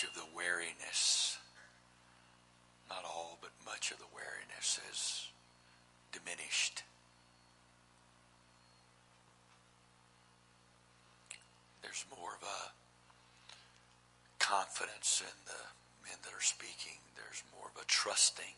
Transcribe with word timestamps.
Of 0.00 0.14
the 0.14 0.36
wariness, 0.36 1.38
not 2.88 3.04
all, 3.04 3.36
but 3.42 3.50
much 3.66 3.90
of 3.90 3.98
the 3.98 4.06
wariness 4.14 4.78
has 4.86 5.26
diminished. 6.12 6.84
There's 11.82 12.04
more 12.16 12.30
of 12.40 12.46
a 12.46 12.70
confidence 14.38 15.20
in 15.20 15.36
the 15.46 16.08
men 16.08 16.18
that 16.22 16.32
are 16.32 16.46
speaking. 16.46 17.02
There's 17.16 17.42
more 17.52 17.66
of 17.74 17.82
a 17.82 17.84
trusting 17.86 18.54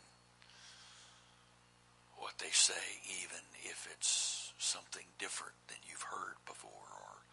what 2.21 2.37
they 2.39 2.53
say, 2.53 3.01
even 3.25 3.41
if 3.65 3.89
it's 3.91 4.53
something 4.59 5.07
different 5.19 5.57
than 5.69 5.79
you've 5.89 6.03
heard 6.03 6.37
before 6.45 6.71
or 6.71 7.25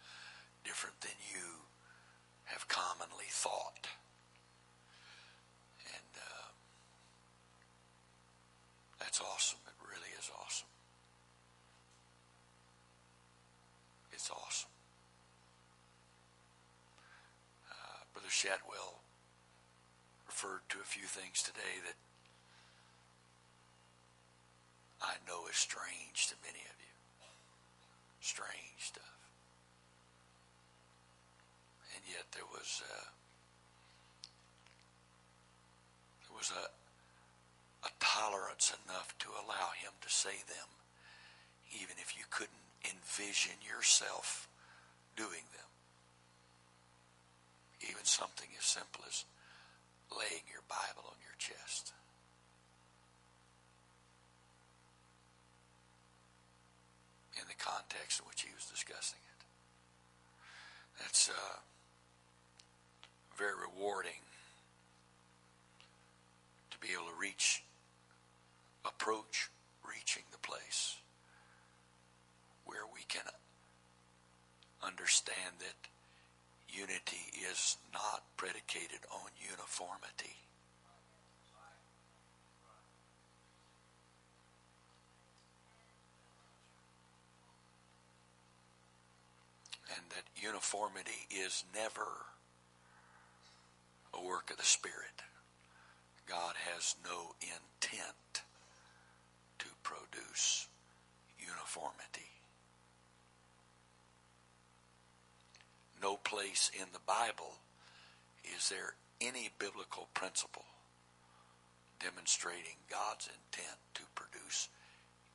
different 0.64 0.98
than 1.02 1.12
you 1.30 1.68
have 2.46 2.66
commonly 2.68 3.28
thought. 3.28 3.86
And 5.92 6.12
uh, 6.16 6.48
that's 8.98 9.20
awesome. 9.20 9.60
It 9.66 9.76
really 9.84 10.12
is 10.18 10.30
awesome. 10.42 10.68
It's 14.12 14.30
awesome. 14.30 14.70
Shadwell 18.48 19.04
referred 20.26 20.64
to 20.70 20.78
a 20.80 20.88
few 20.88 21.04
things 21.04 21.42
today 21.42 21.84
that 21.84 21.98
I 25.02 25.20
know 25.28 25.44
is 25.50 25.56
strange 25.56 26.28
to 26.28 26.34
many 26.40 26.64
of 26.64 26.76
you. 26.80 26.96
Strange 28.20 28.80
stuff. 28.80 29.20
And 31.94 32.02
yet 32.08 32.24
there 32.32 32.48
was 32.50 32.80
uh, 32.88 33.08
there 36.24 36.36
was 36.36 36.50
a 36.56 36.72
a 37.86 37.90
tolerance 38.00 38.72
enough 38.86 39.14
to 39.18 39.28
allow 39.44 39.76
him 39.76 39.92
to 40.00 40.08
say 40.08 40.40
them, 40.48 40.68
even 41.70 41.96
if 42.00 42.16
you 42.16 42.24
couldn't 42.30 42.64
envision 42.84 43.54
yourself 43.60 44.48
doing 45.16 45.44
them. 45.52 45.68
Even 47.82 48.04
something 48.04 48.48
as 48.58 48.64
simple 48.64 49.02
as 49.06 49.24
laying 50.10 50.42
your 50.50 50.62
Bible 50.68 51.06
on 51.06 51.18
your 51.22 51.36
chest. 51.38 51.92
in 57.40 57.46
the 57.46 57.54
context 57.54 58.18
in 58.18 58.26
which 58.26 58.42
he 58.42 58.52
was 58.52 58.64
discussing 58.64 59.20
it. 59.22 59.44
That's 60.98 61.28
uh, 61.30 61.58
very 63.36 63.52
rewarding 63.54 64.26
to 66.72 66.78
be 66.78 66.88
able 66.92 67.06
to 67.06 67.16
reach, 67.20 67.62
approach 68.84 69.50
reaching 69.88 70.24
the 70.32 70.38
place 70.38 70.96
where 72.64 72.82
we 72.92 73.02
can 73.08 73.22
understand 74.82 75.54
that 75.60 75.88
unity 76.68 77.32
is 77.50 77.76
not 77.92 78.22
predicated 78.48 79.04
on 79.12 79.28
uniformity. 79.44 80.36
and 89.96 90.04
that 90.10 90.24
uniformity 90.36 91.26
is 91.30 91.64
never 91.74 92.26
a 94.12 94.22
work 94.22 94.50
of 94.50 94.58
the 94.58 94.62
Spirit. 94.62 95.22
God 96.28 96.54
has 96.70 96.94
no 97.02 97.32
intent 97.40 98.42
to 99.58 99.66
produce 99.82 100.68
uniformity. 101.38 102.28
No 106.02 106.16
place 106.16 106.70
in 106.78 106.86
the 106.92 107.00
Bible 107.06 107.54
is 108.56 108.68
there 108.68 108.94
any 109.20 109.50
biblical 109.58 110.08
principle 110.14 110.64
demonstrating 111.98 112.78
God's 112.90 113.26
intent 113.26 113.78
to 113.94 114.02
produce 114.14 114.68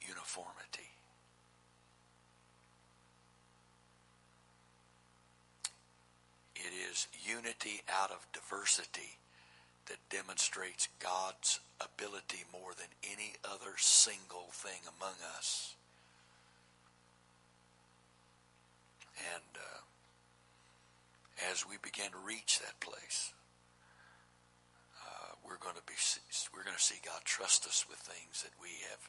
uniformity. 0.02 0.92
It 6.56 6.72
is 6.92 7.08
unity 7.26 7.82
out 7.92 8.12
of 8.12 8.26
diversity 8.32 9.20
that 9.88 9.98
demonstrates 10.10 10.88
God's 11.00 11.60
ability 11.82 12.46
more 12.54 12.72
than 12.78 12.88
any 13.04 13.34
other 13.44 13.76
single 13.78 14.48
thing 14.52 14.80
among 14.98 15.16
us. 15.38 15.76
And 19.34 19.58
uh, 19.58 19.83
as 21.52 21.68
we 21.68 21.76
begin 21.82 22.12
to 22.12 22.22
reach 22.22 22.60
that 22.60 22.80
place, 22.80 23.34
uh, 25.02 25.36
we're 25.44 25.60
going 25.60 25.76
to 25.76 25.86
be 25.88 25.98
we're 26.54 26.64
going 26.64 26.78
to 26.78 26.82
see 26.82 27.02
God 27.04 27.22
trust 27.26 27.66
us 27.66 27.86
with 27.90 28.00
things 28.00 28.44
that 28.44 28.56
we 28.62 28.70
have 28.90 29.02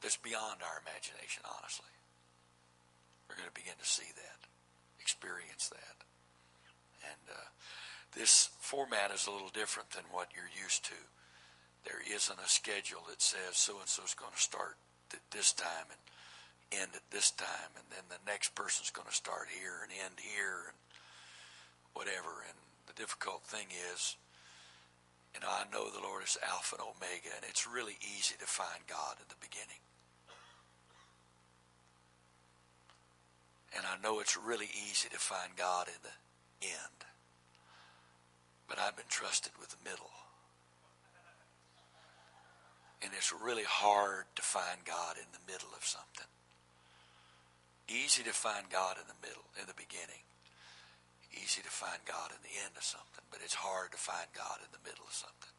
that's 0.00 0.18
beyond 0.18 0.60
our 0.60 0.82
imagination. 0.82 1.46
Honestly, 1.46 1.92
we're 3.28 3.36
going 3.36 3.48
to 3.48 3.54
begin 3.54 3.78
to 3.78 3.86
see 3.86 4.10
that 4.16 4.40
experience 5.00 5.70
that. 5.70 5.96
And 7.02 7.24
uh, 7.30 7.48
this 8.14 8.50
format 8.60 9.10
is 9.10 9.26
a 9.26 9.30
little 9.30 9.50
different 9.50 9.90
than 9.90 10.04
what 10.10 10.28
you're 10.34 10.50
used 10.62 10.84
to. 10.86 11.00
There 11.84 12.02
isn't 12.06 12.38
a 12.38 12.48
schedule 12.48 13.02
that 13.08 13.22
says 13.22 13.58
so 13.58 13.78
and 13.80 13.88
so 13.88 14.04
is 14.04 14.14
going 14.14 14.34
to 14.34 14.40
start 14.40 14.76
at 15.12 15.20
this 15.30 15.52
time 15.52 15.90
and 15.90 15.98
end 16.80 16.92
at 16.94 17.10
this 17.10 17.30
time, 17.30 17.72
and 17.76 17.84
then 17.90 18.04
the 18.08 18.30
next 18.30 18.54
person's 18.54 18.90
going 18.90 19.08
to 19.08 19.14
start 19.14 19.48
here 19.52 19.82
and 19.82 19.92
end 19.92 20.16
here 20.18 20.72
and 20.72 20.78
whatever. 21.92 22.46
And 22.48 22.56
the 22.86 22.94
difficult 22.94 23.44
thing 23.44 23.66
is, 23.92 24.16
know, 25.42 25.50
I 25.50 25.66
know 25.72 25.90
the 25.90 26.02
Lord 26.02 26.22
is 26.22 26.38
Alpha 26.48 26.76
and 26.78 26.86
Omega, 26.86 27.34
and 27.34 27.44
it's 27.48 27.66
really 27.66 27.98
easy 28.00 28.34
to 28.38 28.46
find 28.46 28.86
God 28.86 29.18
in 29.18 29.26
the 29.28 29.42
beginning. 29.42 29.82
And 33.76 33.84
I 33.84 34.00
know 34.02 34.20
it's 34.20 34.36
really 34.36 34.70
easy 34.70 35.08
to 35.10 35.18
find 35.18 35.56
God 35.56 35.88
in 35.88 36.00
the 36.02 36.66
end. 36.66 36.98
But 38.68 38.78
I've 38.78 38.96
been 38.96 39.10
trusted 39.10 39.52
with 39.58 39.70
the 39.70 39.82
middle. 39.82 40.10
And 43.02 43.10
it's 43.16 43.32
really 43.32 43.64
hard 43.66 44.26
to 44.36 44.42
find 44.42 44.84
God 44.84 45.16
in 45.16 45.26
the 45.32 45.52
middle 45.52 45.70
of 45.76 45.84
something. 45.84 46.28
Easy 47.92 48.24
to 48.24 48.32
find 48.32 48.64
God 48.72 48.96
in 48.96 49.04
the 49.04 49.20
middle, 49.20 49.44
in 49.60 49.68
the 49.68 49.76
beginning. 49.76 50.24
Easy 51.36 51.60
to 51.60 51.68
find 51.68 52.00
God 52.08 52.32
in 52.32 52.40
the 52.40 52.56
end 52.64 52.72
of 52.72 52.84
something, 52.84 53.20
but 53.28 53.44
it's 53.44 53.60
hard 53.60 53.92
to 53.92 54.00
find 54.00 54.32
God 54.32 54.64
in 54.64 54.72
the 54.72 54.80
middle 54.80 55.04
of 55.04 55.12
something. 55.12 55.52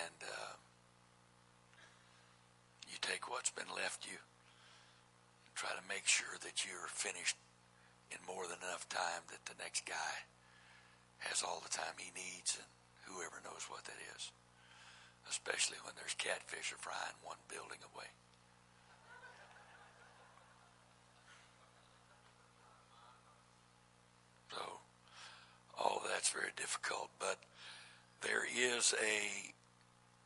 And 0.00 0.18
uh, 0.24 0.56
you 2.88 2.96
take 3.04 3.28
what's 3.28 3.52
been 3.52 3.68
left 3.76 4.08
you 4.08 4.16
and 4.16 5.52
try 5.52 5.76
to 5.76 5.84
make 5.92 6.08
sure 6.08 6.40
that 6.40 6.64
you're 6.64 6.88
finished 6.88 7.36
in 8.08 8.20
more 8.24 8.48
than 8.48 8.64
enough 8.64 8.88
time 8.88 9.28
that 9.28 9.44
the 9.44 9.60
next 9.60 9.84
guy 9.84 10.24
has 11.20 11.44
all 11.44 11.60
the 11.60 11.72
time 11.72 12.00
he 12.00 12.16
needs 12.16 12.56
and 12.56 12.68
whoever 13.12 13.44
knows 13.44 13.68
what 13.68 13.84
that 13.84 14.00
is. 14.16 14.32
Especially 15.28 15.76
when 15.84 15.92
there's 16.00 16.16
catfish 16.16 16.72
are 16.72 16.80
frying 16.80 17.16
one 17.20 17.40
building 17.52 17.84
away. 17.92 18.08
So, 24.50 24.80
all 25.78 26.02
that's 26.08 26.34
very 26.50 26.66
difficult, 26.66 27.10
but 27.18 27.36
there 28.22 28.44
is 28.44 28.94
a 29.02 29.52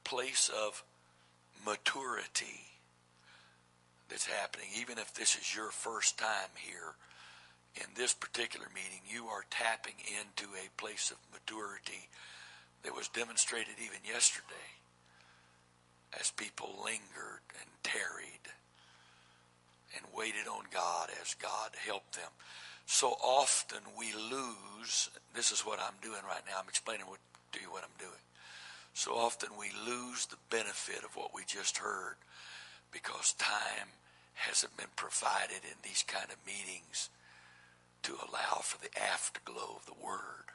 place 0.09 0.51
of 0.55 0.83
maturity 1.67 2.61
that's 4.09 4.27
happening, 4.27 4.67
even 4.79 4.99
if 4.99 5.15
this 5.15 5.37
is 5.37 5.55
your 5.55 5.71
first 5.71 6.19
time 6.19 6.51
here 6.57 6.95
in 7.77 7.87
this 7.97 8.15
particular 8.15 8.67
meeting, 8.75 9.01
you 9.09 9.27
are 9.27 9.45
tapping 9.51 9.95
into 10.21 10.51
a 10.55 10.81
place 10.81 11.11
of 11.11 11.17
maturity 11.33 12.09
that 12.85 12.95
was 12.95 13.09
demonstrated 13.09 13.75
even 13.79 13.99
yesterday 14.07 14.71
as 16.21 16.31
people 16.31 16.81
lingered 16.85 17.43
and 17.59 17.69
tarried 17.83 18.47
and 19.97 20.05
waited 20.17 20.47
on 20.47 20.65
God 20.73 21.09
as 21.21 21.35
God 21.35 21.71
helped 21.85 22.15
them. 22.15 22.31
So 22.87 23.17
often 23.23 23.79
we 23.99 24.13
lose, 24.13 25.11
this 25.35 25.51
is 25.51 25.61
what 25.61 25.81
I'm 25.81 25.95
doing 26.03 26.23
right 26.27 26.43
now. 26.47 26.59
I'm 26.61 26.69
explaining 26.69 27.07
what, 27.07 27.19
to 27.53 27.61
you 27.61 27.71
what 27.71 27.83
I'm 27.83 27.99
doing. 27.99 28.21
So 28.93 29.13
often 29.13 29.51
we 29.59 29.71
lose 29.87 30.27
the 30.27 30.37
benefit 30.51 31.03
of 31.05 31.17
what 31.17 31.35
we 31.35 31.43
just 31.47 31.79
heard 31.79 32.17
because 32.93 33.33
time 33.33 33.89
hasn't 34.35 34.77
been 34.77 34.93
provided 34.97 35.65
in 35.65 35.77
these 35.83 36.05
kind 36.07 36.27
of 36.31 36.37
meetings 36.47 37.11
to 38.03 38.13
allow 38.13 38.61
for 38.63 38.79
the 38.81 38.97
afterglow 39.01 39.77
of 39.77 39.87
the 39.87 40.05
word. 40.05 40.53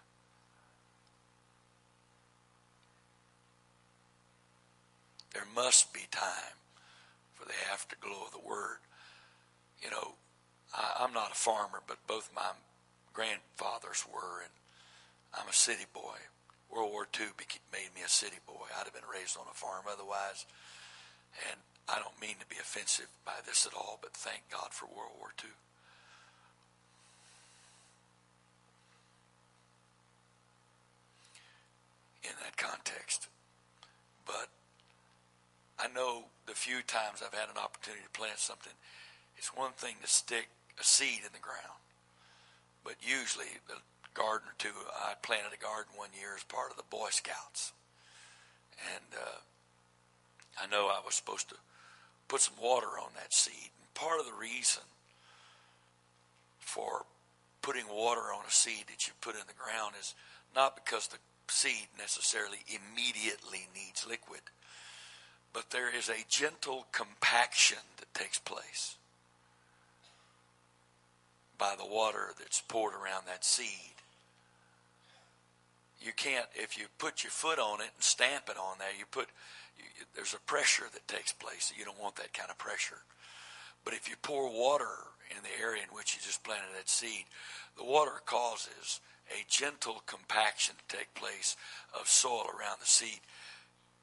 There 5.34 5.48
must 5.56 5.94
be 5.94 6.08
time 6.12 6.58
for 7.34 7.46
the 7.46 7.54
afterglow 7.72 8.26
of 8.26 8.32
the 8.32 8.48
word. 8.48 8.78
You 9.82 9.90
know, 9.92 10.14
I, 10.74 11.04
am 11.04 11.14
not 11.14 11.32
a 11.32 11.36
farmer, 11.36 11.82
but 11.88 11.98
both 12.08 12.30
my 12.36 12.52
grandfathers 13.14 14.06
were, 14.12 14.42
and 14.44 14.54
I'm 15.34 15.50
a 15.50 15.54
city 15.54 15.86
boy. 15.94 16.18
World 16.72 16.92
War 16.92 17.08
II 17.20 17.28
made 17.74 17.90
me 17.96 18.02
a 18.06 18.10
city 18.10 18.38
boy. 18.46 18.70
I'd 18.78 18.86
have 18.86 18.94
been 18.94 19.10
raised 19.12 19.38
on 19.38 19.46
a 19.50 19.56
farm 19.56 19.86
otherwise. 19.92 20.46
And 21.50 21.60
I 21.88 21.96
don't 22.00 22.22
mean 22.22 22.38
to 22.40 22.46
be 22.46 22.58
offensive 22.62 23.10
by 23.26 23.42
this 23.46 23.66
at 23.66 23.74
all, 23.74 23.98
but 24.02 24.14
thank 24.14 24.42
God 24.52 24.70
for 24.72 24.86
World 24.86 25.18
War 25.18 25.30
II. 25.44 25.50
In 32.24 32.36
that 32.44 32.58
context. 32.58 33.28
But 34.26 34.50
I 35.80 35.88
know 35.88 36.26
the 36.46 36.54
few 36.54 36.82
times 36.84 37.24
I've 37.26 37.38
had 37.38 37.50
an 37.50 37.58
opportunity 37.58 38.04
to 38.04 38.20
plant 38.20 38.38
something, 38.38 38.74
it's 39.38 39.56
one 39.56 39.72
thing 39.72 39.96
to 40.02 40.08
stick 40.08 40.50
a 40.80 40.84
seed 40.84 41.20
in 41.26 41.34
the 41.34 41.40
ground. 41.40 41.80
But 42.84 42.96
usually 43.02 43.60
the 43.68 43.76
garden 44.20 44.50
or 44.50 44.56
two. 44.58 44.76
I 44.94 45.14
planted 45.22 45.54
a 45.54 45.64
garden 45.64 45.94
one 45.96 46.10
year 46.20 46.36
as 46.36 46.44
part 46.44 46.72
of 46.72 46.78
the 46.78 46.90
Boy 46.90 47.08
Scouts, 47.12 47.72
and 48.96 49.16
uh, 49.16 49.40
I 50.62 50.68
know 50.68 50.88
I 50.88 51.02
was 51.06 51.16
supposed 51.16 51.50
to 51.50 51.56
put 52.28 52.42
some 52.42 52.56
water 52.62 53.00
on 53.00 53.12
that 53.16 53.34
seed. 53.34 53.72
And 53.80 53.94
part 53.94 54.20
of 54.20 54.26
the 54.26 54.34
reason 54.34 54.84
for 56.60 57.06
putting 57.62 57.88
water 57.88 58.34
on 58.34 58.46
a 58.48 58.52
seed 58.52 58.86
that 58.88 59.08
you 59.08 59.14
put 59.22 59.36
in 59.36 59.48
the 59.48 59.54
ground 59.54 59.96
is 60.00 60.16
not 60.56 60.76
because 60.76 61.08
the 61.08 61.18
seed 61.48 61.88
necessarily 61.98 62.60
immediately 62.68 63.68
needs 63.74 64.06
liquid, 64.08 64.42
but 65.54 65.72
there 65.72 65.96
is 65.96 66.10
a 66.10 66.26
gentle 66.30 66.88
compaction 66.92 67.80
that 67.98 68.14
takes 68.14 68.38
place 68.38 68.98
by 71.60 71.76
the 71.78 71.86
water 71.86 72.30
that's 72.40 72.62
poured 72.68 72.94
around 72.94 73.28
that 73.28 73.46
seed. 73.46 73.94
You 76.02 76.14
can't 76.16 76.48
if 76.56 76.78
you 76.78 76.86
put 76.98 77.24
your 77.24 77.32
foot 77.32 77.60
on 77.60 77.82
it 77.82 77.92
and 77.94 78.04
stamp 78.04 78.50
it 78.50 78.58
on 78.58 78.80
there 78.80 78.96
you 78.98 79.06
put 79.12 79.28
you, 79.78 79.84
there's 80.16 80.34
a 80.34 80.40
pressure 80.40 80.86
that 80.94 81.08
takes 81.08 81.34
place 81.34 81.74
you 81.78 81.86
don't 81.86 82.02
want 82.02 82.16
that 82.16 82.34
kind 82.34 82.50
of 82.50 82.58
pressure. 82.58 83.04
But 83.84 83.94
if 83.94 84.10
you 84.10 84.16
pour 84.22 84.50
water 84.50 85.12
in 85.30 85.44
the 85.44 85.62
area 85.62 85.84
in 85.84 85.96
which 85.96 86.16
you 86.16 86.22
just 86.24 86.44
planted 86.44 86.74
that 86.78 86.90
seed 86.90 87.26
the 87.78 87.84
water 87.84 88.24
causes 88.26 89.02
a 89.30 89.46
gentle 89.48 90.02
compaction 90.08 90.76
to 90.76 90.98
take 90.98 91.14
place 91.14 91.58
of 92.00 92.08
soil 92.08 92.48
around 92.48 92.78
the 92.80 92.88
seed 92.88 93.20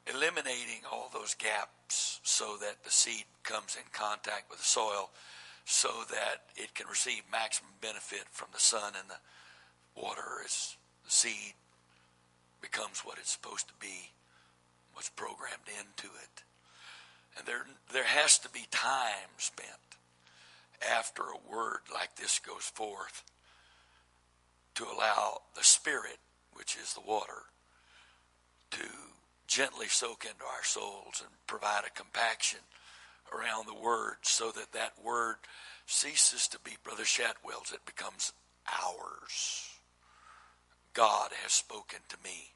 eliminating 0.07 0.83
all 0.91 1.11
those 1.13 1.35
gaps 1.35 2.21
so 2.23 2.57
that 2.61 2.85
the 2.85 2.91
seed 2.91 3.25
comes 3.43 3.77
in 3.77 3.83
contact 3.93 4.49
with 4.49 4.59
the 4.59 4.65
soil 4.65 5.11
so 5.67 5.91
that 6.09 6.43
it 6.55 6.75
can 6.75 6.87
receive 6.87 7.23
maximum 7.31 7.73
benefit 7.81 8.23
from 8.31 8.47
the 8.53 8.61
sun 8.61 8.93
and 8.99 9.11
the 9.11 10.01
water 10.01 10.41
as 10.45 10.77
the 11.05 11.11
seed 11.11 11.55
becomes 12.61 13.01
what 13.01 13.19
it's 13.19 13.33
supposed 13.33 13.67
to 13.67 13.75
be, 13.81 14.13
what's 14.95 15.09
programmed 15.09 15.67
into 15.67 16.07
it. 16.07 16.45
And 17.37 17.47
there, 17.47 17.67
there 17.93 18.05
has 18.05 18.39
to 18.39 18.49
be 18.49 18.69
time 18.71 19.35
spent 19.39 19.99
after 20.89 21.23
a 21.23 21.53
word 21.53 21.81
like 21.93 22.15
this 22.15 22.39
goes 22.39 22.71
forth 22.73 23.25
to 24.77 24.85
allow 24.85 25.41
the 25.57 25.65
Spirit, 25.65 26.19
which 26.53 26.77
is 26.77 26.95
the 26.95 27.01
water, 27.01 27.51
to 28.71 28.87
gently 29.49 29.87
soak 29.89 30.25
into 30.25 30.45
our 30.45 30.63
souls 30.63 31.21
and 31.21 31.31
provide 31.49 31.83
a 31.85 31.91
compaction 31.91 32.61
around 33.33 33.67
the 33.67 33.75
word 33.75 34.17
so 34.23 34.51
that 34.53 34.73
that 34.73 34.93
word 35.05 35.37
ceases 35.87 36.49
to 36.49 36.59
be 36.61 36.73
Brother 36.83 37.05
Shadwell's, 37.05 37.73
it 37.73 37.85
becomes 37.87 38.33
ours. 38.67 39.71
God 40.95 41.31
has 41.43 41.53
spoken 41.53 42.01
to 42.09 42.17
me. 42.25 42.53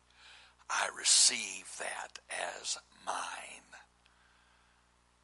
I 0.69 0.89
receive 0.97 1.67
that 1.79 2.19
as 2.61 2.79
mine. 3.07 3.17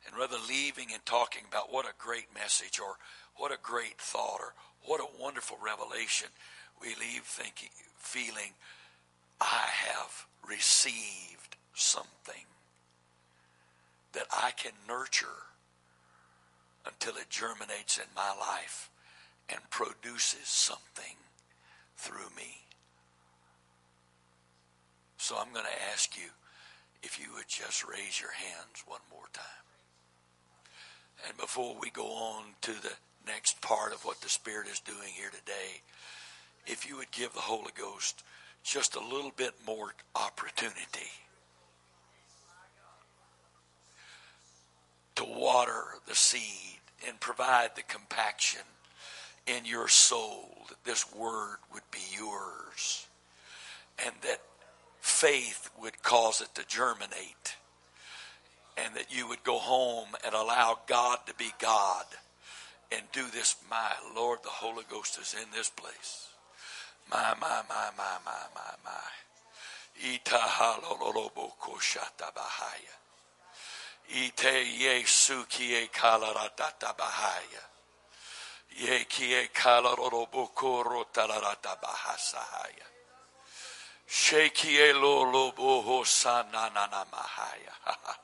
And 0.07 0.17
rather 0.17 0.37
leaving 0.49 0.89
and 0.93 1.05
talking 1.05 1.43
about 1.49 1.73
what 1.73 1.87
a 1.87 1.95
great 1.99 2.27
message 2.35 2.79
or 2.79 2.97
what 3.37 3.53
a 3.53 3.59
great 3.63 3.99
thought 3.99 4.41
or 4.41 4.55
what 4.85 5.01
a 5.01 5.23
wonderful 5.23 5.59
revelation, 5.63 6.29
we 6.81 6.89
leave 6.89 7.23
thinking, 7.23 7.71
feeling, 7.99 8.53
I 9.41 9.67
have 9.67 10.27
received 10.49 11.57
something 11.75 12.45
that 14.13 14.27
I 14.33 14.53
can 14.53 14.73
nurture 14.89 15.27
until 16.87 17.17
it 17.17 17.31
germinates 17.31 17.99
in 17.99 18.05
my 18.15 18.33
life 18.39 18.91
and 19.49 19.61
produces 19.71 20.47
something 20.47 21.17
through 21.97 22.31
me. 22.37 22.63
So 25.19 25.37
I'm 25.37 25.53
going 25.53 25.65
to 25.65 25.93
ask 25.93 26.17
you 26.17 26.31
if 27.03 27.19
you 27.19 27.27
would 27.35 27.49
just 27.49 27.87
raise 27.87 28.21
your 28.21 28.33
hands 28.33 28.85
one 28.87 29.01
more 29.11 29.27
time. 29.33 29.45
And 31.27 31.37
before 31.37 31.77
we 31.81 31.91
go 31.91 32.07
on 32.07 32.45
to 32.63 32.73
the 32.73 32.93
next 33.27 33.61
part 33.61 33.93
of 33.93 34.05
what 34.05 34.21
the 34.21 34.29
Spirit 34.29 34.69
is 34.69 34.81
doing 34.81 35.09
here 35.15 35.31
today, 35.31 35.83
if 36.67 36.89
you 36.89 36.97
would 36.97 37.11
give 37.11 37.33
the 37.33 37.41
Holy 37.41 37.73
Ghost 37.79 38.23
just 38.63 38.97
a 38.97 39.01
little 39.01 39.33
bit 39.37 39.55
more 39.67 39.95
opportunity 40.15 41.11
to 45.17 45.25
water 45.25 45.83
the 46.07 46.15
seed 46.15 46.81
and 47.07 47.19
provide 47.21 47.71
the 47.75 47.83
compaction 47.83 48.63
in 49.47 49.65
your 49.65 49.89
soul 49.89 50.67
that 50.69 50.83
this 50.85 51.13
word 51.15 51.57
would 51.73 51.83
be 51.91 52.01
yours 52.17 53.07
and 54.05 54.15
that 54.23 54.41
faith 55.01 55.71
would 55.81 56.03
cause 56.03 56.41
it 56.41 56.55
to 56.55 56.67
germinate 56.67 57.57
and 58.77 58.95
that 58.95 59.15
you 59.15 59.27
would 59.29 59.43
go 59.45 59.59
home 59.59 60.09
and 60.25 60.35
allow 60.35 60.79
God 60.87 61.19
to 61.27 61.35
be 61.35 61.51
God 61.59 62.05
and 62.93 63.03
do 63.13 63.25
this. 63.33 63.57
My 63.71 63.93
Lord, 64.15 64.41
the 64.43 64.51
Holy 64.51 64.85
Ghost 64.91 65.19
is 65.19 65.35
in 65.35 65.51
this 65.53 65.71
place. 65.71 66.29
My, 67.11 67.35
my, 67.41 67.63
my, 67.69 67.91
my, 67.97 68.19
my, 68.25 68.43
my, 68.55 68.75
my. 68.85 69.01
Ite 74.09 74.65
Yesu 74.79 75.47
kie 75.49 75.89
kalaratata 75.89 76.95
bahaya. 76.97 77.65
Ye 78.79 79.05
kie 79.05 79.49
kalarorobokoro 79.55 81.07
talarata 81.13 81.77
bahasahaya. 81.83 82.87
Shekie 84.09 84.93
lo 84.95 85.25
lo 85.31 85.53
boho 85.53 86.05
sananana 86.05 87.05
mahaya. 87.11 87.75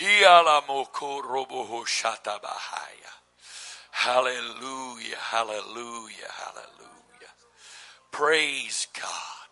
Hiala 0.00 0.62
moko 0.66 1.22
roboho 1.22 1.84
shata 1.86 2.40
bahaya. 2.40 3.12
Hallelujah, 3.92 5.16
hallelujah, 5.18 6.32
hallelujah. 6.32 7.34
Praise 8.10 8.88
God, 8.94 9.50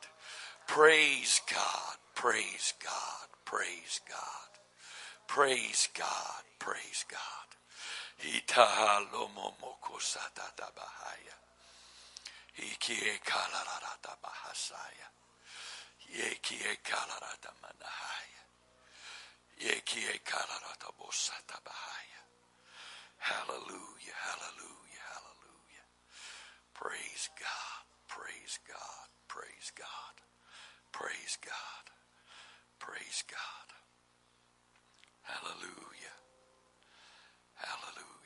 praise 0.67 1.41
God, 1.53 1.97
praise 2.15 2.75
God, 2.83 3.29
praise 3.45 4.01
God. 4.09 4.50
Praise 5.31 5.89
God. 5.95 6.43
Praise 6.59 7.05
God. 7.09 7.21
Hallelujah, 23.19 24.17
hallelujah, 24.19 25.05
hallelujah. 25.15 25.87
Praise 26.75 27.31
God, 27.39 27.85
praise 28.09 28.59
God, 28.69 29.09
praise 29.29 29.73
God, 29.77 30.17
praise 30.93 31.39
God, 31.45 31.85
praise 32.81 33.25
God. 33.31 33.80
Hallelujah. 35.31 36.17
Hallelujah. 37.55 38.20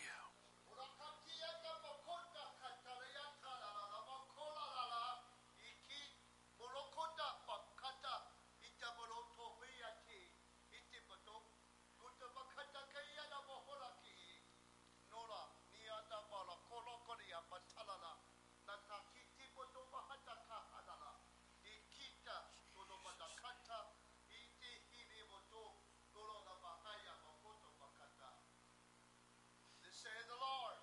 Saith 30.04 30.28
the 30.28 30.36
Lord. 30.36 30.80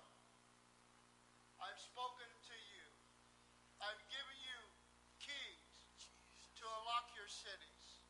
I've 1.62 1.78
spoken 1.78 2.26
to 2.26 2.56
you. 2.74 2.86
I've 3.78 4.02
given 4.10 4.34
you 4.42 4.60
keys 5.22 6.10
to 6.58 6.66
unlock 6.66 7.06
your 7.14 7.30
cities. 7.30 8.02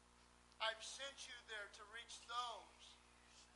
I've 0.64 0.80
sent 0.80 1.28
you 1.28 1.36
there 1.52 1.68
to 1.68 1.82
reach 1.92 2.16
those 2.24 2.96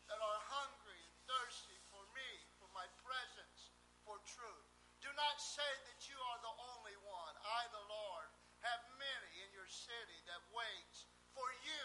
that 0.05 0.21
are 0.21 0.41
hungry 0.53 1.01
and 1.01 1.17
thirsty 1.25 1.81
for 1.89 2.05
me, 2.13 2.31
for 2.61 2.69
my 2.77 2.85
presence, 3.01 3.73
for 4.05 4.21
truth. 4.29 4.69
Do 5.01 5.09
not 5.17 5.41
say 5.41 5.73
that 5.89 6.01
you 6.13 6.19
are 6.37 6.41
the 6.45 6.57
only 6.77 6.97
one. 7.09 7.35
I, 7.41 7.65
the 7.73 7.87
Lord, 7.89 8.29
have 8.69 8.85
many 9.01 9.33
in 9.49 9.51
your 9.57 9.71
city 9.73 10.21
that 10.29 10.45
waits 10.53 11.09
for 11.33 11.49
you, 11.65 11.85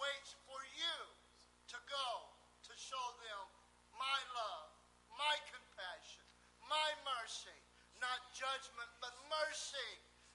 waits 0.00 0.32
for 0.48 0.60
you 0.72 0.96
to 1.68 1.78
go 1.84 2.08
to 2.64 2.72
show 2.80 3.06
them 3.28 3.44
my 3.98 4.20
love, 4.34 4.70
my 5.14 5.36
compassion, 5.50 6.26
my 6.66 6.90
mercy, 7.06 7.58
not 8.02 8.33
judgment, 8.44 8.92
but 9.00 9.16
mercy. 9.32 9.90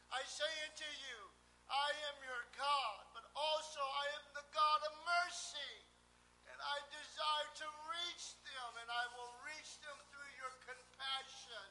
I 0.09 0.25
say 0.25 0.49
unto 0.65 0.89
you, 1.05 1.19
I 1.69 1.89
am 2.09 2.17
your 2.25 2.43
God, 2.57 3.01
but 3.13 3.21
also 3.37 3.81
I 3.85 4.05
am 4.17 4.25
the 4.33 4.47
God 4.49 4.79
of 4.89 4.93
mercy. 5.05 5.73
And 6.49 6.57
I 6.57 6.77
desire 6.89 7.49
to 7.61 7.67
reach 7.93 8.33
them, 8.41 8.69
and 8.81 8.89
I 8.89 9.05
will 9.13 9.29
reach 9.45 9.77
them 9.85 9.93
through 10.09 10.31
your 10.41 10.53
compassion, 10.65 11.65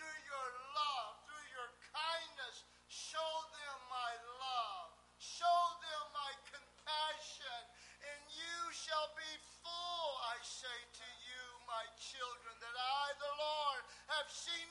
through 0.00 0.20
your 0.24 0.48
love, 0.72 1.12
through 1.28 1.48
your 1.52 1.70
kindness. 1.92 2.64
Show 2.88 3.32
them 3.52 3.78
my 3.92 4.12
love. 4.40 4.96
Show 5.20 5.60
them 5.84 6.04
my 6.16 6.32
compassion, 6.48 7.60
and 8.00 8.20
you 8.32 8.58
shall 8.72 9.12
be 9.14 9.32
full, 9.62 10.08
I 10.34 10.40
say 10.42 10.78
to 10.98 11.08
you, 11.28 11.42
my 11.68 11.84
children, 11.94 12.58
that 12.58 12.74
I, 12.74 13.06
the 13.22 13.34
Lord, 13.38 13.82
have 14.18 14.28
seen 14.32 14.66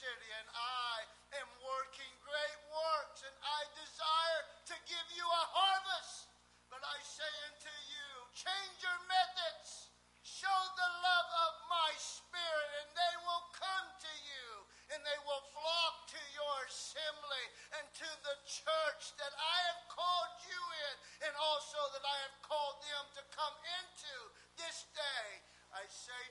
city, 0.00 0.30
and 0.32 0.48
I 0.56 0.96
am 1.44 1.50
working 1.60 2.08
great 2.24 2.60
works, 2.72 3.20
and 3.20 3.36
I 3.44 3.60
desire 3.76 4.42
to 4.72 4.76
give 4.88 5.08
you 5.12 5.28
a 5.28 5.44
harvest. 5.52 6.32
But 6.72 6.80
I 6.80 6.96
say 7.04 7.28
unto 7.52 7.74
you, 7.92 8.08
change 8.32 8.80
your 8.80 9.00
methods. 9.04 9.92
Show 10.24 10.60
the 10.72 10.90
love 11.04 11.30
of 11.44 11.52
my 11.68 11.90
spirit, 12.00 12.70
and 12.80 12.88
they 12.96 13.14
will 13.28 13.44
come 13.52 13.88
to 13.92 14.14
you, 14.24 14.48
and 14.96 15.04
they 15.04 15.20
will 15.28 15.44
flock 15.52 16.08
to 16.16 16.22
your 16.32 16.56
assembly 16.64 17.44
and 17.76 17.84
to 18.00 18.08
the 18.24 18.36
church 18.48 19.12
that 19.20 19.34
I 19.36 19.56
have 19.68 19.82
called 19.92 20.34
you 20.48 20.62
in, 20.88 20.94
and 21.28 21.34
also 21.36 21.76
that 21.92 22.04
I 22.08 22.16
have 22.24 22.36
called 22.40 22.80
them 22.80 23.04
to 23.20 23.22
come 23.36 23.56
into 23.84 24.16
this 24.56 24.88
day. 24.96 25.28
I 25.76 25.84
say 25.92 26.22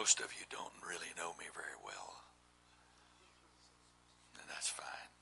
Most 0.00 0.24
of 0.24 0.32
you 0.32 0.48
don't 0.48 0.80
really 0.80 1.12
know 1.12 1.36
me 1.36 1.44
very 1.52 1.76
well. 1.84 2.24
And 4.40 4.48
that's 4.48 4.72
fine. 4.72 5.12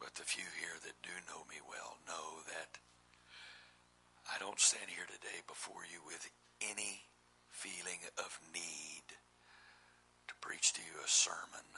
But 0.00 0.16
the 0.16 0.24
few 0.24 0.48
here 0.56 0.72
that 0.80 1.04
do 1.04 1.12
know 1.28 1.44
me 1.44 1.60
well 1.68 2.00
know 2.08 2.40
that 2.48 2.80
I 4.32 4.40
don't 4.40 4.56
stand 4.56 4.88
here 4.88 5.04
today 5.04 5.44
before 5.44 5.84
you 5.84 6.00
with 6.08 6.24
any 6.64 7.04
feeling 7.52 8.00
of 8.16 8.32
need 8.56 9.04
to 9.12 10.34
preach 10.40 10.72
to 10.72 10.80
you 10.80 10.96
a 11.04 11.08
sermon 11.12 11.68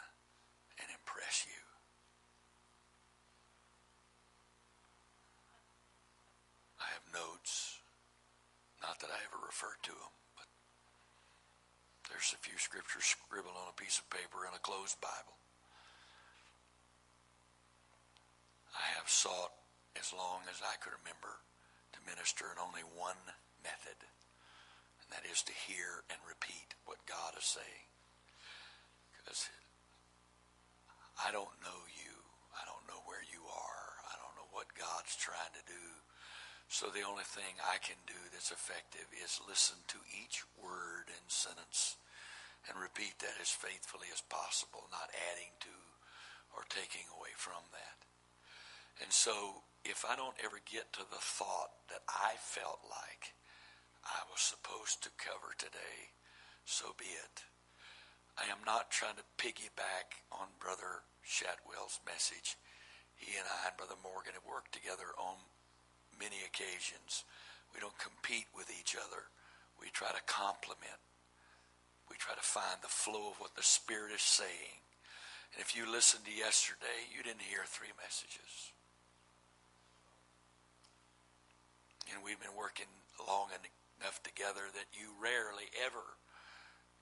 and 0.79 0.87
impress 0.87 1.51
you. 1.51 1.63
I 6.79 6.87
have 6.95 7.03
notes, 7.11 7.83
not 8.79 9.03
that 9.03 9.11
I 9.11 9.19
ever 9.27 9.43
refer 9.43 9.75
to 9.83 9.91
them, 9.99 10.15
but 10.39 10.47
there's 12.11 12.35
a 12.35 12.43
few 12.43 12.59
scriptures 12.59 13.07
scribbled 13.07 13.55
on 13.55 13.71
a 13.71 13.79
piece 13.79 14.03
of 14.03 14.11
paper 14.11 14.43
in 14.43 14.51
a 14.51 14.67
closed 14.67 14.99
Bible. 14.99 15.39
I 18.75 18.83
have 18.99 19.07
sought 19.07 19.55
as 19.95 20.11
long 20.11 20.43
as 20.51 20.59
I 20.59 20.75
could 20.83 20.91
remember 21.07 21.39
to 21.95 22.03
minister 22.11 22.51
in 22.51 22.59
only 22.59 22.83
one 22.99 23.19
method, 23.63 23.95
and 24.03 25.09
that 25.15 25.23
is 25.23 25.47
to 25.47 25.55
hear 25.71 26.03
and 26.11 26.19
repeat 26.27 26.75
what 26.83 26.99
God 27.07 27.39
is 27.39 27.47
saying. 27.47 27.87
Because 29.15 29.47
I 31.15 31.31
don't 31.31 31.63
know 31.63 31.81
you. 31.95 32.15
I 32.59 32.67
don't 32.67 32.91
know 32.91 33.07
where 33.07 33.23
you 33.31 33.47
are. 33.47 33.87
I 34.11 34.19
don't 34.19 34.35
know 34.35 34.51
what 34.51 34.75
God's 34.75 35.15
trying 35.15 35.55
to 35.55 35.65
do. 35.71 35.85
So 36.67 36.90
the 37.01 37.09
only 37.09 37.25
thing 37.25 37.57
I 37.65 37.81
can 37.81 37.97
do 38.05 38.21
that's 38.29 38.53
effective 38.53 39.09
is 39.25 39.41
listen 39.49 39.81
to 39.89 40.05
each 40.13 40.45
word 40.61 41.09
and 41.09 41.25
sentence 41.33 41.97
and 42.69 42.77
repeat 42.77 43.17
that 43.25 43.41
as 43.41 43.49
faithfully 43.49 44.13
as 44.13 44.21
possible, 44.29 44.85
not 44.93 45.09
adding 45.33 45.49
to 45.65 45.73
or 46.53 46.69
taking 46.69 47.09
away 47.17 47.33
from 47.41 47.65
that. 47.73 48.05
And 49.01 49.09
so 49.09 49.65
if 49.81 50.05
I 50.05 50.13
don't 50.13 50.37
ever 50.45 50.61
get 50.69 50.93
to 51.01 51.05
the 51.09 51.25
thought 51.25 51.73
that 51.89 52.05
I 52.05 52.37
felt 52.37 52.85
like 52.85 53.33
I 54.05 54.21
was 54.29 54.45
supposed 54.45 55.01
to 55.09 55.17
cover 55.17 55.57
today, 55.57 56.13
so 56.69 56.93
be 57.01 57.09
it. 57.17 57.49
I 58.37 58.45
am 58.53 58.61
not 58.69 58.93
trying 58.93 59.17
to 59.17 59.33
piggyback 59.41 60.21
on 60.29 60.53
Brother 60.61 61.09
Shadwell's 61.25 61.97
message. 62.05 62.61
He 63.17 63.41
and 63.41 63.49
I 63.49 63.73
and 63.73 63.77
Brother 63.81 63.97
Morgan 64.05 64.37
have 64.37 64.45
worked 64.45 64.77
together 64.77 65.17
on 65.17 65.41
many 66.21 66.45
occasions. 66.45 67.25
We 67.73 67.81
don't 67.81 67.97
compete 67.99 68.47
with 68.53 68.69
each 68.69 68.95
other. 68.95 69.33
We 69.81 69.89
try 69.91 70.13
to 70.13 70.23
complement. 70.29 71.01
We 72.13 72.21
try 72.21 72.37
to 72.37 72.45
find 72.45 72.79
the 72.83 72.93
flow 72.93 73.33
of 73.33 73.41
what 73.41 73.57
the 73.57 73.65
Spirit 73.65 74.13
is 74.13 74.23
saying. 74.23 74.85
And 75.55 75.65
if 75.65 75.75
you 75.75 75.89
listened 75.89 76.29
to 76.29 76.35
yesterday, 76.35 77.09
you 77.11 77.25
didn't 77.25 77.49
hear 77.49 77.65
three 77.65 77.95
messages. 77.97 78.77
And 82.13 82.23
we've 82.23 82.41
been 82.43 82.59
working 82.59 82.91
long 83.27 83.49
enough 83.55 84.23
together 84.23 84.69
that 84.75 84.91
you 84.93 85.15
rarely 85.23 85.71
ever 85.87 86.19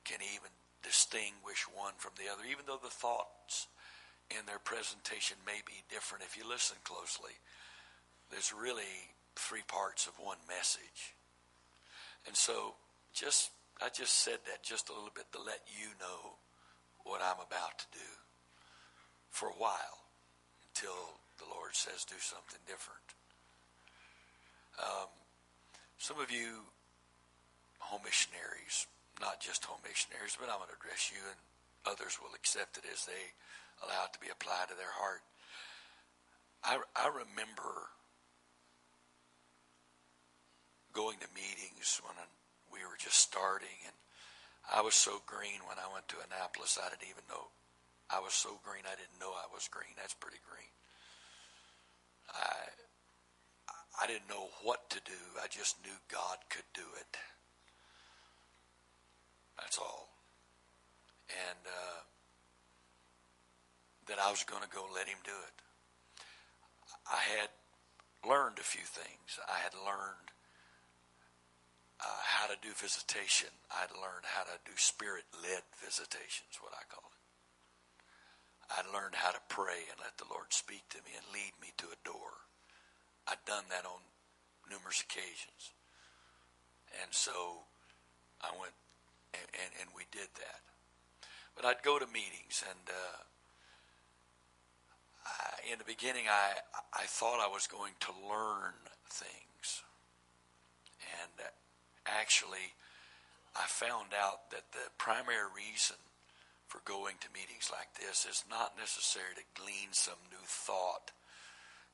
can 0.05 0.21
even 0.23 0.53
distinguish 0.85 1.65
one 1.69 1.97
from 1.97 2.13
the 2.17 2.31
other, 2.31 2.45
even 2.49 2.65
though 2.69 2.81
the 2.81 2.93
thoughts 2.93 3.69
in 4.31 4.45
their 4.45 4.61
presentation 4.61 5.37
may 5.45 5.65
be 5.65 5.85
different. 5.89 6.25
If 6.25 6.37
you 6.37 6.45
listen 6.45 6.77
closely, 6.85 7.37
there's 8.31 8.53
really 8.53 9.13
three 9.37 9.63
parts 9.67 10.07
of 10.07 10.13
one 10.19 10.39
message. 10.49 11.15
And 12.27 12.37
so 12.37 12.75
just 13.15 13.51
I 13.81 13.89
just 13.89 14.25
said 14.25 14.39
that 14.47 14.63
just 14.63 14.91
a 14.91 14.93
little 14.93 15.15
bit 15.15 15.31
to 15.33 15.39
let 15.39 15.63
you 15.71 15.95
know 16.01 16.37
what 17.05 17.23
I'm 17.23 17.39
about 17.39 17.79
to 17.79 17.87
do 17.93 18.11
for 19.31 19.49
a 19.49 19.59
while 19.59 20.11
until 20.67 21.23
the 21.39 21.47
Lord 21.47 21.75
says 21.75 22.05
do 22.05 22.19
something 22.19 22.59
different. 22.67 23.07
Um, 24.83 25.11
some 25.99 26.19
of 26.19 26.31
you 26.31 26.67
home 27.79 28.03
missionaries, 28.05 28.87
not 29.21 29.41
just 29.41 29.65
home 29.65 29.81
missionaries, 29.87 30.37
but 30.39 30.51
I'm 30.51 30.59
going 30.59 30.71
to 30.75 30.79
address 30.79 31.11
you 31.15 31.23
and 31.23 31.39
others 31.87 32.19
will 32.19 32.35
accept 32.35 32.79
it 32.79 32.85
as 32.91 33.07
they 33.07 33.35
allow 33.83 34.11
it 34.11 34.13
to 34.13 34.21
be 34.21 34.31
applied 34.31 34.69
to 34.69 34.77
their 34.77 34.91
heart. 34.91 35.23
I, 36.67 36.83
I 36.99 37.07
remember 37.09 37.95
going 40.99 41.23
to 41.23 41.31
meetings 41.31 42.03
when 42.03 42.19
we 42.75 42.83
were 42.83 42.99
just 42.99 43.23
starting, 43.23 43.79
and 43.87 43.95
I 44.67 44.83
was 44.83 44.99
so 44.99 45.23
green 45.31 45.63
when 45.71 45.79
I 45.79 45.87
went 45.95 46.11
to 46.11 46.19
Annapolis, 46.27 46.75
I 46.75 46.91
didn't 46.91 47.07
even 47.07 47.23
know 47.31 47.55
I 48.11 48.19
was 48.19 48.35
so 48.35 48.59
green 48.67 48.83
I 48.83 48.99
didn't 48.99 49.21
know 49.23 49.31
I 49.31 49.47
was 49.55 49.69
green. 49.71 49.95
That's 49.95 50.19
pretty 50.19 50.43
green. 50.49 50.75
I 52.35 52.75
I 54.01 54.07
didn't 54.07 54.29
know 54.29 54.49
what 54.63 54.91
to 54.91 55.01
do. 55.05 55.23
I 55.43 55.47
just 55.47 55.77
knew 55.85 55.95
God 56.11 56.39
could 56.51 56.67
do 56.75 56.87
it. 56.99 57.17
That's 59.59 59.79
all. 59.79 60.09
And 61.29 61.63
uh, 61.67 62.01
that 64.07 64.19
I 64.19 64.31
was 64.31 64.45
going 64.45 64.63
to 64.63 64.69
go 64.69 64.87
let 64.95 65.09
him 65.09 65.19
do 65.25 65.35
it. 65.35 65.57
I 67.11 67.21
had 67.39 67.51
learned 68.27 68.59
a 68.59 68.63
few 68.63 68.87
things. 68.87 69.39
I 69.51 69.59
had 69.59 69.75
learned 69.75 70.31
uh, 72.01 72.23
how 72.23 72.47
to 72.47 72.57
do 72.63 72.71
visitation. 72.75 73.51
I'd 73.71 73.95
learned 73.95 74.27
how 74.27 74.47
to 74.47 74.57
do 74.65 74.75
spirit-led 74.77 75.65
visitations, 75.83 76.59
what 76.63 76.75
I 76.75 76.87
call 76.87 77.11
it. 77.11 77.23
I'd 78.69 78.93
learned 78.93 79.17
how 79.17 79.33
to 79.33 79.41
pray 79.49 79.89
and 79.89 79.99
let 79.99 80.19
the 80.19 80.29
Lord 80.31 80.53
speak 80.53 80.87
to 80.91 81.03
me 81.03 81.17
and 81.17 81.25
lead 81.33 81.57
me 81.61 81.73
to 81.81 81.89
a 81.89 82.05
door. 82.05 82.47
I'd 83.27 83.43
done 83.47 83.65
that 83.71 83.89
on 83.89 84.01
numerous 84.69 85.01
occasions. 85.01 85.73
And 87.03 87.11
so 87.11 87.65
I 88.41 88.53
went 88.61 88.77
and, 89.35 89.49
and, 89.57 89.71
and 89.81 89.89
we 89.97 90.05
did 90.13 90.29
that. 90.37 90.61
But 91.57 91.65
I'd 91.65 91.83
go 91.83 91.99
to 91.99 92.07
meetings 92.07 92.63
and 92.63 92.85
uh, 92.89 93.25
in 95.71 95.79
the 95.79 95.85
beginning 95.85 96.25
I, 96.31 96.53
I 96.95 97.05
thought 97.05 97.41
I 97.41 97.49
was 97.49 97.67
going 97.67 97.93
to 98.01 98.13
learn 98.29 98.73
things. 99.11 99.48
Actually 102.09 102.73
I 103.59 103.67
found 103.67 104.15
out 104.15 104.51
that 104.51 104.71
the 104.73 104.91
primary 104.99 105.51
reason 105.51 105.97
for 106.69 106.81
going 106.85 107.17
to 107.21 107.33
meetings 107.33 107.73
like 107.73 107.91
this 107.99 108.27
is 108.29 108.45
not 108.49 108.79
necessary 108.79 109.35
to 109.35 109.61
glean 109.61 109.91
some 109.91 110.21
new 110.31 110.45
thought, 110.45 111.11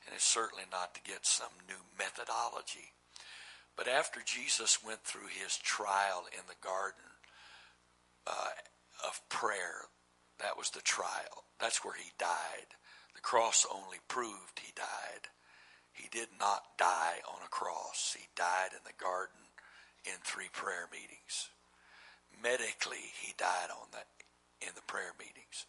and 0.04 0.14
it's 0.14 0.26
certainly 0.26 0.64
not 0.70 0.94
to 0.94 1.02
get 1.02 1.24
some 1.24 1.52
new 1.68 1.80
methodology. 1.96 2.92
But 3.76 3.88
after 3.88 4.20
Jesus 4.20 4.84
went 4.84 5.02
through 5.04 5.28
his 5.30 5.56
trial 5.56 6.26
in 6.32 6.44
the 6.48 6.60
garden 6.60 7.16
uh, 8.26 8.54
of 9.06 9.26
prayer, 9.28 9.88
that 10.38 10.58
was 10.58 10.70
the 10.70 10.82
trial. 10.82 11.48
That's 11.60 11.84
where 11.84 11.94
he 11.94 12.10
died. 12.18 12.76
The 13.14 13.20
cross 13.20 13.66
only 13.72 13.98
proved 14.06 14.60
he 14.60 14.72
died. 14.76 15.30
He 15.92 16.08
did 16.10 16.28
not 16.38 16.76
die 16.76 17.22
on 17.26 17.38
a 17.44 17.48
cross. 17.48 18.16
He 18.18 18.26
died 18.36 18.72
in 18.72 18.82
the 18.84 19.02
garden 19.02 19.43
in 20.04 20.20
three 20.22 20.48
prayer 20.52 20.88
meetings. 20.92 21.48
Medically, 22.42 23.12
he 23.20 23.32
died 23.38 23.70
on 23.70 23.88
that 23.92 24.06
in 24.60 24.74
the 24.74 24.82
prayer 24.86 25.12
meetings 25.18 25.66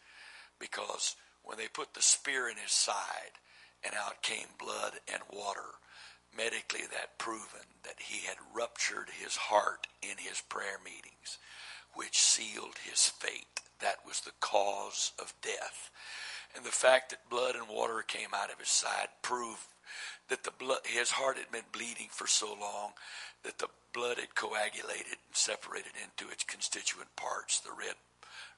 because 0.59 1.15
when 1.43 1.57
they 1.57 1.67
put 1.67 1.93
the 1.93 2.01
spear 2.01 2.49
in 2.49 2.57
his 2.57 2.71
side 2.71 3.39
and 3.83 3.93
out 3.93 4.21
came 4.21 4.47
blood 4.59 4.93
and 5.11 5.21
water, 5.31 5.79
medically 6.35 6.81
that 6.91 7.17
proven 7.17 7.65
that 7.83 7.99
he 7.99 8.25
had 8.25 8.37
ruptured 8.53 9.09
his 9.19 9.35
heart 9.35 9.87
in 10.01 10.17
his 10.17 10.41
prayer 10.41 10.79
meetings, 10.83 11.37
which 11.93 12.19
sealed 12.19 12.75
his 12.83 13.07
fate. 13.07 13.61
That 13.79 14.05
was 14.05 14.21
the 14.21 14.35
cause 14.39 15.11
of 15.19 15.33
death. 15.41 15.91
And 16.55 16.65
the 16.65 16.69
fact 16.69 17.09
that 17.09 17.29
blood 17.29 17.55
and 17.55 17.67
water 17.69 18.03
came 18.05 18.29
out 18.33 18.51
of 18.51 18.59
his 18.59 18.69
side 18.69 19.09
proved 19.21 19.67
that 20.29 20.43
the 20.43 20.51
blood, 20.51 20.79
his 20.85 21.11
heart 21.11 21.38
had 21.38 21.51
been 21.51 21.69
bleeding 21.71 22.07
for 22.09 22.27
so 22.27 22.47
long 22.47 22.93
that 23.43 23.59
the 23.59 23.69
blood 23.93 24.17
had 24.17 24.35
coagulated 24.35 25.17
and 25.27 25.33
separated 25.33 25.91
into 26.01 26.31
its 26.31 26.43
constituent 26.43 27.15
parts, 27.15 27.59
the 27.59 27.69
red 27.77 27.95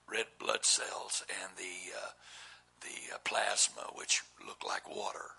red 0.09 0.25
blood 0.39 0.63
cells 0.63 1.23
and 1.43 1.51
the 1.57 1.93
uh, 1.95 2.11
the 2.81 3.15
uh, 3.15 3.17
plasma, 3.23 3.81
which 3.95 4.23
looked 4.45 4.65
like 4.65 4.87
water. 4.89 5.31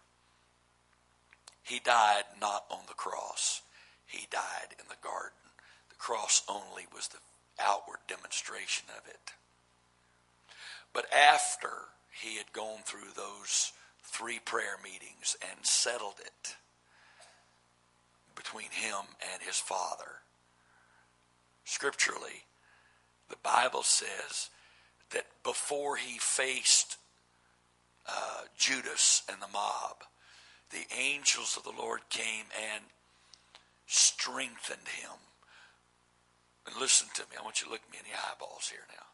He 1.63 1.81
died 1.81 2.25
not 2.41 2.65
on 2.71 2.81
the 2.87 2.95
cross. 2.95 3.63
He 4.07 4.27
died 4.31 4.73
in 4.79 4.87
the 4.89 4.97
garden. 5.03 5.37
The 5.91 5.97
cross 5.97 6.43
only 6.49 6.87
was 6.95 7.09
the 7.09 7.19
outward 7.61 7.99
demonstration 8.07 8.87
of 8.97 9.07
it. 9.07 9.33
But 10.93 11.07
after 11.13 11.89
he 12.11 12.37
had 12.37 12.53
gone 12.53 12.81
through 12.85 13.13
those 13.15 13.73
three 14.11 14.39
prayer 14.39 14.77
meetings 14.83 15.37
and 15.43 15.65
settled 15.65 16.15
it 16.21 16.57
between 18.35 18.71
him 18.71 19.05
and 19.33 19.43
his 19.43 19.59
father, 19.59 20.23
scripturally, 21.65 22.45
the 23.29 23.37
Bible 23.43 23.83
says 23.83 24.49
that 25.11 25.27
before 25.45 25.97
he 25.97 26.19
faced 26.19 26.97
uh, 28.07 28.43
Judas 28.57 29.23
and 29.31 29.41
the 29.43 29.49
mob, 29.53 30.05
the 30.71 30.87
angels 30.97 31.57
of 31.57 31.65
the 31.65 31.79
Lord 31.79 32.01
came 32.09 32.47
and 32.73 32.85
strengthened 33.87 34.89
him. 35.01 35.11
And 36.67 36.77
listen 36.81 37.09
to 37.15 37.23
me, 37.23 37.37
I 37.39 37.43
want 37.43 37.61
you 37.61 37.67
to 37.67 37.73
look 37.73 37.83
me 37.91 37.99
in 37.99 38.11
the 38.11 38.19
eyeballs 38.19 38.69
here 38.71 38.87
now. 38.89 39.07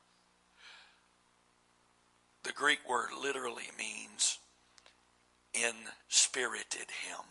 The 2.45 2.53
Greek 2.53 2.81
word 2.89 3.09
literally 3.21 3.71
means 3.79 4.39
inspirited 5.55 6.91
him. 7.07 7.25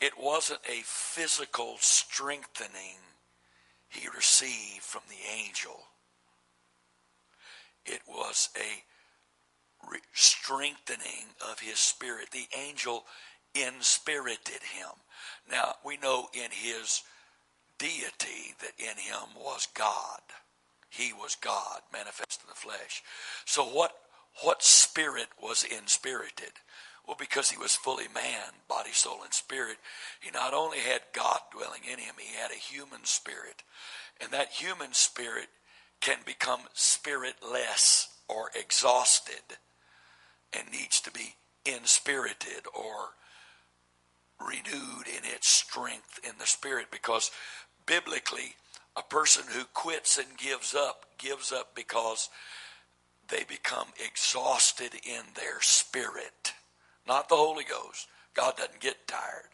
It 0.00 0.12
wasn't 0.18 0.60
a 0.68 0.82
physical 0.84 1.76
strengthening 1.80 2.98
he 3.88 4.08
received 4.14 4.82
from 4.82 5.02
the 5.08 5.28
angel. 5.36 5.80
It 7.84 8.02
was 8.06 8.50
a 8.56 8.84
re- 9.90 10.00
strengthening 10.12 11.34
of 11.50 11.60
his 11.60 11.78
spirit. 11.78 12.30
The 12.30 12.48
angel 12.56 13.06
inspirited 13.54 14.62
him. 14.62 14.90
Now, 15.50 15.74
we 15.84 15.96
know 15.96 16.28
in 16.32 16.50
his 16.50 17.02
deity 17.78 18.54
that 18.60 18.78
in 18.78 18.96
him 18.96 19.34
was 19.36 19.66
God. 19.74 20.20
He 20.88 21.12
was 21.12 21.36
God 21.36 21.80
manifest 21.92 22.40
in 22.42 22.48
the 22.48 22.54
flesh. 22.54 23.02
So 23.44 23.64
what 23.64 23.92
what 24.42 24.62
spirit 24.62 25.28
was 25.42 25.64
inspirited? 25.64 26.52
Well, 27.06 27.16
because 27.18 27.50
he 27.50 27.58
was 27.58 27.74
fully 27.74 28.06
man, 28.14 28.52
body, 28.68 28.92
soul, 28.92 29.22
and 29.24 29.32
spirit, 29.32 29.78
he 30.20 30.30
not 30.30 30.54
only 30.54 30.78
had 30.78 31.00
God 31.12 31.40
dwelling 31.50 31.80
in 31.90 31.98
him, 31.98 32.14
he 32.18 32.36
had 32.36 32.50
a 32.50 32.54
human 32.54 33.04
spirit. 33.04 33.62
And 34.20 34.30
that 34.30 34.50
human 34.50 34.92
spirit 34.92 35.48
can 36.00 36.18
become 36.24 36.60
spiritless 36.74 38.08
or 38.28 38.50
exhausted 38.54 39.56
and 40.52 40.70
needs 40.70 41.00
to 41.00 41.10
be 41.10 41.34
inspirited 41.64 42.66
or 42.74 43.10
renewed 44.40 45.06
in 45.06 45.24
its 45.24 45.48
strength 45.48 46.20
in 46.22 46.32
the 46.38 46.46
spirit 46.46 46.86
because 46.90 47.30
biblically 47.86 48.54
a 48.98 49.02
person 49.02 49.44
who 49.50 49.64
quits 49.74 50.18
and 50.18 50.36
gives 50.36 50.74
up 50.74 51.06
gives 51.18 51.52
up 51.52 51.74
because 51.74 52.28
they 53.28 53.44
become 53.44 53.88
exhausted 54.04 54.94
in 55.04 55.22
their 55.34 55.60
spirit 55.60 56.54
not 57.08 57.30
the 57.30 57.36
Holy 57.36 57.64
Ghost. 57.64 58.06
God 58.34 58.56
doesn't 58.58 58.80
get 58.80 59.08
tired, 59.08 59.48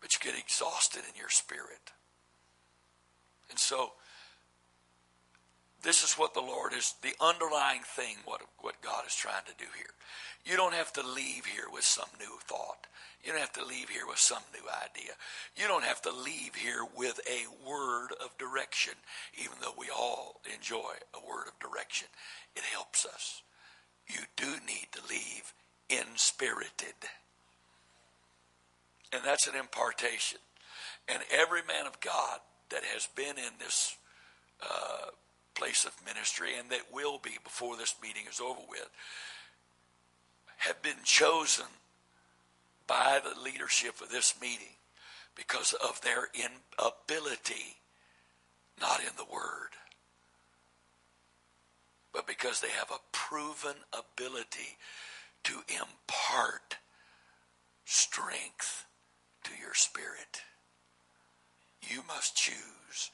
but 0.00 0.14
you 0.14 0.32
get 0.32 0.40
exhausted 0.40 1.02
in 1.06 1.20
your 1.20 1.28
spirit. 1.28 1.92
And 3.50 3.58
so, 3.58 3.92
this 5.82 6.04
is 6.04 6.14
what 6.14 6.34
the 6.34 6.40
Lord 6.40 6.72
is, 6.72 6.94
the 7.02 7.14
underlying 7.20 7.82
thing, 7.82 8.16
what, 8.24 8.42
what 8.60 8.80
God 8.82 9.06
is 9.06 9.14
trying 9.14 9.44
to 9.46 9.54
do 9.58 9.70
here. 9.76 9.94
You 10.44 10.56
don't 10.56 10.74
have 10.74 10.92
to 10.94 11.02
leave 11.02 11.46
here 11.46 11.66
with 11.72 11.84
some 11.84 12.08
new 12.18 12.38
thought. 12.44 12.86
You 13.24 13.32
don't 13.32 13.40
have 13.40 13.52
to 13.52 13.64
leave 13.64 13.90
here 13.90 14.06
with 14.06 14.18
some 14.18 14.42
new 14.54 14.66
idea. 14.68 15.12
You 15.56 15.68
don't 15.68 15.84
have 15.84 16.00
to 16.02 16.12
leave 16.12 16.54
here 16.54 16.84
with 16.96 17.20
a 17.28 17.68
word 17.68 18.08
of 18.22 18.36
direction, 18.38 18.94
even 19.38 19.56
though 19.60 19.74
we 19.76 19.88
all 19.94 20.40
enjoy 20.54 20.94
a 21.14 21.28
word 21.28 21.46
of 21.48 21.58
direction. 21.58 22.08
It 22.56 22.62
helps 22.62 23.04
us. 23.04 23.42
You 24.08 24.20
do 24.36 24.52
need 24.66 24.88
to 24.92 25.00
leave 25.08 25.52
inspirited. 25.90 26.94
And 29.12 29.22
that's 29.24 29.46
an 29.46 29.54
impartation. 29.56 30.38
And 31.08 31.22
every 31.32 31.62
man 31.66 31.86
of 31.86 32.00
God 32.00 32.38
that 32.70 32.84
has 32.84 33.06
been 33.14 33.36
in 33.36 33.52
this 33.58 33.96
uh, 34.62 35.10
place 35.54 35.84
of 35.84 35.92
ministry 36.04 36.50
and 36.58 36.70
that 36.70 36.92
will 36.92 37.18
be 37.18 37.36
before 37.44 37.76
this 37.76 37.94
meeting 38.02 38.22
is 38.30 38.40
over 38.40 38.60
with 38.68 38.88
have 40.60 40.82
been 40.82 41.02
chosen 41.04 41.64
by 42.86 43.18
the 43.22 43.40
leadership 43.40 44.00
of 44.02 44.10
this 44.10 44.34
meeting 44.40 44.76
because 45.34 45.72
of 45.72 46.00
their 46.02 46.28
inability, 46.34 47.76
not 48.78 49.00
in 49.00 49.12
the 49.16 49.24
Word, 49.24 49.70
but 52.12 52.26
because 52.26 52.60
they 52.60 52.68
have 52.68 52.90
a 52.90 53.00
proven 53.10 53.76
ability 53.92 54.76
to 55.44 55.60
impart 55.68 56.76
strength 57.86 58.84
to 59.44 59.52
your 59.58 59.72
spirit. 59.72 60.42
You 61.80 62.02
must 62.06 62.36
choose 62.36 63.10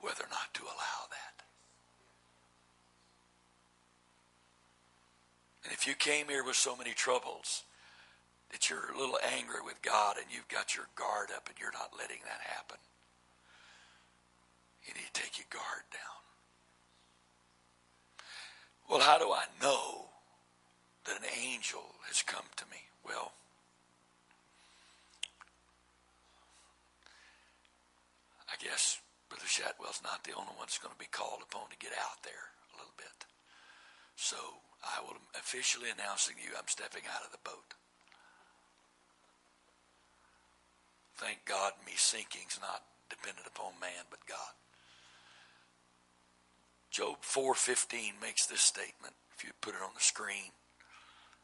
whether 0.00 0.24
or 0.24 0.30
not 0.30 0.52
to 0.54 0.62
allow 0.62 1.06
that. 1.10 1.37
And 5.64 5.72
if 5.72 5.86
you 5.86 5.94
came 5.94 6.28
here 6.28 6.44
with 6.44 6.56
so 6.56 6.76
many 6.76 6.92
troubles 6.92 7.64
that 8.50 8.70
you're 8.70 8.90
a 8.94 8.98
little 8.98 9.18
angry 9.36 9.60
with 9.64 9.82
God 9.82 10.16
and 10.16 10.26
you've 10.32 10.48
got 10.48 10.74
your 10.74 10.86
guard 10.94 11.28
up 11.34 11.48
and 11.48 11.58
you're 11.60 11.72
not 11.72 11.92
letting 11.98 12.20
that 12.24 12.40
happen, 12.40 12.78
you 14.86 14.94
need 14.94 15.08
to 15.12 15.20
take 15.20 15.36
your 15.36 15.46
guard 15.50 15.84
down. 15.92 16.18
Well, 18.88 19.00
how 19.00 19.18
do 19.18 19.30
I 19.30 19.44
know 19.60 20.06
that 21.04 21.18
an 21.18 21.28
angel 21.44 21.84
has 22.06 22.22
come 22.22 22.44
to 22.56 22.64
me? 22.70 22.78
Well, 23.06 23.32
I 28.48 28.56
guess 28.64 29.00
Brother 29.28 29.46
Shadwell's 29.46 30.00
not 30.02 30.24
the 30.24 30.32
only 30.32 30.56
one 30.56 30.64
that's 30.64 30.78
going 30.78 30.94
to 30.94 30.98
be 30.98 31.12
called 31.12 31.42
upon 31.42 31.68
to 31.68 31.76
get 31.76 31.92
out 31.92 32.22
there 32.24 32.56
a 32.72 32.76
little 32.80 32.96
bit. 32.96 33.28
So 34.16 34.36
I 34.82 35.00
will 35.02 35.18
officially 35.34 35.90
announcing 35.90 36.36
to 36.36 36.42
you 36.42 36.54
I'm 36.56 36.68
stepping 36.68 37.02
out 37.12 37.24
of 37.24 37.32
the 37.32 37.42
boat. 37.44 37.74
Thank 41.16 41.44
God 41.44 41.72
me 41.84 41.92
sinking's 41.96 42.60
not 42.62 42.82
dependent 43.10 43.46
upon 43.46 43.80
man 43.80 44.06
but 44.10 44.26
God. 44.26 44.54
Job 46.90 47.22
4:15 47.22 48.20
makes 48.20 48.46
this 48.46 48.62
statement. 48.62 49.14
If 49.36 49.44
you 49.44 49.52
put 49.60 49.74
it 49.74 49.82
on 49.82 49.94
the 49.94 50.00
screen, 50.00 50.52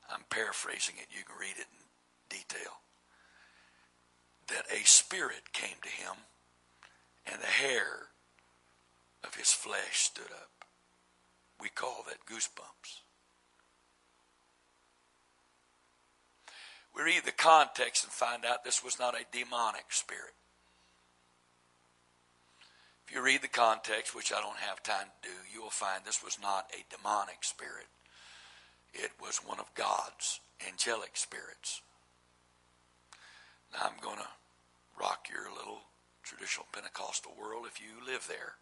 I'm 0.09 0.25
paraphrasing 0.25 0.97
it. 0.99 1.09
You 1.11 1.25
can 1.25 1.37
read 1.37 1.57
it 1.59 1.69
in 1.71 1.89
detail. 2.29 2.83
That 4.49 4.71
a 4.71 4.85
spirit 4.85 5.53
came 5.53 5.81
to 5.83 5.89
him, 5.89 6.27
and 7.25 7.41
the 7.41 7.47
hair 7.47 8.11
of 9.23 9.37
his 9.37 9.53
flesh 9.53 9.99
stood 9.99 10.33
up. 10.33 10.65
We 11.61 11.69
call 11.69 12.05
that 12.09 12.27
goosebumps. 12.27 13.04
We 16.95 17.03
read 17.03 17.25
the 17.25 17.33
context 17.33 18.05
and 18.05 18.13
find 18.13 18.45
out 18.45 18.65
this 18.65 18.85
was 18.85 18.99
not 18.99 19.15
a 19.15 19.27
demonic 19.37 19.87
spirit. 19.91 20.35
If 23.07 23.15
you 23.15 23.23
read 23.23 23.43
the 23.43 23.49
context, 23.49 24.15
which 24.15 24.33
I 24.33 24.41
don't 24.41 24.59
have 24.59 24.83
time 24.83 25.07
to 25.23 25.29
do, 25.29 25.35
you 25.53 25.63
will 25.63 25.71
find 25.71 26.05
this 26.05 26.23
was 26.25 26.39
not 26.41 26.71
a 26.73 26.85
demonic 26.95 27.43
spirit. 27.43 27.87
It 28.95 29.11
was 29.21 29.39
one 29.39 29.59
of 29.59 29.75
God's 29.75 30.41
angelic 30.67 31.17
spirits. 31.17 31.83
Now 33.73 33.87
I'm 33.87 34.01
going 34.01 34.19
to 34.19 34.29
rock 34.99 35.27
your 35.31 35.53
little 35.53 35.81
traditional 36.23 36.67
Pentecostal 36.73 37.33
world 37.39 37.67
if 37.67 37.81
you 37.81 38.07
live 38.07 38.27
there. 38.29 38.55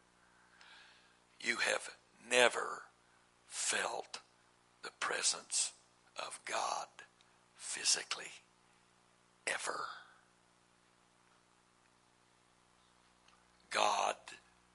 You 1.38 1.56
have 1.56 1.90
never 2.28 2.82
felt 3.46 4.20
the 4.82 4.90
presence 4.98 5.72
of 6.18 6.40
God 6.46 6.86
physically 7.62 8.32
ever. 9.46 9.84
God 13.70 14.16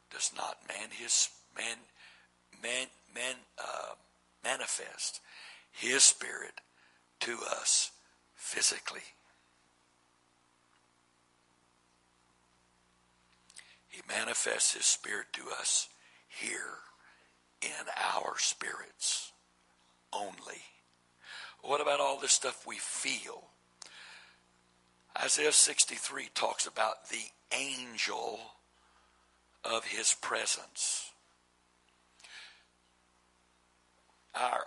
does 0.10 0.32
not 0.36 0.58
man 0.70 0.88
his 0.98 1.30
man 1.56 1.78
man 2.64 2.88
man 3.14 3.36
uh, 3.60 3.94
manifest 4.44 5.20
his 5.72 6.02
spirit 6.02 6.62
to 7.20 7.38
us 7.60 7.92
physically. 8.36 9.02
He 13.90 14.02
manifests 14.08 14.74
his 14.74 14.86
spirit 14.86 15.28
to 15.34 15.42
us 15.60 15.90
here 16.30 16.80
in 17.62 17.70
our 18.16 18.36
spirits 18.38 19.34
only. 20.14 20.62
What 21.62 21.82
about 21.82 22.00
all 22.00 22.20
this 22.20 22.34
stuff 22.34 22.66
we 22.66 22.78
feel? 22.78 23.44
Isaiah 25.22 25.52
63 25.52 26.30
talks 26.34 26.66
about 26.66 27.10
the 27.10 27.24
angel 27.52 28.40
of 29.64 29.86
his 29.86 30.16
presence. 30.22 31.12
Our 34.36 34.66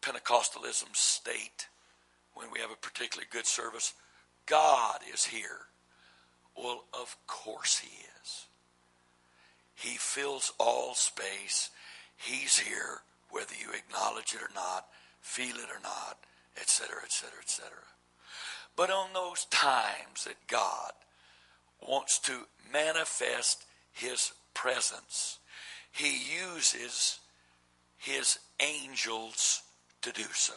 Pentecostalism 0.00 0.94
state, 0.94 1.68
when 2.34 2.50
we 2.52 2.60
have 2.60 2.70
a 2.70 2.76
particularly 2.76 3.26
good 3.30 3.46
service, 3.46 3.94
God 4.46 5.00
is 5.12 5.24
here. 5.24 5.66
Well, 6.56 6.84
of 6.92 7.16
course 7.26 7.78
he 7.78 8.04
is. 8.22 8.46
He 9.74 9.96
fills 9.96 10.52
all 10.58 10.94
space. 10.94 11.70
He's 12.16 12.58
here, 12.58 13.02
whether 13.30 13.54
you 13.60 13.72
acknowledge 13.72 14.34
it 14.34 14.42
or 14.42 14.50
not, 14.54 14.86
feel 15.24 15.56
it 15.56 15.70
or 15.70 15.80
not, 15.82 16.18
etc., 16.60 16.98
etc., 17.02 17.30
etc. 17.40 17.70
But 18.76 18.90
on 18.90 19.08
those 19.14 19.46
times 19.46 20.24
that 20.24 20.46
God 20.46 20.92
wants 21.80 22.18
to 22.20 22.46
manifest 22.70 23.64
his 23.90 24.32
presence, 24.52 25.38
he 25.90 26.20
uses 26.52 27.18
his 27.96 28.38
angels 28.60 29.62
to 30.02 30.12
do 30.12 30.26
so. 30.34 30.54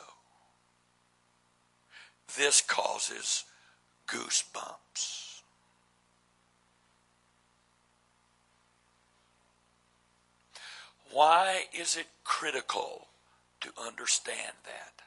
This 2.37 2.59
causes 2.59 3.45
goosebumps. 4.05 5.41
Why 11.09 11.63
is 11.73 11.95
it 11.95 12.07
critical 12.25 13.06
to 13.67 13.81
understand 13.81 14.55
that? 14.63 15.03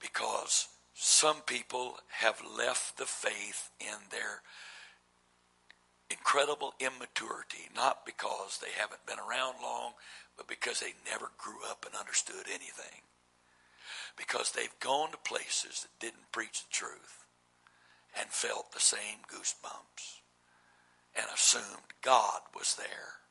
Because 0.00 0.68
some 0.94 1.40
people 1.46 1.96
have 2.08 2.42
left 2.56 2.98
the 2.98 3.06
faith 3.06 3.70
in 3.80 4.10
their 4.10 4.42
incredible 6.10 6.74
immaturity, 6.78 7.70
not 7.74 8.04
because 8.04 8.58
they 8.58 8.72
haven't 8.78 9.06
been 9.06 9.18
around 9.18 9.54
long, 9.62 9.92
but 10.36 10.48
because 10.48 10.80
they 10.80 10.94
never 11.10 11.30
grew 11.38 11.64
up 11.68 11.86
and 11.86 11.94
understood 11.98 12.44
anything. 12.48 13.00
Because 14.16 14.52
they've 14.52 14.78
gone 14.80 15.10
to 15.12 15.18
places 15.18 15.82
that 15.82 16.04
didn't 16.04 16.32
preach 16.32 16.64
the 16.64 16.72
truth 16.72 17.24
and 18.18 18.28
felt 18.28 18.72
the 18.72 18.80
same 18.80 19.24
goosebumps 19.30 20.20
and 21.16 21.26
assumed 21.34 21.96
God 22.02 22.40
was 22.54 22.74
there. 22.74 23.21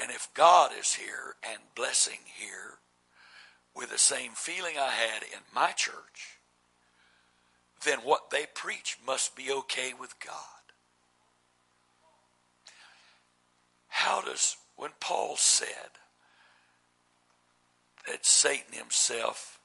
And 0.00 0.10
if 0.10 0.28
God 0.34 0.70
is 0.78 0.94
here 0.94 1.34
and 1.42 1.58
blessing 1.74 2.20
here 2.38 2.78
with 3.74 3.90
the 3.90 3.98
same 3.98 4.32
feeling 4.32 4.74
I 4.78 4.90
had 4.90 5.22
in 5.22 5.40
my 5.54 5.72
church, 5.72 6.38
then 7.84 7.98
what 8.00 8.30
they 8.30 8.46
preach 8.54 8.96
must 9.04 9.36
be 9.36 9.50
okay 9.50 9.92
with 9.98 10.18
God. 10.24 10.34
How 13.88 14.20
does, 14.20 14.56
when 14.76 14.90
Paul 15.00 15.36
said 15.36 15.98
that 18.06 18.24
Satan 18.24 18.72
himself 18.72 19.58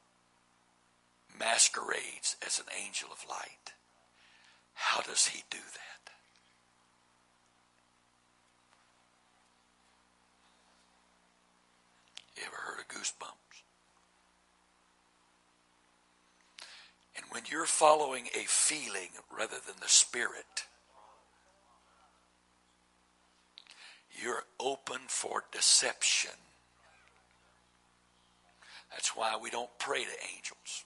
masquerades 1.40 2.36
as 2.46 2.60
an 2.60 2.66
angel 2.84 3.10
of 3.12 3.26
light, 3.30 3.74
how 4.74 5.02
does 5.02 5.28
he 5.28 5.44
do 5.50 5.58
that? 5.58 6.12
You 12.36 12.44
ever 12.48 12.56
heard 12.56 12.80
of 12.82 12.88
goosebumps? 13.04 13.64
And 17.16 17.26
when 17.30 17.44
you're 17.50 17.66
following 17.66 18.28
a 18.34 18.46
feeling 18.48 19.10
rather 19.36 19.58
than 19.66 19.76
the 19.82 19.88
spirit, 19.88 20.66
you're 24.22 24.44
open 24.60 25.00
for 25.08 25.44
deception. 25.52 26.32
That's 28.92 29.16
why 29.16 29.38
we 29.42 29.50
don't 29.50 29.70
pray 29.80 30.04
to 30.04 30.36
angels. 30.36 30.86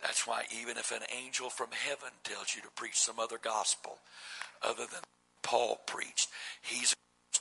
That's 0.00 0.26
why 0.26 0.44
even 0.60 0.76
if 0.76 0.90
an 0.90 1.02
angel 1.16 1.48
from 1.48 1.68
heaven 1.70 2.10
tells 2.24 2.54
you 2.54 2.62
to 2.62 2.68
preach 2.74 2.98
some 2.98 3.18
other 3.18 3.38
gospel 3.42 3.98
other 4.62 4.86
than 4.90 5.00
Paul 5.42 5.80
preached, 5.86 6.28
he's 6.60 6.94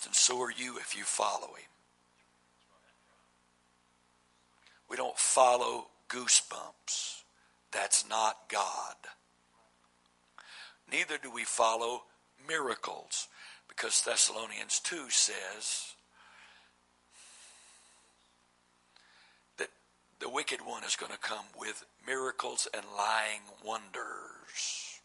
and 0.06 0.16
so 0.16 0.42
are 0.42 0.52
you 0.52 0.78
if 0.78 0.96
you 0.98 1.04
follow 1.04 1.48
him. 1.48 1.71
We 4.92 4.98
don't 4.98 5.18
follow 5.18 5.88
goosebumps. 6.10 7.22
That's 7.72 8.10
not 8.10 8.50
God. 8.50 8.96
Neither 10.92 11.18
do 11.18 11.32
we 11.32 11.46
follow 11.46 12.04
miracles 12.46 13.30
because 13.70 14.02
Thessalonians 14.02 14.82
2 14.82 15.10
says 15.10 15.94
that 19.58 19.70
the 20.20 20.28
wicked 20.28 20.60
one 20.60 20.84
is 20.84 20.98
going 20.98 21.14
to 21.14 21.18
come 21.18 21.46
with 21.58 21.86
miracles 22.06 22.68
and 22.74 22.84
lying 22.98 23.44
wonders. 23.64 25.00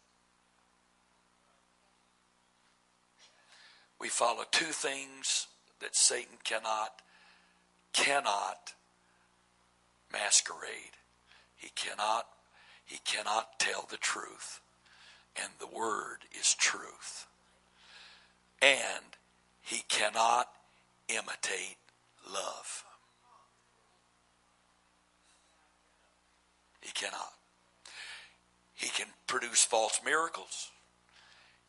We 4.01 4.09
follow 4.09 4.43
two 4.51 4.65
things 4.65 5.47
that 5.79 5.95
Satan 5.95 6.39
cannot, 6.43 7.01
cannot 7.93 8.73
masquerade. 10.11 10.97
He 11.55 11.69
cannot 11.75 12.27
he 12.87 12.99
cannot 13.03 13.59
tell 13.59 13.85
the 13.89 13.97
truth. 13.97 14.61
And 15.35 15.51
the 15.59 15.67
word 15.67 16.19
is 16.39 16.55
truth. 16.55 17.27
And 18.61 19.17
he 19.61 19.83
cannot 19.89 20.47
imitate 21.09 21.75
love. 22.33 22.85
He 26.81 26.91
cannot. 26.93 27.33
He 28.73 28.87
can 28.87 29.07
produce 29.27 29.65
false 29.65 29.99
miracles. 30.03 30.71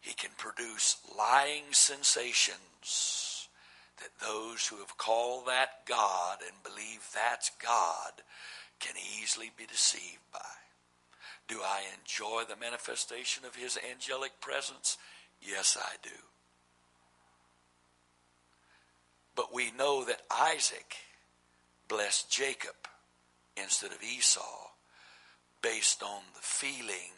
He 0.00 0.14
can 0.14 0.30
produce 0.38 0.98
lying 1.18 1.64
sensations 1.72 3.27
that 3.98 4.24
those 4.26 4.66
who 4.66 4.76
have 4.76 4.96
called 4.96 5.46
that 5.46 5.86
God 5.86 6.38
and 6.42 6.62
believe 6.62 7.08
that's 7.14 7.50
God 7.62 8.12
can 8.80 8.94
easily 9.20 9.50
be 9.56 9.66
deceived 9.66 10.22
by. 10.32 10.40
Do 11.48 11.60
I 11.64 11.82
enjoy 11.98 12.42
the 12.48 12.60
manifestation 12.60 13.44
of 13.44 13.56
his 13.56 13.78
angelic 13.90 14.40
presence? 14.40 14.98
Yes, 15.40 15.76
I 15.80 15.96
do. 16.02 16.10
But 19.34 19.54
we 19.54 19.70
know 19.72 20.04
that 20.04 20.22
Isaac 20.30 20.96
blessed 21.88 22.30
Jacob 22.30 22.74
instead 23.56 23.92
of 23.92 24.02
Esau 24.02 24.68
based 25.62 26.02
on 26.02 26.22
the 26.34 26.40
feeling 26.40 27.12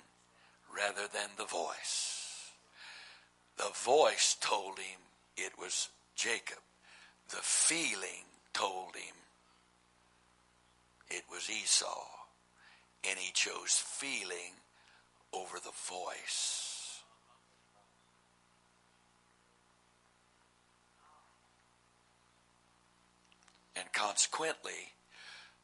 rather 0.75 1.09
than 1.13 1.31
the 1.37 1.45
voice. 1.45 2.51
The 3.57 3.71
voice 3.75 4.37
told 4.41 4.79
him 4.79 5.01
it 5.37 5.59
was 5.59 5.89
Jacob. 6.15 6.59
The 7.31 7.43
feeling 7.43 8.27
told 8.53 8.97
him 8.97 9.15
it 11.11 11.25
was 11.31 11.51
Esau. 11.51 12.07
And 13.09 13.19
he 13.19 13.33
chose 13.33 13.73
feeling 13.73 14.53
over 15.33 15.59
the 15.59 15.73
voice. 15.89 17.01
And 23.75 23.91
consequently, 23.93 24.93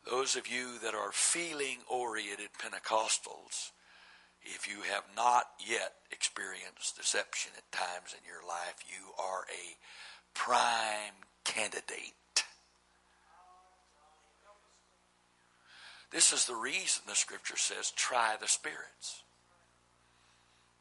those 0.09 0.37
of 0.37 0.48
you 0.48 0.79
that 0.83 0.94
are 0.94 1.12
feeling 1.12 1.79
oriented 1.88 2.50
Pentecostals, 2.59 3.72
if 4.42 4.66
you 4.66 4.83
have 4.90 5.05
not 5.14 5.48
yet 5.59 5.94
experienced 6.11 6.96
deception 6.96 7.52
at 7.57 7.70
times 7.72 8.14
in 8.16 8.24
your 8.24 8.48
life, 8.48 8.76
you 8.88 9.12
are 9.22 9.42
a 9.50 9.76
prime 10.33 11.26
candidate. 11.57 12.12
This 16.12 16.33
is 16.33 16.45
the 16.45 16.55
reason 16.55 17.03
the 17.07 17.14
scripture 17.14 17.57
says, 17.57 17.90
try 17.90 18.37
the 18.40 18.49
spirits. 18.49 19.23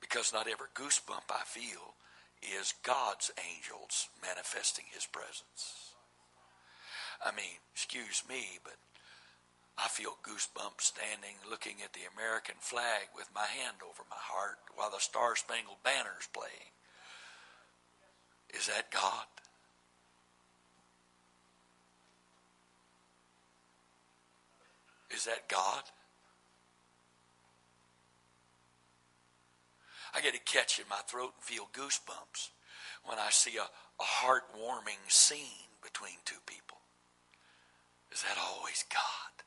Because 0.02 0.34
not 0.34 0.48
every 0.48 0.68
goosebump 0.76 1.32
I 1.32 1.44
feel 1.46 1.96
is 2.42 2.74
God's 2.84 3.32
angels 3.40 4.10
manifesting 4.22 4.86
his 4.94 5.06
presence. 5.06 5.96
I 7.26 7.32
mean, 7.32 7.58
excuse 7.74 8.24
me, 8.30 8.60
but 8.64 8.76
I 9.78 9.88
feel 9.88 10.18
goosebumps 10.24 10.82
standing 10.82 11.36
looking 11.50 11.76
at 11.84 11.94
the 11.94 12.08
American 12.16 12.56
flag 12.60 13.10
with 13.16 13.30
my 13.34 13.46
hand 13.46 13.78
over 13.82 14.04
my 14.10 14.20
heart 14.20 14.60
while 14.76 14.92
the 14.92 15.00
Star 15.00 15.36
Spangled 15.36 15.82
Banner 15.84 16.20
is 16.20 16.28
playing. 16.32 16.76
Is 18.54 18.68
that 18.68 18.92
God? 18.92 19.26
Is 25.12 25.26
that 25.26 25.48
God? 25.48 25.84
I 30.14 30.22
get 30.22 30.36
a 30.36 30.40
catch 30.40 30.80
in 30.80 30.86
my 30.90 31.00
throat 31.08 31.34
and 31.36 31.44
feel 31.44 31.68
goosebumps 31.74 32.50
when 33.04 33.20
I 33.20 33.30
see 33.32 33.58
a, 33.58 33.64
a 33.64 34.04
heartwarming 34.04 35.10
scene 35.10 35.70
between 35.84 36.16
two 36.24 36.40
people. 36.46 36.78
Is 38.12 38.22
that 38.22 38.38
always 38.40 38.86
God? 38.90 39.44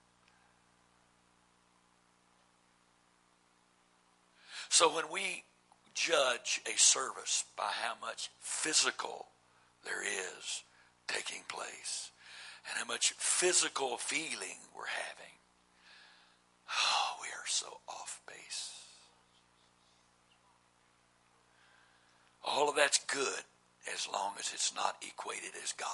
So 4.68 4.94
when 4.94 5.07
we 5.11 5.44
judge 5.94 6.61
a 6.66 6.79
service 6.79 7.44
by 7.57 7.71
how 7.83 7.94
much 8.01 8.29
physical 8.40 9.27
there 9.85 10.03
is 10.05 10.62
taking 11.09 11.42
place 11.49 12.11
and 12.68 12.79
how 12.79 12.85
much 12.85 13.14
physical 13.16 13.97
feeling 13.97 14.59
we're 14.77 14.85
having, 14.87 15.38
oh, 16.71 17.17
we 17.23 17.29
are 17.29 17.47
so 17.47 17.67
off 17.89 18.21
base. 18.27 18.73
All 22.45 22.69
of 22.69 22.77
that's 22.77 22.99
good 23.05 23.45
as 23.93 24.09
long 24.13 24.33
as 24.39 24.51
it's 24.53 24.75
not 24.75 24.97
equated 25.03 25.53
as 25.63 25.73
God. 25.73 25.89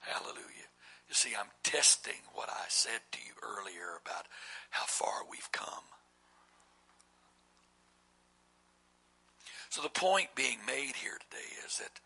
Hallelujah. 0.00 0.68
You 1.08 1.14
see, 1.14 1.30
I'm 1.38 1.50
testing 1.62 2.22
what 2.34 2.48
I 2.48 2.64
said 2.68 3.00
to 3.12 3.18
you 3.18 3.32
earlier 3.42 3.98
about 4.04 4.26
how 4.70 4.84
far 4.86 5.24
we've 5.30 5.50
come. 5.52 5.84
So 9.70 9.82
the 9.82 9.88
point 9.88 10.34
being 10.34 10.58
made 10.66 10.96
here 10.96 11.18
today 11.30 11.46
is 11.64 11.78
that 11.78 12.00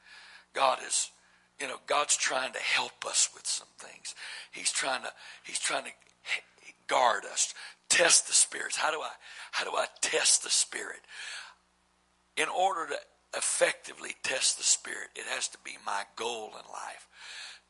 God 0.53 0.79
is, 0.87 1.11
you 1.61 1.69
know, 1.69 1.77
God's 1.87 2.17
trying 2.17 2.53
to 2.53 2.59
help 2.59 3.07
us 3.07 3.29
with 3.35 3.47
some 3.47 3.69
things. 3.79 4.15
He's 4.53 4.73
trying 4.73 5.03
to, 5.03 5.11
He's 5.45 5.59
trying 5.59 5.85
to 5.85 5.91
guard 6.87 7.25
us, 7.25 7.55
test 7.89 8.27
the 8.27 8.33
spirits. 8.33 8.77
How 8.77 8.91
do 8.91 9.01
I, 9.01 9.11
how 9.53 9.65
do 9.65 9.77
I 9.77 9.87
test 10.01 10.43
the 10.43 10.51
spirit? 10.51 11.01
In 12.37 12.49
order 12.49 12.93
to 12.93 12.99
effectively 13.37 14.17
test 14.23 14.59
the 14.59 14.65
spirit, 14.65 15.11
it 15.15 15.25
has 15.29 15.49
to 15.49 15.59
be 15.65 15.77
my 15.87 16.03
goal 16.17 16.49
in 16.49 16.73
life 16.73 17.09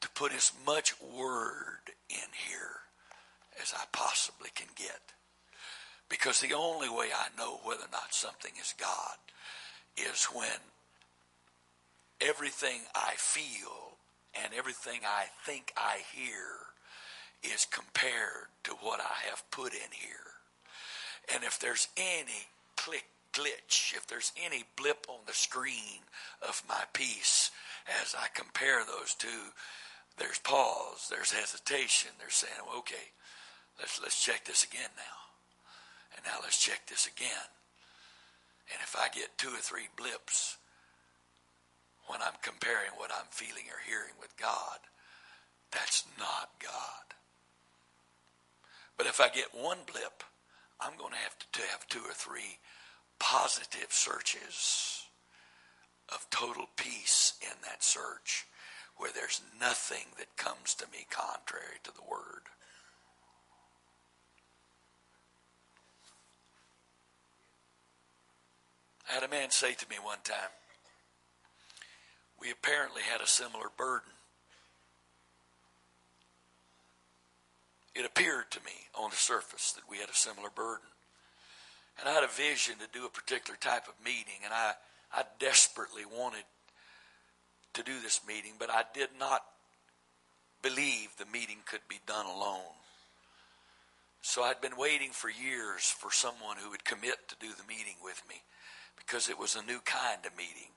to 0.00 0.10
put 0.10 0.32
as 0.32 0.52
much 0.66 0.94
word 1.00 1.92
in 2.08 2.28
here 2.48 2.80
as 3.62 3.72
I 3.74 3.84
possibly 3.92 4.50
can 4.54 4.68
get. 4.76 5.00
Because 6.08 6.40
the 6.40 6.54
only 6.54 6.88
way 6.88 7.08
I 7.14 7.28
know 7.38 7.60
whether 7.64 7.84
or 7.84 7.92
not 7.92 8.12
something 8.12 8.52
is 8.60 8.74
God 8.78 9.16
is 9.96 10.24
when 10.24 10.60
everything 12.20 12.80
I 12.94 13.12
feel 13.16 13.98
and 14.34 14.52
everything 14.54 15.00
I 15.06 15.26
think 15.44 15.72
I 15.76 15.98
hear 16.14 16.72
is 17.42 17.66
compared 17.66 18.48
to 18.64 18.72
what 18.80 19.00
I 19.00 19.28
have 19.28 19.48
put 19.50 19.72
in 19.72 19.90
here. 19.92 20.34
And 21.32 21.44
if 21.44 21.58
there's 21.58 21.88
any 21.96 22.48
click 22.76 23.04
glitch, 23.32 23.94
if 23.94 24.06
there's 24.06 24.32
any 24.42 24.64
blip 24.76 25.06
on 25.08 25.20
the 25.26 25.32
screen 25.32 26.06
of 26.46 26.62
my 26.68 26.82
peace 26.92 27.50
as 28.02 28.14
I 28.14 28.26
compare 28.34 28.80
those 28.84 29.14
two, 29.14 29.52
there's 30.16 30.38
pause, 30.38 31.08
there's 31.10 31.32
hesitation. 31.32 32.10
They're 32.18 32.30
saying, 32.30 32.54
well, 32.66 32.78
okay, 32.78 33.12
let's 33.78 34.00
let's 34.00 34.22
check 34.22 34.44
this 34.44 34.64
again 34.64 34.90
now. 34.96 35.18
And 36.16 36.24
now 36.24 36.38
let's 36.42 36.62
check 36.62 36.86
this 36.86 37.06
again. 37.06 37.48
And 38.70 38.78
if 38.82 38.96
I 38.96 39.08
get 39.08 39.36
two 39.36 39.48
or 39.48 39.60
three 39.60 39.88
blips 39.96 40.56
when 42.06 42.20
I'm 42.22 42.36
comparing 42.42 42.92
what 42.96 43.10
I'm 43.10 43.26
feeling 43.30 43.64
or 43.70 43.80
hearing 43.86 44.14
with 44.20 44.36
God, 44.36 44.78
that's 45.70 46.04
not 46.18 46.50
God. 46.62 47.14
But 48.96 49.06
if 49.06 49.20
I 49.20 49.28
get 49.28 49.54
one 49.54 49.78
blip, 49.90 50.22
I'm 50.80 50.96
going 50.98 51.12
to 51.12 51.18
have 51.18 51.36
to 51.52 51.62
have 51.72 51.88
two 51.88 52.00
or 52.00 52.12
three 52.12 52.58
positive 53.18 53.88
searches 53.90 55.02
of 56.08 56.26
total 56.30 56.66
peace 56.76 57.34
in 57.40 57.56
that 57.64 57.82
search 57.82 58.46
where 58.96 59.10
there's 59.12 59.40
nothing 59.58 60.06
that 60.18 60.36
comes 60.36 60.74
to 60.74 60.86
me 60.92 61.06
contrary 61.10 61.78
to 61.82 61.92
the 61.92 62.02
word. 62.08 62.42
I 69.08 69.14
had 69.14 69.22
a 69.22 69.28
man 69.28 69.50
say 69.50 69.74
to 69.74 69.88
me 69.88 69.96
one 70.02 70.18
time, 70.24 70.50
we 72.44 72.50
apparently 72.50 73.00
had 73.00 73.22
a 73.22 73.26
similar 73.26 73.70
burden. 73.78 74.12
It 77.94 78.04
appeared 78.04 78.50
to 78.50 78.60
me 78.60 78.72
on 78.94 79.10
the 79.10 79.16
surface 79.16 79.72
that 79.72 79.88
we 79.88 79.96
had 79.96 80.10
a 80.10 80.14
similar 80.14 80.50
burden. 80.54 80.86
And 81.98 82.08
I 82.08 82.12
had 82.12 82.24
a 82.24 82.28
vision 82.28 82.74
to 82.78 82.98
do 82.98 83.06
a 83.06 83.08
particular 83.08 83.56
type 83.58 83.88
of 83.88 83.94
meeting, 84.04 84.44
and 84.44 84.52
I, 84.52 84.72
I 85.12 85.22
desperately 85.38 86.02
wanted 86.04 86.44
to 87.74 87.82
do 87.82 87.92
this 88.02 88.20
meeting, 88.26 88.52
but 88.58 88.68
I 88.68 88.82
did 88.92 89.10
not 89.18 89.44
believe 90.60 91.10
the 91.16 91.26
meeting 91.32 91.58
could 91.64 91.86
be 91.88 92.00
done 92.06 92.26
alone. 92.26 92.74
So 94.22 94.42
I'd 94.42 94.60
been 94.60 94.76
waiting 94.76 95.10
for 95.10 95.30
years 95.30 95.82
for 95.84 96.10
someone 96.10 96.56
who 96.58 96.70
would 96.70 96.84
commit 96.84 97.28
to 97.28 97.36
do 97.40 97.48
the 97.48 97.66
meeting 97.68 97.96
with 98.02 98.20
me 98.28 98.36
because 98.96 99.28
it 99.28 99.38
was 99.38 99.54
a 99.54 99.62
new 99.62 99.78
kind 99.84 100.26
of 100.26 100.36
meeting. 100.36 100.72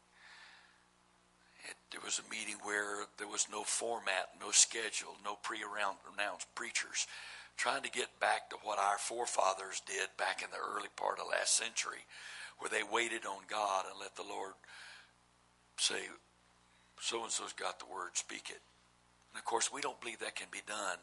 There 1.92 2.02
was 2.04 2.20
a 2.20 2.30
meeting 2.30 2.58
where 2.64 3.06
there 3.18 3.28
was 3.28 3.48
no 3.52 3.64
format, 3.64 4.36
no 4.40 4.52
schedule, 4.52 5.16
no 5.24 5.36
pre-announced 5.42 6.54
preachers, 6.54 7.08
trying 7.56 7.82
to 7.84 7.92
get 7.92 8.20
back 8.20 8.50
to 8.50 8.58
what 8.64 8.78
our 8.78 8.98
forefathers 8.98 9.82
did 9.88 10.10
back 10.18 10.44
in 10.44 10.50
the 10.52 10.58
early 10.58 10.90
part 10.96 11.20
of 11.20 11.32
last 11.32 11.56
century, 11.56 12.06
where 12.60 12.70
they 12.70 12.84
waited 12.84 13.26
on 13.26 13.48
God 13.50 13.86
and 13.90 14.00
let 14.00 14.16
the 14.16 14.28
Lord 14.28 14.54
say, 15.78 16.10
so 17.00 17.24
and 17.24 17.32
so's 17.32 17.54
got 17.54 17.80
the 17.80 17.86
word, 17.86 18.16
speak 18.16 18.50
it. 18.50 18.62
And 19.32 19.40
of 19.40 19.46
course, 19.46 19.72
we 19.72 19.82
don't 19.82 20.00
believe 20.02 20.20
that 20.20 20.36
can 20.36 20.48
be 20.52 20.62
done. 20.68 20.98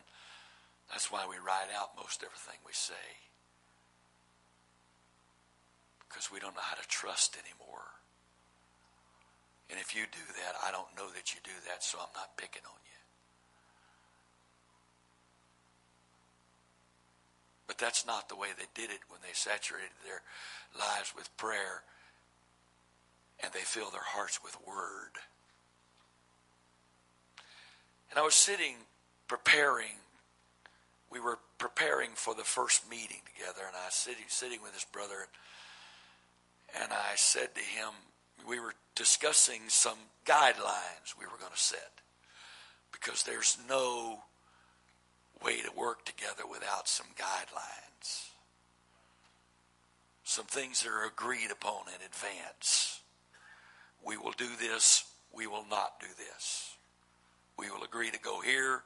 That's 0.91 1.11
why 1.11 1.25
we 1.29 1.37
write 1.37 1.73
out 1.75 1.97
most 1.97 2.23
everything 2.23 2.61
we 2.67 2.73
say. 2.73 2.95
Because 6.09 6.31
we 6.31 6.41
don't 6.41 6.55
know 6.55 6.63
how 6.63 6.77
to 6.77 6.89
trust 6.89 7.37
anymore. 7.37 7.94
And 9.71 9.81
if 9.81 9.95
you 9.95 10.03
do 10.11 10.25
that, 10.45 10.55
I 10.67 10.71
don't 10.71 10.95
know 10.97 11.11
that 11.15 11.35
you 11.35 11.41
do 11.43 11.57
that, 11.69 11.83
so 11.83 11.99
I'm 11.99 12.13
not 12.15 12.37
picking 12.37 12.63
on 12.67 12.79
you. 12.85 13.01
But 17.67 17.79
that's 17.79 18.07
not 18.07 18.29
the 18.29 18.37
way 18.37 18.49
they 18.57 18.69
did 18.75 18.91
it 18.91 19.01
when 19.09 19.21
they 19.23 19.33
saturated 19.33 19.97
their 20.05 20.21
lives 20.79 21.15
with 21.17 21.35
prayer 21.37 21.83
and 23.43 23.53
they 23.53 23.61
filled 23.61 23.93
their 23.93 24.05
hearts 24.05 24.43
with 24.43 24.57
word. 24.67 25.19
And 28.11 28.19
I 28.19 28.23
was 28.23 28.35
sitting 28.35 28.77
preparing. 29.27 29.99
We 31.11 31.21
were 31.21 31.39
preparing 31.59 32.11
for 32.15 32.35
the 32.35 32.45
first 32.45 32.89
meeting 32.89 33.23
together, 33.35 33.63
and 33.67 33.75
I 33.75 33.87
was 33.87 33.95
sitting, 33.95 34.25
sitting 34.29 34.61
with 34.63 34.73
this 34.73 34.85
brother, 34.85 35.29
and 36.81 36.93
I 36.93 37.17
said 37.17 37.55
to 37.55 37.61
him, 37.61 37.91
we 38.47 38.61
were 38.61 38.75
discussing 38.95 39.63
some 39.69 39.99
guidelines 40.25 41.15
we 41.19 41.27
were 41.27 41.39
going 41.39 41.53
to 41.53 41.59
set 41.59 42.01
because 42.93 43.23
there's 43.23 43.59
no 43.69 44.21
way 45.45 45.61
to 45.61 45.71
work 45.77 46.05
together 46.05 46.45
without 46.51 46.89
some 46.89 47.09
guidelines. 47.19 48.29
Some 50.23 50.47
things 50.47 50.83
that 50.83 50.89
are 50.89 51.07
agreed 51.07 51.51
upon 51.51 51.89
in 51.89 52.07
advance. 52.07 53.01
We 54.05 54.17
will 54.17 54.33
do 54.33 54.49
this, 54.59 55.05
we 55.33 55.47
will 55.47 55.67
not 55.71 56.01
do 56.01 56.07
this. 56.17 56.75
We 57.59 57.71
will 57.71 57.85
agree 57.85 58.11
to 58.11 58.19
go 58.19 58.41
here, 58.41 58.83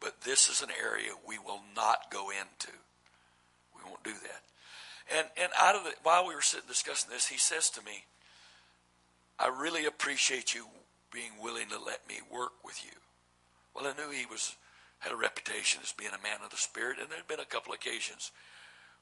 but 0.00 0.22
this 0.22 0.48
is 0.48 0.62
an 0.62 0.70
area 0.82 1.10
we 1.26 1.38
will 1.38 1.60
not 1.76 2.10
go 2.10 2.30
into. 2.30 2.72
We 3.76 3.82
won't 3.84 4.02
do 4.02 4.12
that. 4.12 4.42
And 5.16 5.26
and 5.36 5.52
out 5.60 5.76
of 5.76 5.84
the 5.84 5.92
while 6.02 6.26
we 6.26 6.34
were 6.34 6.42
sitting 6.42 6.68
discussing 6.68 7.10
this, 7.10 7.26
he 7.28 7.38
says 7.38 7.70
to 7.70 7.82
me, 7.82 8.04
I 9.38 9.48
really 9.48 9.86
appreciate 9.86 10.54
you 10.54 10.66
being 11.12 11.32
willing 11.40 11.68
to 11.68 11.78
let 11.78 12.08
me 12.08 12.16
work 12.30 12.52
with 12.64 12.84
you. 12.84 12.98
Well, 13.74 13.86
I 13.86 13.96
knew 13.96 14.10
he 14.10 14.26
was 14.26 14.56
had 15.00 15.12
a 15.12 15.16
reputation 15.16 15.80
as 15.82 15.92
being 15.92 16.12
a 16.12 16.22
man 16.22 16.38
of 16.44 16.50
the 16.50 16.56
Spirit, 16.56 16.98
and 17.00 17.10
there 17.10 17.18
had 17.18 17.26
been 17.26 17.40
a 17.40 17.44
couple 17.44 17.72
occasions 17.72 18.30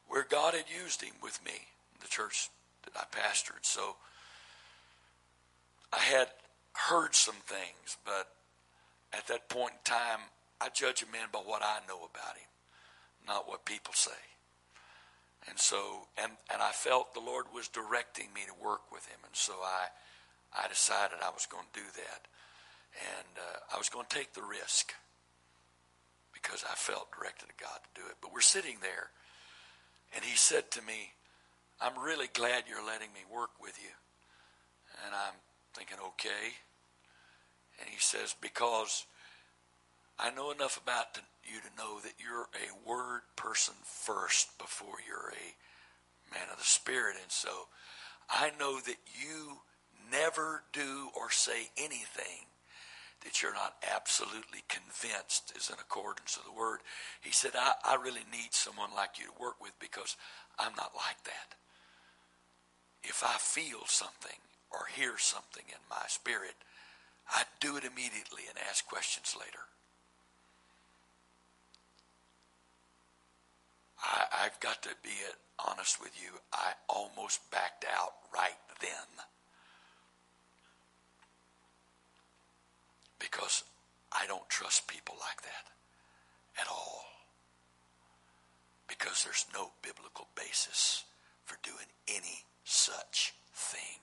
where 0.09 0.27
God 0.29 0.55
had 0.55 0.65
used 0.69 1.03
him 1.03 1.13
with 1.23 1.45
me 1.45 1.53
in 1.53 2.01
the 2.01 2.09
church 2.09 2.49
that 2.85 2.97
I 2.97 3.05
pastored. 3.15 3.63
So 3.63 3.97
I 5.93 5.99
had 5.99 6.29
heard 6.73 7.15
some 7.15 7.37
things, 7.45 7.99
but 8.05 8.29
at 9.13 9.27
that 9.27 9.49
point 9.51 9.73
in 9.73 9.93
time, 9.93 10.21
I 10.61 10.69
judge 10.71 11.03
a 11.03 11.13
man 11.13 11.29
by 11.33 11.41
what 11.41 11.63
I 11.63 11.79
know 11.87 11.99
about 11.99 12.37
him, 12.37 12.49
not 13.27 13.49
what 13.49 13.65
people 13.65 13.93
say. 13.95 14.11
And 15.49 15.59
so, 15.59 16.07
and, 16.17 16.33
and 16.53 16.63
I 16.63 16.71
felt 16.71 17.15
the 17.15 17.21
Lord 17.21 17.47
was 17.55 17.69
directing 17.69 18.33
me 18.35 18.43
to 18.47 18.65
work 18.65 18.91
with 18.93 19.07
him. 19.07 19.19
And 19.25 19.35
so 19.35 19.55
I, 19.65 19.89
I 20.57 20.69
decided 20.69 21.19
I 21.23 21.31
was 21.31 21.47
going 21.47 21.67
to 21.73 21.81
do 21.81 21.87
that. 21.97 22.27
And 22.99 23.39
uh, 23.39 23.75
I 23.75 23.79
was 23.79 23.89
going 23.89 24.07
to 24.09 24.17
take 24.17 24.35
the 24.35 24.43
risk 24.43 24.93
because 26.33 26.65
I 26.65 26.75
felt 26.75 27.13
directed 27.13 27.47
to 27.47 27.63
God 27.63 27.79
to 27.83 28.01
do 28.01 28.07
it. 28.09 28.17
But 28.21 28.33
we're 28.33 28.41
sitting 28.41 28.79
there, 28.83 29.11
and 30.15 30.25
he 30.25 30.37
said 30.37 30.71
to 30.73 30.83
me, 30.83 31.15
I'm 31.81 32.03
really 32.03 32.29
glad 32.33 32.65
you're 32.69 32.85
letting 32.85 33.13
me 33.13 33.21
work 33.33 33.51
with 33.61 33.79
you. 33.81 33.95
And 35.07 35.15
I'm 35.15 35.39
thinking, 35.75 35.99
okay. 36.15 36.59
And 37.81 37.89
he 37.89 37.99
says, 37.99 38.35
because 38.41 39.07
I 40.19 40.31
know 40.31 40.51
enough 40.51 40.77
about 40.77 41.19
you 41.45 41.61
to 41.61 41.77
know 41.79 42.01
that 42.01 42.15
you're 42.19 42.49
a 42.53 42.89
word 42.89 43.23
person 43.37 43.75
first 43.85 44.59
before 44.59 44.97
you're 45.07 45.33
a 45.33 46.35
man 46.35 46.49
of 46.53 46.59
the 46.59 46.65
Spirit. 46.65 47.17
And 47.23 47.31
so 47.31 47.69
I 48.29 48.51
know 48.59 48.81
that 48.81 48.99
you 49.15 49.59
never 50.11 50.63
do 50.73 51.09
or 51.17 51.31
say 51.31 51.71
anything 51.77 52.49
that 53.23 53.43
you're 53.43 53.55
not 53.55 53.77
absolutely 53.95 54.65
convinced 54.69 55.53
is 55.57 55.69
in 55.69 55.77
accordance 55.79 56.37
with 56.37 56.47
the 56.47 56.59
word. 56.59 56.81
He 57.21 57.33
said, 57.33 57.53
I, 57.55 57.73
I 57.85 57.95
really 57.97 58.25
need 58.33 58.53
someone 58.53 58.91
like 58.97 59.19
you 59.19 59.27
to 59.27 59.43
work 59.43 59.61
with 59.61 59.79
because 59.79 60.17
I'm 60.59 60.73
not 60.77 60.93
like 60.97 61.23
that. 61.25 61.57
If 63.03 63.23
I 63.25 63.37
feel 63.39 63.81
something 63.87 64.39
or 64.71 64.87
hear 64.95 65.19
something 65.19 65.65
in 65.69 65.81
my 65.89 66.05
spirit, 66.09 66.55
I 67.29 67.43
do 67.61 67.77
it 67.77 67.85
immediately 67.85 68.45
and 68.49 68.59
ask 68.69 68.87
questions 68.87 69.37
later. 69.39 69.65
I, 74.03 74.45
I've 74.45 74.59
got 74.61 74.83
to 74.83 74.91
be 75.03 75.11
honest 75.67 76.01
with 76.01 76.13
you. 76.21 76.31
I 76.53 76.73
almost 76.89 77.51
backed 77.51 77.85
out 77.85 78.13
right 78.35 78.59
then. 78.81 79.25
Because 83.21 83.63
I 84.11 84.27
don't 84.27 84.49
trust 84.49 84.89
people 84.89 85.15
like 85.21 85.43
that 85.43 85.71
at 86.61 86.67
all. 86.69 87.05
Because 88.89 89.23
there's 89.23 89.47
no 89.55 89.71
biblical 89.83 90.27
basis 90.35 91.05
for 91.45 91.57
doing 91.63 91.87
any 92.09 92.45
such 92.65 93.35
thing. 93.55 94.01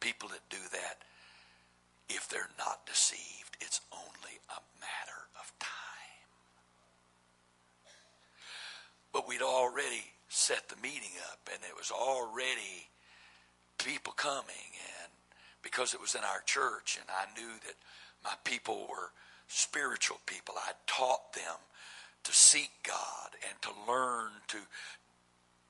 People 0.00 0.30
that 0.30 0.48
do 0.48 0.62
that, 0.72 1.02
if 2.08 2.28
they're 2.28 2.48
not 2.56 2.86
deceived, 2.86 3.56
it's 3.60 3.80
only 3.92 4.38
a 4.48 4.60
matter 4.80 5.20
of 5.38 5.52
time. 5.58 5.68
But 9.12 9.28
we'd 9.28 9.42
already 9.42 10.04
set 10.28 10.68
the 10.68 10.76
meeting 10.76 11.16
up, 11.30 11.40
and 11.52 11.60
it 11.68 11.76
was 11.76 11.90
already 11.90 12.88
people 13.78 14.12
coming, 14.12 14.72
because 15.70 15.92
it 15.92 16.00
was 16.00 16.14
in 16.14 16.22
our 16.22 16.40
church 16.46 16.98
and 16.98 17.08
I 17.10 17.38
knew 17.38 17.52
that 17.66 17.74
my 18.24 18.32
people 18.44 18.86
were 18.88 19.10
spiritual 19.48 20.18
people. 20.26 20.54
I 20.56 20.72
taught 20.86 21.34
them 21.34 21.60
to 22.24 22.32
seek 22.32 22.70
God 22.82 23.30
and 23.48 23.60
to 23.62 23.70
learn 23.90 24.30
to 24.48 24.58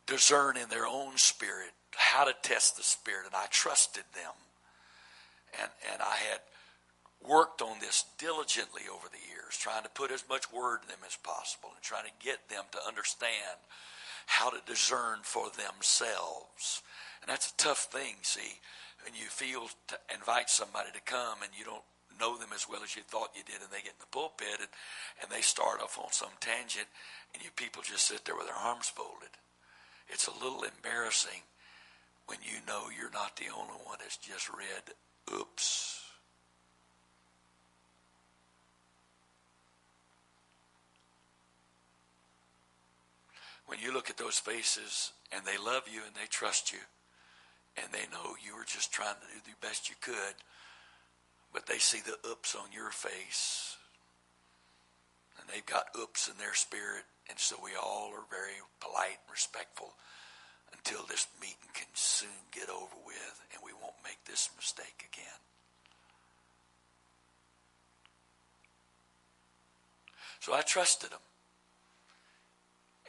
discern 0.07 0.57
in 0.57 0.69
their 0.69 0.87
own 0.87 1.17
spirit 1.17 1.71
how 1.95 2.25
to 2.25 2.35
test 2.43 2.77
the 2.77 2.83
spirit 2.83 3.27
and 3.27 3.35
I 3.35 3.47
trusted 3.51 4.05
them. 4.15 4.33
And 5.61 5.71
and 5.93 6.01
I 6.01 6.17
had 6.31 6.41
worked 7.27 7.61
on 7.61 7.81
this 7.81 8.05
diligently 8.19 8.83
over 8.93 9.09
the 9.11 9.29
years, 9.29 9.57
trying 9.59 9.83
to 9.83 9.89
put 9.89 10.13
as 10.13 10.25
much 10.29 10.53
word 10.53 10.81
in 10.83 10.89
them 10.89 11.03
as 11.07 11.17
possible 11.17 11.71
and 11.75 11.83
trying 11.83 12.05
to 12.05 12.25
get 12.25 12.49
them 12.49 12.65
to 12.71 12.79
understand 12.87 13.59
how 14.27 14.51
to 14.51 14.61
discern 14.67 15.19
for 15.23 15.51
themselves. 15.51 16.83
And 17.23 17.29
that's 17.29 17.51
a 17.53 17.57
tough 17.57 17.89
thing, 17.91 18.17
see 18.23 18.61
when 19.05 19.15
you 19.15 19.29
feel 19.29 19.69
to 19.89 19.97
invite 20.13 20.51
somebody 20.51 20.91
to 20.93 21.01
come 21.01 21.43
and 21.43 21.53
you 21.57 21.65
don't 21.65 21.85
know 22.21 22.37
them 22.37 22.51
as 22.55 22.69
well 22.69 22.83
as 22.83 22.97
you 22.97 23.03
thought 23.03 23.31
you 23.37 23.43
did 23.45 23.63
and 23.63 23.71
they 23.71 23.81
get 23.81 23.95
in 23.95 24.05
the 24.05 24.13
pulpit 24.13 24.59
and, 24.59 24.69
and 25.23 25.31
they 25.31 25.41
start 25.41 25.81
off 25.81 25.99
on 25.99 26.13
some 26.13 26.35
tangent 26.41 26.87
and 27.33 27.43
you 27.43 27.51
people 27.55 27.83
just 27.83 28.07
sit 28.07 28.25
there 28.25 28.37
with 28.37 28.47
their 28.47 28.57
arms 28.57 28.89
folded. 28.89 29.33
It's 30.09 30.27
a 30.27 30.45
little 30.45 30.65
embarrassing 30.65 31.47
when 32.27 32.39
you 32.43 32.59
know 32.67 32.91
you're 32.91 33.13
not 33.13 33.37
the 33.37 33.49
only 33.55 33.81
one 33.85 33.99
that's 34.01 34.17
just 34.17 34.49
read, 34.51 34.93
oops. 35.33 36.03
When 43.67 43.79
you 43.81 43.93
look 43.93 44.11
at 44.11 44.17
those 44.17 44.39
faces 44.39 45.13
and 45.31 45.45
they 45.45 45.57
love 45.57 45.83
you 45.91 46.01
and 46.05 46.15
they 46.15 46.27
trust 46.29 46.73
you, 46.73 46.79
and 47.83 47.93
they 47.93 48.07
know 48.13 48.35
you 48.45 48.57
were 48.57 48.67
just 48.67 48.93
trying 48.93 49.15
to 49.15 49.27
do 49.35 49.41
the 49.45 49.67
best 49.67 49.89
you 49.89 49.97
could, 50.01 50.35
but 51.53 51.67
they 51.67 51.79
see 51.79 52.01
the 52.01 52.19
oops 52.29 52.55
on 52.55 52.73
your 52.73 52.91
face, 52.91 53.77
and 55.39 55.49
they've 55.49 55.67
got 55.67 55.87
oops 55.99 56.29
in 56.29 56.37
their 56.39 56.55
spirit, 56.55 57.05
and 57.29 57.39
so 57.39 57.57
we 57.63 57.71
all 57.81 58.11
are 58.15 58.27
very 58.31 58.59
polite 58.81 59.19
and 59.25 59.33
respectful 59.33 59.95
until 60.73 61.05
this 61.09 61.27
meeting 61.41 61.73
can 61.75 61.89
soon 61.95 62.29
get 62.53 62.69
over 62.69 62.97
with, 63.07 63.41
and 63.53 63.63
we 63.65 63.73
won't 63.73 63.97
make 64.05 64.23
this 64.25 64.51
mistake 64.57 65.09
again. 65.13 65.41
So 70.41 70.55
I 70.55 70.63
trusted 70.63 71.11
them. 71.11 71.19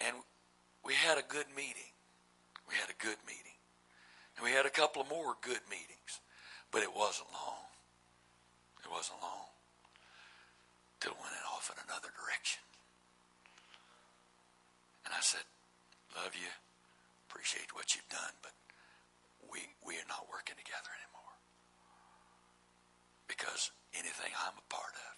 And 0.05 0.15
we 0.83 0.93
had 0.93 1.17
a 1.17 1.23
good 1.27 1.45
meeting. 1.55 1.93
We 2.67 2.75
had 2.75 2.89
a 2.89 3.03
good 3.03 3.17
meeting. 3.27 3.48
And 4.39 4.47
we 4.47 4.55
had 4.55 4.63
a 4.63 4.71
couple 4.71 5.03
of 5.03 5.11
more 5.11 5.35
good 5.43 5.59
meetings, 5.67 6.23
but 6.71 6.79
it 6.79 6.95
wasn't 6.95 7.27
long. 7.35 7.67
It 8.79 8.87
wasn't 8.87 9.19
long 9.19 9.51
till 11.03 11.11
it 11.11 11.19
went 11.19 11.43
off 11.51 11.67
in 11.67 11.75
another 11.83 12.07
direction. 12.15 12.63
And 15.03 15.11
I 15.11 15.19
said, 15.19 15.43
Love 16.15 16.39
you, 16.39 16.47
appreciate 17.27 17.75
what 17.75 17.91
you've 17.91 18.07
done, 18.07 18.31
but 18.39 18.55
we, 19.43 19.59
we 19.83 19.99
are 19.99 20.07
not 20.07 20.31
working 20.31 20.55
together 20.55 20.87
anymore. 20.87 21.35
Because 23.27 23.75
anything 23.91 24.31
I'm 24.39 24.55
a 24.55 24.67
part 24.71 24.95
of, 24.95 25.13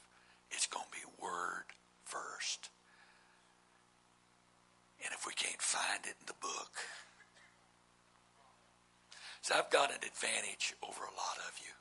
it's 0.49 0.65
going 0.65 0.89
to 0.89 0.97
be 0.97 1.05
word 1.22 1.69
first. 2.09 2.74
And 5.05 5.13
if 5.13 5.30
we 5.30 5.38
can't 5.38 5.61
find 5.61 6.09
it 6.09 6.17
in 6.17 6.26
the 6.26 6.41
book, 6.41 6.74
I've 9.50 9.70
got 9.70 9.89
an 9.89 9.98
advantage 9.98 10.76
over 10.84 11.02
a 11.02 11.16
lot 11.18 11.38
of 11.48 11.60
you. 11.60 11.74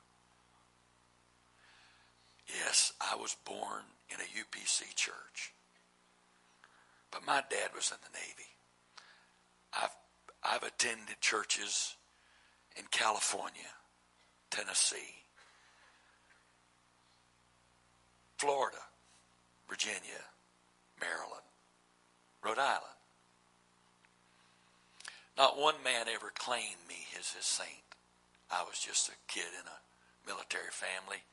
Yes, 2.65 2.93
I 3.01 3.17
was 3.17 3.37
born 3.45 3.83
in 4.09 4.17
a 4.17 4.25
UPC 4.25 4.95
church. 4.95 5.53
But 7.11 7.27
my 7.27 7.43
dad 7.51 7.71
was 7.75 7.91
in 7.91 7.99
the 8.03 8.19
Navy. 8.19 8.49
I've, 9.75 9.95
I've 10.43 10.63
attended 10.63 11.21
churches 11.21 11.97
in 12.77 12.85
California, 12.91 13.71
Tennessee, 14.51 15.25
Florida, 18.39 18.79
Virginia, 19.69 20.25
Maryland, 21.01 21.45
Rhode 22.43 22.59
Island. 22.59 22.99
Not 25.41 25.57
one 25.57 25.80
man 25.80 26.05
ever 26.05 26.28
claimed 26.36 26.84
me 26.84 27.09
as 27.16 27.32
his 27.32 27.49
saint. 27.49 27.88
I 28.53 28.61
was 28.61 28.76
just 28.76 29.09
a 29.09 29.16
kid 29.24 29.49
in 29.57 29.64
a 29.64 29.80
military 30.28 30.68
family. 30.68 31.24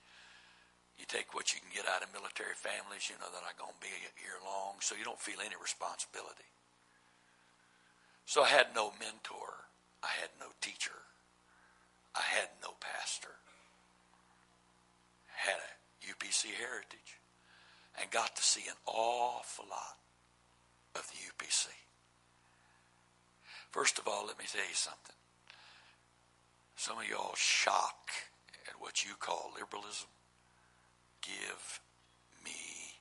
You 0.95 1.03
take 1.11 1.35
what 1.35 1.51
you 1.51 1.59
can 1.59 1.75
get 1.75 1.91
out 1.91 1.99
of 1.99 2.15
military 2.15 2.55
families, 2.55 3.11
you 3.11 3.19
know 3.19 3.27
that 3.27 3.43
I'm 3.43 3.59
going 3.59 3.75
to 3.75 3.83
be 3.83 3.91
here 4.15 4.39
long, 4.47 4.79
so 4.79 4.95
you 4.95 5.03
don't 5.03 5.19
feel 5.19 5.43
any 5.43 5.59
responsibility. 5.59 6.47
So 8.23 8.47
I 8.47 8.47
had 8.47 8.71
no 8.71 8.95
mentor. 8.95 9.67
I 9.99 10.15
had 10.23 10.31
no 10.39 10.55
teacher. 10.63 11.03
I 12.15 12.23
had 12.23 12.47
no 12.63 12.79
pastor. 12.79 13.35
Had 15.35 15.59
a 15.59 15.71
UPC 16.07 16.55
heritage 16.55 17.19
and 17.99 18.07
got 18.07 18.39
to 18.39 18.41
see 18.41 18.71
an 18.71 18.79
awful 18.87 19.67
lot 19.67 19.99
of 20.95 21.03
the 21.11 21.19
UPC. 21.27 21.75
First 23.77 23.99
of 23.99 24.07
all, 24.07 24.25
let 24.25 24.39
me 24.39 24.45
tell 24.51 24.65
you 24.67 24.73
something. 24.73 25.13
Some 26.77 26.97
of 26.97 27.07
y'all 27.07 27.35
shock 27.35 28.09
at 28.67 28.81
what 28.81 29.05
you 29.05 29.11
call 29.19 29.51
liberalism. 29.53 30.07
Give 31.21 31.79
me 32.43 32.97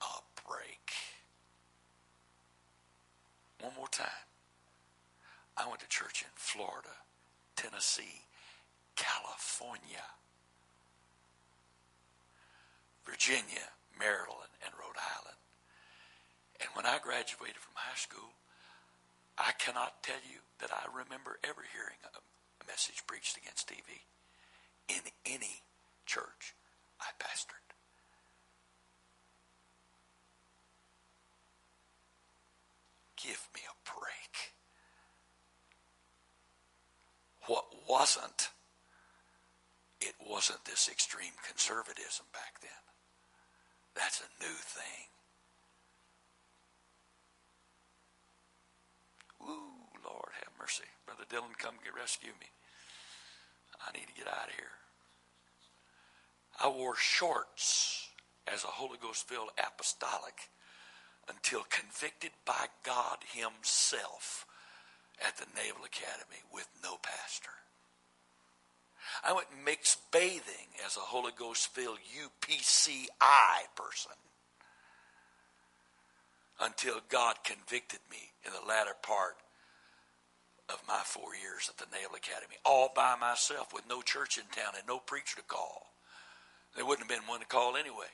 a 0.00 0.22
break. 0.46 0.92
One 3.62 3.72
more 3.76 3.88
time. 3.88 4.22
I 5.56 5.66
went 5.66 5.80
to 5.80 5.88
church 5.88 6.22
in 6.22 6.30
Florida, 6.36 7.02
Tennessee, 7.56 8.22
California, 8.94 10.06
Virginia, 13.04 13.74
Maryland, 13.98 14.54
and 14.64 14.72
Rhode 14.78 15.02
Island. 15.02 15.40
And 16.60 16.70
when 16.74 16.86
I 16.86 17.00
graduated 17.02 17.56
from 17.56 17.74
high 17.74 17.98
school, 17.98 18.30
I 19.38 19.52
cannot 19.58 20.02
tell 20.02 20.20
you 20.28 20.40
that 20.60 20.70
I 20.72 20.86
remember 20.92 21.38
ever 21.44 21.62
hearing 21.72 21.98
a, 22.04 22.20
message 22.68 23.02
preached 23.08 23.36
against 23.36 23.68
TV 23.68 24.06
in 24.88 25.02
any 25.26 25.62
church 26.06 26.54
I 27.00 27.06
pastored. 27.18 27.74
Give 33.20 33.48
me 33.54 33.60
a 33.68 33.90
break. 33.98 34.54
What 37.46 37.66
wasn't, 37.88 38.50
it 40.00 40.14
wasn't 40.24 40.64
this 40.64 40.88
extreme 40.88 41.34
conservatism 41.46 42.26
back 42.32 42.60
then. 42.62 42.70
That's 43.94 44.20
a 44.20 44.42
new 44.42 44.54
thing. 44.54 45.11
Ooh, 49.48 50.00
Lord 50.04 50.30
have 50.34 50.52
mercy. 50.58 50.84
Brother 51.06 51.24
Dylan, 51.28 51.56
come 51.58 51.74
get 51.84 51.94
rescue 51.94 52.32
me. 52.40 52.46
I 53.86 53.92
need 53.92 54.06
to 54.06 54.14
get 54.14 54.28
out 54.28 54.48
of 54.48 54.54
here. 54.54 54.76
I 56.62 56.68
wore 56.68 56.96
shorts 56.96 58.08
as 58.46 58.64
a 58.64 58.68
Holy 58.68 58.98
Ghost 59.00 59.28
filled 59.28 59.50
apostolic 59.58 60.50
until 61.28 61.62
convicted 61.70 62.30
by 62.44 62.66
God 62.84 63.18
Himself 63.32 64.46
at 65.26 65.36
the 65.36 65.46
Naval 65.56 65.84
Academy 65.84 66.42
with 66.52 66.68
no 66.82 66.96
pastor. 67.02 67.50
I 69.24 69.32
went 69.32 69.48
mixed 69.64 70.10
bathing 70.10 70.68
as 70.86 70.96
a 70.96 71.00
Holy 71.00 71.32
Ghost 71.36 71.68
filled 71.68 71.98
UPCI 71.98 73.08
person 73.76 74.12
until 76.60 77.00
God 77.08 77.36
convicted 77.44 78.00
me 78.10 78.31
in 78.46 78.52
the 78.52 78.68
latter 78.68 78.94
part 79.02 79.36
of 80.68 80.82
my 80.88 81.00
four 81.04 81.34
years 81.34 81.68
at 81.68 81.76
the 81.78 81.90
Naval 81.94 82.16
Academy, 82.16 82.56
all 82.64 82.90
by 82.94 83.16
myself 83.16 83.72
with 83.74 83.88
no 83.88 84.02
church 84.02 84.38
in 84.38 84.44
town 84.50 84.74
and 84.76 84.86
no 84.86 84.98
preacher 84.98 85.36
to 85.36 85.42
call. 85.42 85.92
There 86.74 86.86
wouldn't 86.86 87.08
have 87.08 87.18
been 87.18 87.28
one 87.28 87.40
to 87.40 87.46
call 87.46 87.76
anyway. 87.76 88.10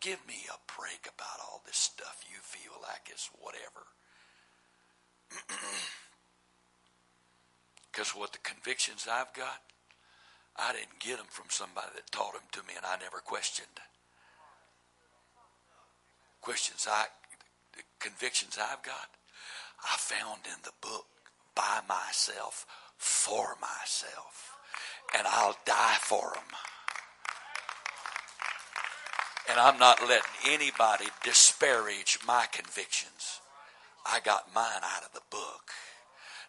Give 0.00 0.18
me 0.26 0.48
a 0.48 0.56
break 0.78 1.04
about 1.04 1.40
all 1.44 1.62
this 1.64 1.76
stuff 1.76 2.24
you 2.30 2.38
feel 2.40 2.72
like 2.82 3.14
is 3.14 3.30
whatever. 3.38 3.86
Because 7.90 8.14
what 8.14 8.32
the 8.32 8.38
convictions 8.38 9.06
I've 9.10 9.34
got, 9.34 9.60
I 10.56 10.72
didn't 10.72 11.00
get 11.00 11.18
them 11.18 11.26
from 11.28 11.46
somebody 11.48 11.88
that 11.94 12.10
taught 12.12 12.34
them 12.34 12.46
to 12.52 12.62
me 12.62 12.74
and 12.76 12.86
I 12.86 12.96
never 13.02 13.18
questioned. 13.18 13.66
Questions 16.40 16.86
I, 16.88 17.06
convictions 17.98 18.58
I've 18.60 18.82
got, 18.82 19.08
I 19.82 19.96
found 19.96 20.40
in 20.46 20.60
the 20.64 20.72
book 20.80 21.06
by 21.54 21.80
myself, 21.88 22.66
for 22.96 23.56
myself. 23.60 24.56
And 25.16 25.26
I'll 25.26 25.56
die 25.64 25.96
for 26.00 26.32
them. 26.34 26.56
And 29.50 29.58
I'm 29.58 29.78
not 29.78 30.00
letting 30.00 30.30
anybody 30.46 31.06
disparage 31.24 32.18
my 32.26 32.46
convictions. 32.52 33.40
I 34.06 34.20
got 34.20 34.54
mine 34.54 34.82
out 34.82 35.04
of 35.04 35.12
the 35.12 35.22
book. 35.30 35.72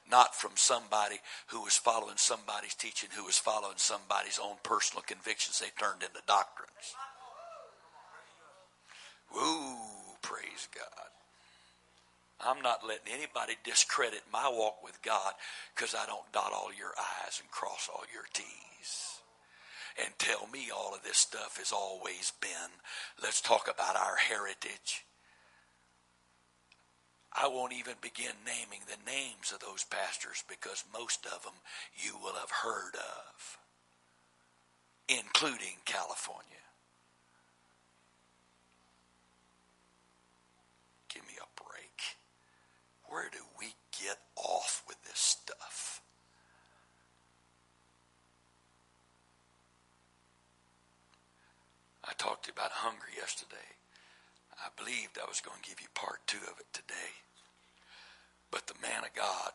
Not 0.09 0.35
from 0.35 0.51
somebody 0.55 1.19
who 1.47 1.63
was 1.63 1.77
following 1.77 2.17
somebody's 2.17 2.75
teaching, 2.75 3.09
who 3.15 3.25
was 3.25 3.37
following 3.37 3.77
somebody's 3.77 4.39
own 4.43 4.57
personal 4.61 5.03
convictions 5.03 5.59
they 5.59 5.71
turned 5.79 6.03
into 6.03 6.21
doctrines. 6.27 6.95
Woo, 9.33 9.77
praise. 10.21 10.60
I'm 12.45 12.61
not 12.61 12.85
letting 12.85 13.13
anybody 13.13 13.53
discredit 13.63 14.21
my 14.31 14.49
walk 14.49 14.83
with 14.83 15.01
God 15.01 15.33
because 15.75 15.95
I 15.95 16.05
don't 16.05 16.31
dot 16.31 16.51
all 16.53 16.69
your 16.77 16.93
I's 16.97 17.39
and 17.39 17.51
cross 17.51 17.89
all 17.93 18.03
your 18.13 18.25
T's 18.33 19.19
and 20.03 20.13
tell 20.17 20.47
me 20.51 20.69
all 20.75 20.93
of 20.95 21.03
this 21.03 21.17
stuff 21.17 21.57
has 21.57 21.71
always 21.71 22.31
been. 22.41 22.71
Let's 23.21 23.41
talk 23.41 23.69
about 23.73 23.95
our 23.95 24.15
heritage. 24.15 25.05
I 27.33 27.47
won't 27.47 27.73
even 27.73 27.95
begin 28.01 28.33
naming 28.45 28.81
the 28.87 29.09
names 29.09 29.53
of 29.53 29.59
those 29.59 29.85
pastors 29.85 30.43
because 30.49 30.83
most 30.93 31.25
of 31.25 31.43
them 31.43 31.53
you 31.95 32.13
will 32.21 32.33
have 32.33 32.51
heard 32.51 32.95
of, 32.95 33.57
including 35.07 35.79
California. 35.85 36.45
Give 41.13 41.23
me 41.23 41.35
a 41.39 41.61
break. 41.63 41.70
Where 43.11 43.27
do 43.29 43.43
we 43.59 43.75
get 43.91 44.19
off 44.37 44.85
with 44.87 44.95
this 45.03 45.19
stuff? 45.19 46.01
I 52.05 52.13
talked 52.17 52.45
to 52.45 52.47
you 52.47 52.53
about 52.55 52.71
hunger 52.71 53.11
yesterday. 53.13 53.75
I 54.55 54.69
believed 54.79 55.19
I 55.19 55.27
was 55.27 55.41
going 55.41 55.61
to 55.61 55.69
give 55.69 55.81
you 55.81 55.87
part 55.93 56.21
two 56.25 56.39
of 56.49 56.57
it 56.57 56.71
today. 56.71 57.19
But 58.49 58.67
the 58.67 58.79
man 58.81 59.03
of 59.03 59.13
God 59.13 59.51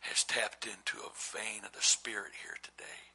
has 0.00 0.24
tapped 0.24 0.64
into 0.64 1.04
a 1.04 1.12
vein 1.36 1.66
of 1.66 1.72
the 1.72 1.84
Spirit 1.84 2.32
here 2.42 2.56
today. 2.62 3.12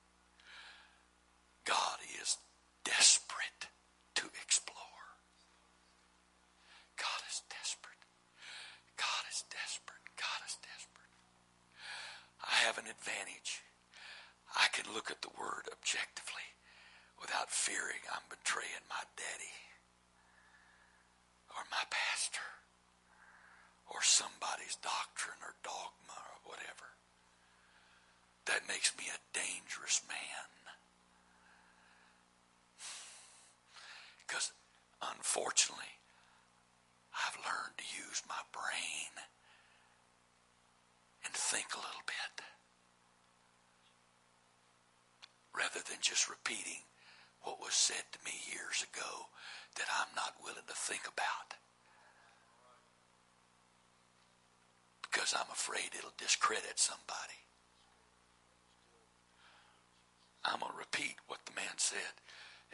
God 1.65 1.97
is 2.21 2.37
desperate 2.83 3.73
to 4.13 4.27
explore. 4.43 4.75
God 8.97 9.24
is 9.35 9.43
desperate. 9.51 9.99
God 10.15 10.41
is 10.47 10.55
desperate. 10.63 11.11
God 12.39 12.55
is 12.55 12.71
desperate. 12.71 12.95
advantage. 12.95 13.51
I 14.55 14.71
can 14.71 14.87
look 14.95 15.11
at 15.11 15.19
the 15.19 15.35
word 15.35 15.67
objectively 15.67 16.55
without 17.19 17.51
fearing 17.51 17.99
I'm 18.07 18.23
betraying 18.31 18.87
my 18.87 19.03
daddy 19.19 19.59
or 21.51 21.67
my 21.67 21.83
pastor 21.91 22.47
or 23.91 23.99
somebody's 23.99 24.79
doctrine 24.79 25.39
or 25.43 25.59
dogma 25.67 26.15
or 26.15 26.55
whatever. 26.55 26.95
That 28.47 28.71
makes 28.71 28.95
me 28.95 29.11
a 29.11 29.19
dangerous 29.35 29.99
man. 30.07 30.47
Because 34.23 34.55
unfortunately, 35.03 35.99
I've 37.15 37.39
learned 37.39 37.77
to 37.77 37.87
use 37.95 38.21
my 38.27 38.41
brain 38.51 39.13
and 41.23 41.33
think 41.33 41.73
a 41.73 41.77
little 41.79 42.05
bit 42.05 42.43
rather 45.55 45.79
than 45.87 45.97
just 46.01 46.29
repeating 46.29 46.83
what 47.41 47.61
was 47.61 47.73
said 47.73 48.03
to 48.11 48.19
me 48.25 48.35
years 48.51 48.83
ago 48.83 49.31
that 49.75 49.87
I'm 49.99 50.11
not 50.15 50.43
willing 50.43 50.67
to 50.67 50.75
think 50.75 51.07
about. 51.07 51.55
Because 55.01 55.33
I'm 55.33 55.49
afraid 55.51 55.95
it'll 55.95 56.17
discredit 56.17 56.75
somebody. 56.75 57.39
I'm 60.43 60.59
going 60.59 60.71
to 60.73 60.77
repeat 60.77 61.15
what 61.27 61.39
the 61.45 61.55
man 61.55 61.77
said. 61.77 62.19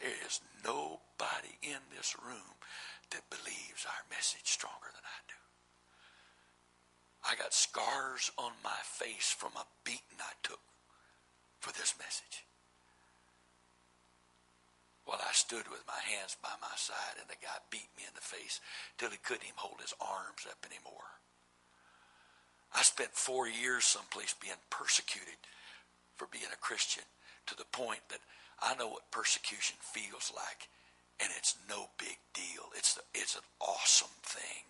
There 0.02 0.12
is 0.26 0.42
nobody 0.66 1.54
in 1.62 1.80
this 1.96 2.16
room 2.18 2.58
that 3.12 3.30
believes 3.30 3.86
our 3.86 4.04
message 4.10 4.48
stronger 4.48 4.90
than 4.92 5.06
I 5.06 5.20
do. 5.28 5.40
I 7.22 7.36
got 7.36 7.54
scars 7.54 8.32
on 8.38 8.52
my 8.64 8.82
face 8.84 9.30
from 9.30 9.52
a 9.56 9.68
beating 9.84 10.20
I 10.20 10.34
took 10.44 10.64
for 11.60 11.72
this 11.74 11.94
message. 12.00 12.44
While 15.06 15.22
I 15.22 15.34
stood 15.34 15.68
with 15.70 15.84
my 15.86 16.00
hands 16.02 16.38
by 16.42 16.56
my 16.62 16.74
side 16.76 17.20
and 17.20 17.30
the 17.30 17.38
guy 17.42 17.58
beat 17.70 17.90
me 17.98 18.08
in 18.08 18.16
the 18.16 18.26
face 18.26 18.60
till 18.98 19.10
he 19.10 19.22
couldn't 19.22 19.46
even 19.46 19.60
hold 19.60 19.82
his 19.82 19.94
arms 20.00 20.48
up 20.50 20.64
anymore. 20.66 21.20
I 22.74 22.82
spent 22.82 23.12
four 23.12 23.48
years 23.48 23.84
someplace 23.84 24.34
being 24.40 24.62
persecuted 24.70 25.38
for 26.16 26.28
being 26.32 26.50
a 26.54 26.64
Christian 26.64 27.04
to 27.48 27.56
the 27.58 27.68
point 27.70 28.02
that 28.10 28.24
I 28.62 28.76
know 28.76 28.88
what 28.88 29.12
persecution 29.12 29.76
feels 29.82 30.32
like 30.34 30.70
and 31.22 31.30
it's 31.38 31.56
no 31.70 31.86
big 31.98 32.18
deal. 32.34 32.74
It's 32.76 32.96
the, 32.96 33.02
it's 33.14 33.36
an 33.36 33.46
awesome 33.62 34.16
thing 34.24 34.66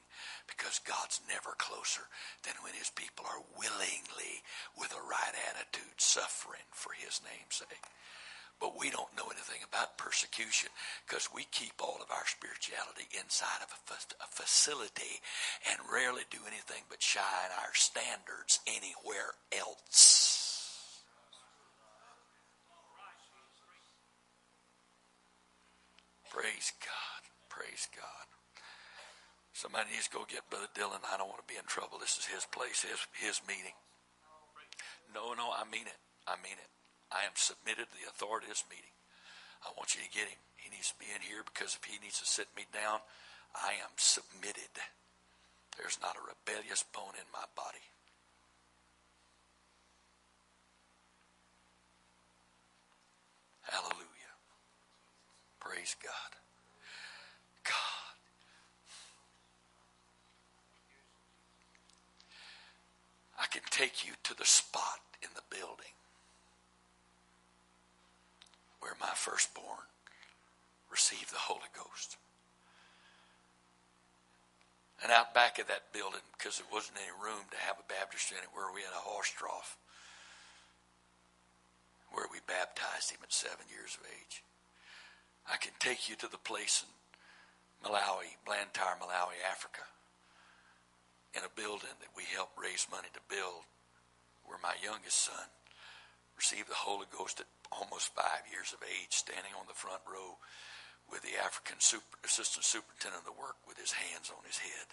because 0.47 0.81
God's 0.83 1.21
never 1.27 1.50
closer 1.61 2.09
than 2.41 2.57
when 2.65 2.73
his 2.73 2.89
people 2.89 3.21
are 3.29 3.45
willingly 3.53 4.41
with 4.73 4.89
a 4.97 5.05
right 5.05 5.37
attitude 5.53 6.01
suffering 6.01 6.65
for 6.73 6.97
his 6.97 7.21
name's 7.21 7.61
sake. 7.61 7.85
But 8.57 8.77
we 8.77 8.89
don't 8.89 9.13
know 9.17 9.29
anything 9.29 9.61
about 9.65 9.97
persecution 9.97 10.69
because 11.05 11.29
we 11.33 11.45
keep 11.49 11.77
all 11.81 11.97
of 12.01 12.09
our 12.09 12.25
spirituality 12.25 13.09
inside 13.13 13.61
of 13.61 13.69
a, 13.73 13.93
a 14.21 14.29
facility 14.29 15.21
and 15.69 15.77
rarely 15.85 16.25
do 16.29 16.37
anything 16.45 16.85
but 16.89 17.01
shine 17.01 17.53
our 17.57 17.73
standards 17.73 18.59
anywhere 18.65 19.33
else. 19.53 21.01
Praise 26.29 26.71
God. 26.81 27.21
Praise 27.49 27.89
God. 27.97 28.40
Somebody 29.61 29.93
needs 29.93 30.09
to 30.09 30.17
go 30.17 30.25
get 30.25 30.49
Brother 30.49 30.73
Dylan. 30.73 31.05
I 31.05 31.21
don't 31.21 31.29
want 31.29 31.45
to 31.45 31.45
be 31.45 31.53
in 31.53 31.69
trouble. 31.69 32.01
This 32.01 32.17
is 32.17 32.25
his 32.25 32.49
place, 32.49 32.81
his, 32.81 32.97
his 33.13 33.45
meeting. 33.45 33.77
No, 35.13 35.37
no, 35.37 35.53
I 35.53 35.69
mean 35.69 35.85
it. 35.85 36.01
I 36.25 36.33
mean 36.41 36.57
it. 36.57 36.71
I 37.13 37.29
am 37.29 37.37
submitted 37.37 37.85
to 37.85 37.93
the 37.93 38.09
authority 38.09 38.49
of 38.49 38.57
this 38.57 38.65
meeting. 38.73 38.89
I 39.61 39.69
want 39.77 39.93
you 39.93 40.01
to 40.01 40.09
get 40.09 40.33
him. 40.33 40.41
He 40.57 40.73
needs 40.73 40.89
to 40.89 40.97
be 40.97 41.13
in 41.13 41.21
here 41.21 41.45
because 41.45 41.77
if 41.77 41.85
he 41.85 42.01
needs 42.01 42.17
to 42.17 42.25
sit 42.25 42.49
me 42.57 42.65
down, 42.73 43.05
I 43.53 43.77
am 43.85 43.93
submitted. 44.01 44.73
There's 45.77 46.01
not 46.01 46.17
a 46.17 46.25
rebellious 46.25 46.81
bone 46.81 47.13
in 47.13 47.29
my 47.29 47.45
body. 47.53 47.85
Hallelujah. 53.69 54.33
Praise 55.61 55.93
God. 56.01 56.33
God. 57.61 58.10
I 63.41 63.47
can 63.47 63.63
take 63.71 64.05
you 64.05 64.13
to 64.23 64.37
the 64.37 64.45
spot 64.45 65.01
in 65.23 65.29
the 65.33 65.41
building 65.49 65.97
where 68.79 68.93
my 69.01 69.09
firstborn 69.15 69.89
received 70.91 71.33
the 71.33 71.49
Holy 71.49 71.69
Ghost. 71.73 72.17
And 75.01 75.11
out 75.11 75.33
back 75.33 75.57
of 75.57 75.67
that 75.67 75.89
building, 75.91 76.21
because 76.37 76.57
there 76.61 76.69
wasn't 76.71 77.01
any 77.01 77.09
room 77.17 77.41
to 77.49 77.57
have 77.65 77.81
a 77.81 77.89
baptistry 77.89 78.37
anywhere, 78.37 78.69
we 78.69 78.85
had 78.85 78.93
a 78.93 79.01
horse 79.01 79.33
trough 79.33 79.77
where 82.13 82.29
we 82.31 82.45
baptized 82.45 83.09
him 83.09 83.23
at 83.23 83.33
seven 83.33 83.65
years 83.73 83.97
of 83.97 84.05
age. 84.05 84.43
I 85.49 85.57
can 85.57 85.73
take 85.79 86.09
you 86.09 86.15
to 86.17 86.29
the 86.29 86.37
place 86.37 86.85
in 86.85 87.89
Malawi, 87.89 88.37
Blantyre, 88.45 89.01
Malawi, 89.01 89.41
Africa, 89.49 89.81
in 91.35 91.43
a 91.43 91.57
building 91.57 91.95
that 91.99 92.15
we 92.15 92.27
helped 92.27 92.59
raise 92.59 92.87
money 92.91 93.07
to 93.15 93.29
build, 93.31 93.63
where 94.43 94.59
my 94.59 94.75
youngest 94.83 95.31
son 95.31 95.47
received 96.35 96.67
the 96.67 96.85
Holy 96.87 97.07
Ghost 97.13 97.39
at 97.39 97.47
almost 97.71 98.15
five 98.17 98.43
years 98.51 98.75
of 98.75 98.83
age, 98.83 99.13
standing 99.15 99.55
on 99.55 99.67
the 99.67 99.77
front 99.77 100.03
row 100.09 100.35
with 101.07 101.23
the 101.23 101.39
African 101.39 101.79
super, 101.79 102.19
assistant 102.23 102.63
superintendent 102.67 103.23
of 103.23 103.29
the 103.29 103.39
work 103.39 103.59
with 103.67 103.79
his 103.79 103.91
hands 103.95 104.31
on 104.31 104.43
his 104.43 104.59
head. 104.59 104.89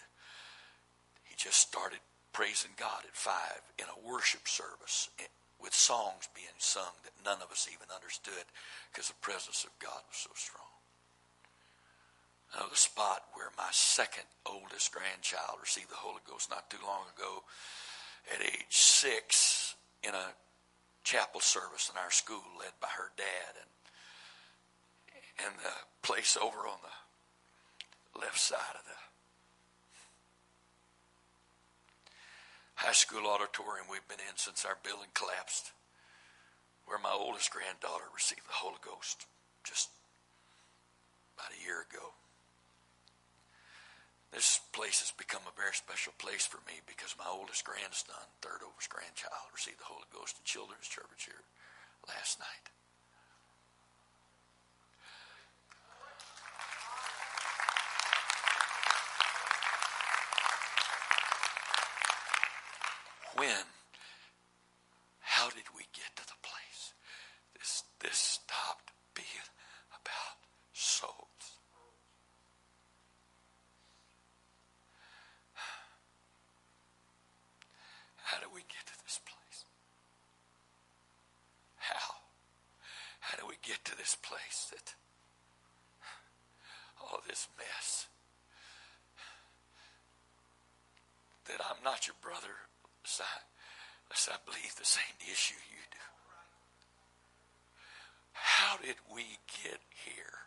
He 1.27 1.35
just 1.35 1.59
started 1.59 1.99
praising 2.31 2.71
God 2.79 3.03
at 3.03 3.15
five 3.15 3.61
in 3.75 3.87
a 3.91 4.01
worship 4.07 4.47
service 4.47 5.09
eh, 5.19 5.27
with 5.59 5.73
songs 5.73 6.31
being 6.31 6.55
sung 6.59 6.95
that 7.03 7.15
none 7.25 7.43
of 7.43 7.51
us 7.51 7.67
even 7.67 7.91
understood 7.91 8.47
because 8.91 9.11
the 9.11 9.19
presence 9.25 9.67
of 9.67 9.75
God 9.79 9.99
was 10.07 10.23
so 10.23 10.31
strong. 10.35 10.78
The 12.53 12.75
spot 12.75 13.23
where 13.33 13.49
my 13.57 13.69
second 13.71 14.25
oldest 14.45 14.91
grandchild 14.91 15.59
received 15.61 15.89
the 15.89 15.95
Holy 15.95 16.21
Ghost 16.27 16.49
not 16.49 16.69
too 16.69 16.81
long 16.83 17.05
ago 17.15 17.43
at 18.33 18.41
age 18.41 18.65
six 18.69 19.75
in 20.03 20.13
a 20.13 20.33
chapel 21.03 21.41
service 21.41 21.89
in 21.91 21.97
our 21.97 22.11
school 22.11 22.43
led 22.59 22.73
by 22.81 22.89
her 22.97 23.11
dad 23.17 23.53
and 23.59 23.69
and 25.45 25.55
the 25.63 25.71
place 26.01 26.37
over 26.41 26.67
on 26.67 26.79
the 26.83 28.19
left 28.19 28.39
side 28.39 28.75
of 28.75 28.83
the 28.83 28.99
high 32.79 32.93
school 32.93 33.27
auditorium 33.27 33.87
we've 33.91 34.07
been 34.07 34.23
in 34.23 34.35
since 34.35 34.63
our 34.63 34.77
building 34.83 35.11
collapsed, 35.13 35.71
where 36.85 36.99
my 36.99 37.11
oldest 37.11 37.51
granddaughter 37.51 38.07
received 38.15 38.47
the 38.47 38.53
Holy 38.63 38.79
Ghost 38.79 39.27
just 39.63 39.89
about 41.35 41.51
a 41.51 41.63
year 41.63 41.83
ago. 41.83 42.15
Place 44.99 45.15
has 45.15 45.25
become 45.25 45.47
a 45.47 45.55
very 45.55 45.71
special 45.71 46.11
place 46.19 46.43
for 46.43 46.59
me 46.67 46.83
because 46.83 47.15
my 47.15 47.23
oldest 47.31 47.63
grandson, 47.63 48.19
third 48.43 48.59
oldest 48.67 48.91
grandchild, 48.91 49.47
received 49.55 49.79
the 49.79 49.87
Holy 49.87 50.03
Ghost 50.11 50.35
in 50.35 50.43
Children's 50.43 50.91
Church 50.91 51.23
here 51.23 51.39
last 52.03 52.35
night. 52.35 52.67
when, 63.39 63.63
how 65.21 65.47
did 65.49 65.71
we 65.75 65.87
get 65.95 66.11
to 66.17 66.27
the 66.27 66.35
place? 66.43 66.91
This, 67.57 67.83
this 68.01 68.17
stopped 68.17 68.91
being 69.15 69.47
about 69.95 70.35
souls. 70.73 71.55
How 78.23 78.37
did 78.39 78.49
we 78.53 78.61
get 78.67 78.85
to 78.85 79.03
this 79.03 79.19
place? 79.25 79.65
How? 81.77 82.15
How 83.21 83.37
do 83.37 83.47
we 83.47 83.55
get 83.63 83.83
to 83.85 83.97
this 83.97 84.15
place 84.21 84.67
that 84.71 84.93
all 87.01 87.21
this 87.27 87.47
mess 87.57 88.07
that 91.47 91.59
I'm 91.59 91.83
not 91.83 92.05
your 92.05 92.15
brother 92.21 92.69
unless 93.09 93.21
I, 93.21 93.41
unless 94.05 94.29
I 94.31 94.37
believe 94.45 94.75
the 94.75 94.85
same 94.85 95.17
issue 95.31 95.55
you 95.71 95.81
do. 95.89 95.97
How 98.33 98.77
did 98.77 98.95
we 99.13 99.23
get 99.63 99.79
here? 100.05 100.45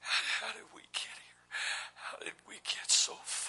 How 0.00 0.52
did 0.52 0.68
we 0.74 0.82
get 0.92 1.16
here? 1.16 1.42
How 1.94 2.18
did 2.24 2.34
we 2.46 2.54
get 2.64 2.90
so 2.90 3.14
far 3.24 3.48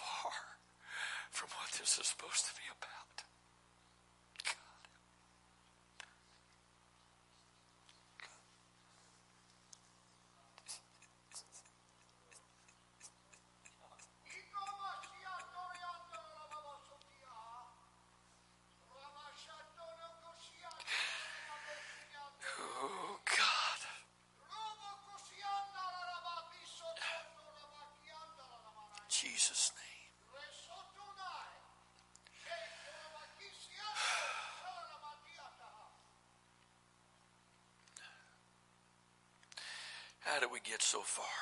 so 40.89 41.01
far? 41.05 41.37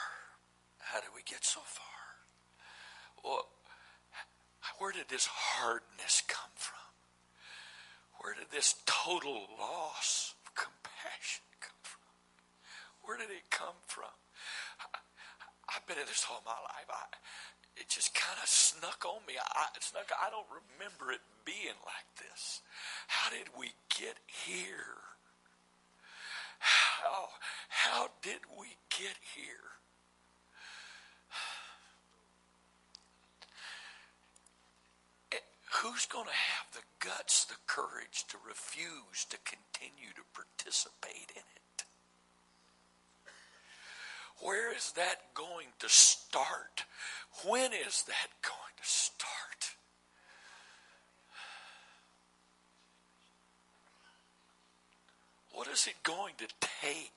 How 0.80 1.00
did 1.00 1.16
we 1.16 1.22
get 1.24 1.46
so 1.46 1.62
far? 1.64 1.98
Well, 3.24 3.48
where 4.78 4.92
did 4.92 5.08
this 5.08 5.26
hardness 5.26 6.22
come 6.28 6.52
from? 6.56 6.92
Where 8.20 8.36
did 8.36 8.52
this 8.52 8.76
total 8.86 9.48
loss 9.56 10.36
of 10.44 10.52
compassion 10.54 11.48
come 11.64 11.80
from? 11.80 12.12
Where 13.08 13.18
did 13.18 13.32
it 13.32 13.48
come 13.50 13.80
from? 13.88 14.12
I, 14.84 15.80
have 15.80 15.88
been 15.88 15.96
in 15.96 16.08
this 16.12 16.28
all 16.30 16.44
my 16.44 16.52
life. 16.52 16.92
I, 16.92 17.08
it 17.80 17.88
just 17.88 18.14
kind 18.14 18.36
of 18.44 18.50
snuck 18.50 19.06
on 19.08 19.24
me. 19.26 19.40
I, 19.40 19.68
snuck. 19.80 20.12
I 20.12 20.30
don't 20.30 20.52
remember 20.52 21.16
it 21.16 21.24
being 21.46 21.80
like 21.88 22.10
this. 22.20 22.60
How 23.08 23.30
did 23.30 23.48
we 23.58 23.72
get 23.88 24.20
here? 24.28 25.00
How, 26.60 27.30
how 27.70 28.10
did 28.22 28.44
we 28.60 28.76
get 28.98 29.16
here? 29.36 29.78
Who's 35.82 36.06
going 36.08 36.26
to 36.26 36.32
have 36.32 36.74
the 36.74 36.82
guts, 37.00 37.46
the 37.46 37.56
courage 37.68 38.26
to 38.30 38.38
refuse 38.48 39.26
to 39.30 39.38
continue 39.46 40.10
to 40.16 40.24
participate 40.34 41.32
in 41.36 41.44
it? 41.44 41.84
Where 44.42 44.76
is 44.76 44.92
that 44.96 45.34
going 45.34 45.68
to 45.80 45.90
start? 45.90 46.84
When 47.46 47.74
is 47.74 48.04
that 48.08 48.30
going 48.42 48.76
to 48.82 48.88
start? 48.88 49.76
What 55.52 55.68
is 55.68 55.88
it 55.88 55.96
going 56.04 56.34
to 56.38 56.48
take 56.60 57.17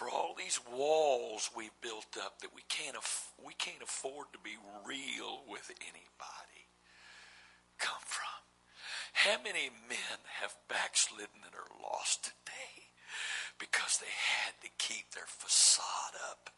for 0.00 0.08
all 0.08 0.32
these 0.32 0.58
walls 0.72 1.50
we've 1.54 1.76
built 1.82 2.16
up 2.24 2.40
that 2.40 2.56
we 2.56 2.64
can't 2.72 2.96
af- 2.96 3.36
we 3.44 3.52
can't 3.52 3.82
afford 3.82 4.32
to 4.32 4.38
be 4.40 4.56
real 4.88 5.44
with 5.44 5.68
anybody. 5.84 6.64
Come 7.78 8.00
from? 8.00 8.40
How 9.12 9.36
many 9.44 9.68
men 9.92 10.18
have 10.40 10.56
backslidden 10.72 11.44
and 11.44 11.52
are 11.52 11.84
lost 11.84 12.24
today? 12.24 12.88
Because 13.58 14.00
they 14.00 14.08
had 14.08 14.56
to 14.64 14.72
keep 14.78 15.12
their 15.12 15.28
facade 15.28 16.16
up. 16.30 16.48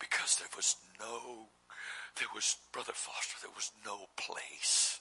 Because 0.00 0.42
there 0.42 0.50
was 0.56 0.74
no 0.98 1.46
there 2.16 2.32
was 2.34 2.56
brother 2.72 2.92
foster 2.94 3.36
there 3.42 3.54
was 3.54 3.70
no 3.84 4.06
place. 4.16 5.00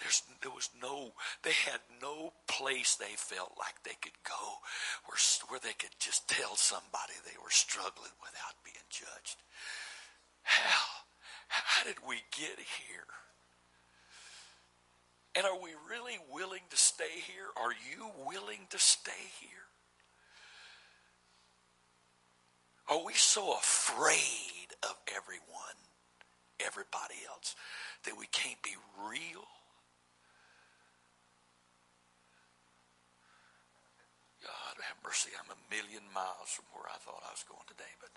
There's 0.00 0.22
there 0.42 0.50
was 0.50 0.70
no 0.80 1.12
they 1.42 1.52
had 1.52 1.80
no 2.02 2.32
place 2.46 2.96
they 2.96 3.16
felt 3.16 3.52
like 3.58 3.82
they 3.84 3.98
could 4.00 4.18
go 4.24 4.60
where 5.06 5.18
where 5.48 5.60
they 5.60 5.74
could 5.78 5.94
just 5.98 6.28
tell 6.28 6.56
somebody 6.56 7.14
they 7.24 7.38
were 7.42 7.50
struggling 7.50 8.14
without 8.20 8.56
being 8.64 8.86
judged. 8.90 9.42
How 10.42 11.06
how 11.48 11.84
did 11.84 11.96
we 12.06 12.16
get 12.30 12.58
here? 12.58 13.10
And 15.36 15.46
are 15.46 15.60
we 15.60 15.70
really 15.88 16.18
willing 16.32 16.62
to 16.70 16.76
stay 16.76 17.22
here? 17.26 17.48
Are 17.56 17.72
you 17.72 18.10
willing 18.26 18.66
to 18.70 18.78
stay 18.78 19.30
here? 19.40 19.70
Are 22.90 23.04
we 23.04 23.14
so 23.14 23.52
afraid 23.52 24.74
of 24.82 24.96
everyone 25.14 25.79
everybody 26.66 27.22
else 27.28 27.54
that 28.04 28.18
we 28.18 28.26
can't 28.26 28.60
be 28.62 28.76
real. 29.08 29.46
God 34.42 34.74
have 34.88 34.96
mercy, 35.04 35.30
I'm 35.36 35.50
a 35.50 35.74
million 35.74 36.02
miles 36.14 36.48
from 36.48 36.64
where 36.72 36.88
I 36.88 36.96
thought 36.98 37.22
I 37.26 37.32
was 37.32 37.44
going 37.44 37.66
today, 37.68 37.92
but 38.00 38.10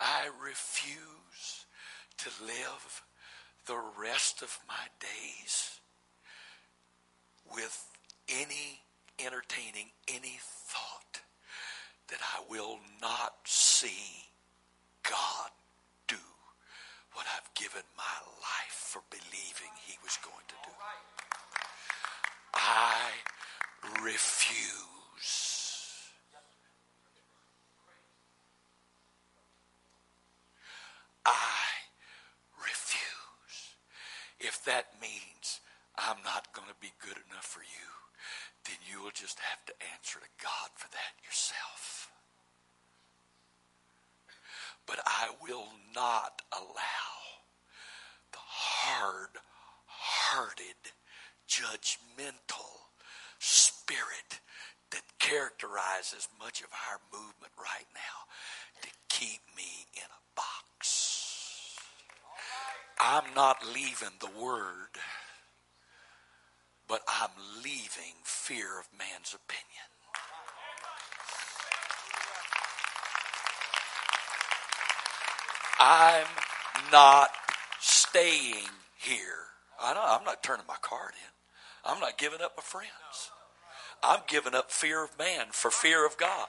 I 0.00 0.28
refuse 0.44 1.66
to 2.18 2.30
live 2.44 3.02
the 3.66 3.80
rest 3.98 4.42
of 4.42 4.58
my 4.68 4.86
days 5.00 5.80
with 7.54 7.88
any 8.28 8.80
entertaining 9.24 9.90
any 10.08 10.38
thought 10.40 10.63
that 12.14 12.22
I 12.38 12.44
will 12.48 12.78
not 13.02 13.34
see 13.42 14.30
God 15.02 15.50
do 16.06 16.14
what 17.12 17.26
I've 17.36 17.52
given 17.54 17.82
my 17.96 18.18
life 18.38 18.70
for 18.70 19.02
believing 19.10 19.74
he 19.84 19.98
was 20.00 20.16
going 20.22 20.46
to 20.46 20.54
do. 20.62 20.70
I 22.54 23.10
refuse. 24.00 25.32
I 31.26 31.66
refuse. 32.62 33.74
If 34.38 34.64
that 34.66 34.86
means 35.02 35.58
I'm 35.98 36.22
not 36.24 36.52
going 36.52 36.68
to 36.68 36.74
be 36.80 36.92
good 37.04 37.18
enough 37.28 37.44
for 37.44 37.62
you, 37.62 38.03
then 39.04 39.10
you 39.10 39.12
will 39.12 39.12
just 39.14 39.38
have 39.40 39.64
to 39.66 39.72
answer 39.92 40.18
to 40.20 40.26
God 40.42 40.70
for 40.76 40.88
that 40.90 41.24
yourself. 41.24 42.10
But 44.86 44.98
I 45.06 45.28
will 45.42 45.68
not 45.94 46.42
allow 46.52 47.10
the 48.32 48.38
hard 48.38 49.30
hearted, 49.86 50.92
judgmental 51.48 52.88
spirit 53.38 54.40
that 54.90 55.02
characterizes 55.18 56.28
much 56.40 56.60
of 56.60 56.68
our 56.90 57.00
movement 57.12 57.52
right 57.58 57.86
now 57.94 58.80
to 58.82 58.88
keep 59.08 59.40
me 59.56 59.86
in 59.94 60.02
a 60.02 60.22
box. 60.36 61.78
I'm 63.00 63.34
not 63.34 63.58
leaving 63.74 64.16
the 64.20 64.30
Word, 64.40 64.96
but 66.88 67.00
I'm 67.08 67.30
leaving 67.62 68.14
fear 68.24 68.78
of 68.78 68.88
man's 68.96 69.34
opinion. 69.34 69.64
I'm 75.78 76.26
not 76.92 77.30
staying 77.80 78.68
here. 78.96 79.44
I 79.82 79.90
am 79.90 80.24
not 80.24 80.42
turning 80.42 80.66
my 80.68 80.76
card 80.80 81.12
in. 81.12 81.90
I'm 81.92 82.00
not 82.00 82.16
giving 82.16 82.40
up 82.40 82.52
my 82.56 82.62
friends. 82.62 83.30
I'm 84.02 84.20
giving 84.26 84.54
up 84.54 84.70
fear 84.70 85.04
of 85.04 85.18
man 85.18 85.46
for 85.50 85.70
fear 85.70 86.06
of 86.06 86.16
God. 86.16 86.48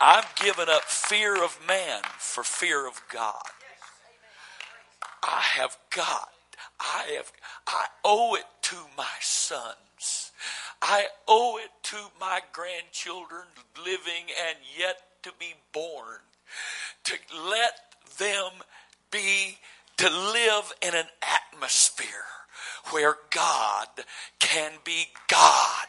I'm 0.00 0.24
giving 0.36 0.68
up 0.68 0.82
fear 0.82 1.42
of 1.42 1.58
man 1.66 2.02
for 2.18 2.44
fear 2.44 2.86
of 2.86 3.00
God. 3.12 3.42
I 5.22 5.40
have 5.40 5.76
got, 5.94 6.28
I 6.78 7.14
have, 7.16 7.32
I 7.66 7.86
owe 8.04 8.34
it 8.34 8.44
to 8.66 8.76
my 8.96 9.04
sons. 9.20 10.32
I 10.82 11.06
owe 11.28 11.56
it 11.62 11.70
to 11.84 11.96
my 12.18 12.40
grandchildren 12.52 13.44
living 13.78 14.26
and 14.48 14.56
yet 14.76 14.96
to 15.22 15.30
be 15.38 15.54
born 15.72 16.18
to 17.04 17.14
let 17.48 17.78
them 18.18 18.50
be 19.12 19.58
to 19.98 20.10
live 20.10 20.72
in 20.82 20.96
an 20.96 21.06
atmosphere 21.22 22.08
where 22.90 23.14
God 23.30 23.86
can 24.40 24.72
be 24.84 25.06
God. 25.28 25.86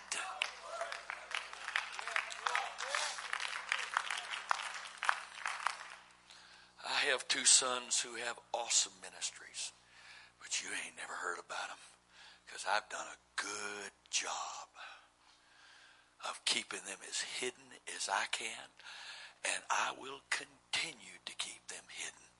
I 6.86 7.10
have 7.10 7.28
two 7.28 7.46
sons 7.46 8.02
who 8.02 8.16
have 8.24 8.38
awesome 8.54 8.94
ministries, 9.02 9.72
but 10.40 10.62
you 10.62 10.70
ain't 10.70 10.96
never 10.96 11.14
heard 11.14 11.40
about 11.40 11.70
them 11.70 11.97
because 12.48 12.64
I've 12.64 12.88
done 12.88 13.06
a 13.06 13.24
good 13.36 13.92
job 14.10 14.72
of 16.28 16.40
keeping 16.46 16.80
them 16.88 16.98
as 17.04 17.20
hidden 17.20 17.76
as 17.92 18.08
I 18.08 18.26
can, 18.32 18.72
and 19.44 19.62
I 19.70 19.92
will 20.00 20.24
continue 20.32 21.20
to 21.28 21.36
keep 21.36 21.68
them 21.68 21.84
hidden 21.92 22.32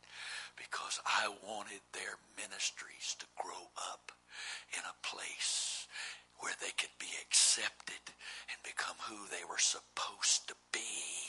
because 0.56 1.00
I 1.06 1.28
wanted 1.44 1.84
their 1.92 2.16
ministries 2.40 3.16
to 3.20 3.28
grow 3.38 3.70
up 3.92 4.12
in 4.74 4.82
a 4.88 5.00
place 5.06 5.88
where 6.40 6.56
they 6.62 6.72
could 6.78 6.96
be 7.00 7.12
accepted 7.22 8.02
and 8.48 8.58
become 8.64 8.96
who 9.12 9.28
they 9.28 9.44
were 9.44 9.62
supposed 9.62 10.48
to 10.48 10.56
be 10.72 11.28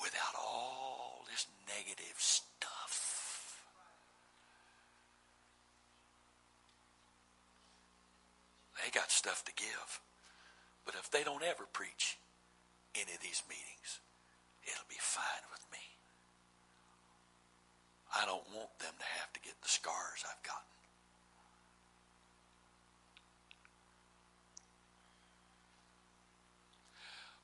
without 0.00 0.34
all 0.40 1.24
this 1.30 1.46
negative 1.68 2.16
stuff. 2.16 2.77
They 8.82 8.90
got 8.90 9.10
stuff 9.10 9.44
to 9.44 9.52
give. 9.54 10.00
But 10.84 10.94
if 10.94 11.10
they 11.10 11.24
don't 11.24 11.42
ever 11.42 11.66
preach 11.72 12.18
any 12.94 13.12
of 13.12 13.20
these 13.20 13.42
meetings, 13.48 14.00
it'll 14.64 14.88
be 14.88 15.00
fine 15.00 15.44
with 15.52 15.64
me. 15.72 15.78
I 18.14 18.24
don't 18.24 18.46
want 18.54 18.78
them 18.78 18.94
to 18.98 19.04
have 19.20 19.32
to 19.34 19.40
get 19.40 19.60
the 19.60 19.68
scars 19.68 20.24
I've 20.24 20.42
gotten. 20.42 20.64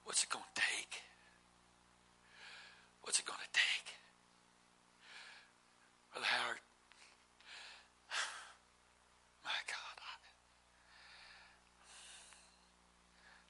What's 0.05 0.23
it 0.23 0.31
going 0.31 0.45
to 0.55 0.61
take? 0.61 1.03
What's 3.03 3.19
it 3.19 3.27
going 3.27 3.41
to 3.41 3.53
take? 3.53 3.93
Brother 6.13 6.27
Howard, 6.27 6.61
my 9.45 9.61
God. 9.67 9.84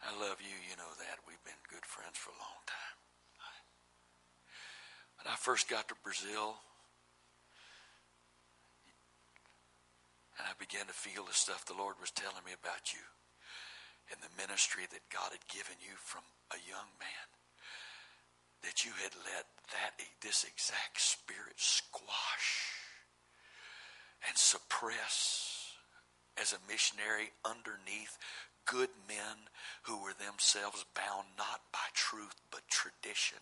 I 0.04 0.12
love 0.20 0.36
you, 0.44 0.52
you 0.68 0.76
know 0.76 0.92
that. 1.00 1.24
We've 1.24 1.42
been 1.48 1.56
good 1.72 1.84
friends 1.88 2.20
for 2.20 2.28
a 2.30 2.40
long 2.40 2.60
time. 2.68 2.98
When 5.16 5.32
I 5.32 5.36
first 5.36 5.68
got 5.68 5.88
to 5.88 5.96
Brazil, 6.04 6.60
and 10.36 10.44
I 10.44 10.52
began 10.60 10.84
to 10.86 10.92
feel 10.92 11.24
the 11.24 11.32
stuff 11.32 11.64
the 11.64 11.78
Lord 11.78 11.96
was 12.00 12.12
telling 12.12 12.44
me 12.44 12.52
about 12.52 12.92
you 12.92 13.00
and 14.12 14.20
the 14.20 14.36
ministry 14.36 14.84
that 14.92 15.08
God 15.08 15.32
had 15.32 15.48
given 15.48 15.80
you 15.80 15.96
from 15.96 16.28
a 16.52 16.60
young 16.68 16.90
man, 17.00 17.28
that 18.60 18.84
you 18.84 18.92
had 19.00 19.16
let 19.24 19.48
that 19.72 19.96
this 20.20 20.44
exact 20.44 21.00
spirit 21.00 21.56
squash 21.56 22.76
and 24.28 24.36
suppress 24.36 25.43
as 26.40 26.52
a 26.52 26.70
missionary 26.70 27.30
underneath 27.44 28.18
good 28.66 28.90
men 29.08 29.48
who 29.82 30.02
were 30.02 30.14
themselves 30.14 30.84
bound 30.94 31.28
not 31.36 31.60
by 31.72 31.86
truth 31.92 32.40
but 32.50 32.62
tradition. 32.68 33.38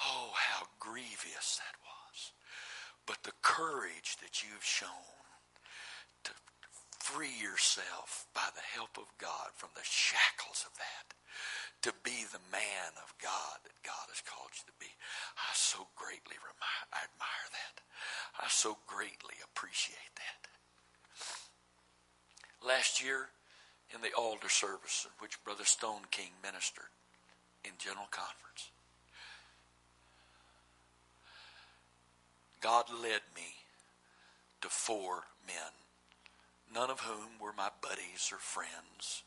Oh, 0.00 0.32
how 0.34 0.66
grievous 0.78 1.60
that 1.60 1.76
was. 1.82 2.32
But 3.06 3.22
the 3.22 3.36
courage 3.42 4.16
that 4.22 4.42
you've 4.42 4.64
shown 4.64 4.88
to 6.24 6.32
free 6.98 7.34
yourself 7.40 8.26
by 8.34 8.48
the 8.54 8.64
help 8.74 8.96
of 8.98 9.06
God 9.18 9.50
from 9.54 9.70
the 9.74 9.84
shackles 9.84 10.64
of 10.66 10.76
that, 10.78 11.14
to 11.84 11.92
be 12.02 12.24
the 12.32 12.40
man 12.48 12.96
of 12.96 13.12
God 13.20 13.60
that 13.60 13.76
God 13.84 14.08
has 14.08 14.24
called 14.24 14.48
you 14.56 14.64
to 14.64 14.80
be. 14.80 14.88
I 15.36 15.52
so 15.52 15.84
greatly 16.00 16.40
remi- 16.40 16.88
I 16.88 17.04
admire 17.04 17.48
that. 17.52 17.84
I 18.40 18.48
so 18.48 18.78
greatly 18.86 19.36
appreciate 19.44 20.16
that. 20.16 20.48
Last 22.66 23.04
year, 23.04 23.28
in 23.94 24.00
the 24.00 24.16
altar 24.16 24.48
service 24.48 25.04
in 25.04 25.12
which 25.20 25.44
Brother 25.44 25.64
Stoneking 25.64 26.32
ministered 26.42 26.88
in 27.66 27.72
General 27.76 28.08
Conference, 28.10 28.72
God 32.62 32.88
led 32.88 33.20
me 33.36 33.60
to 34.62 34.68
four 34.70 35.24
men, 35.46 35.76
none 36.72 36.88
of 36.88 37.00
whom 37.00 37.38
were 37.38 37.52
my 37.52 37.68
buddies 37.82 38.32
or 38.32 38.38
friends, 38.38 39.22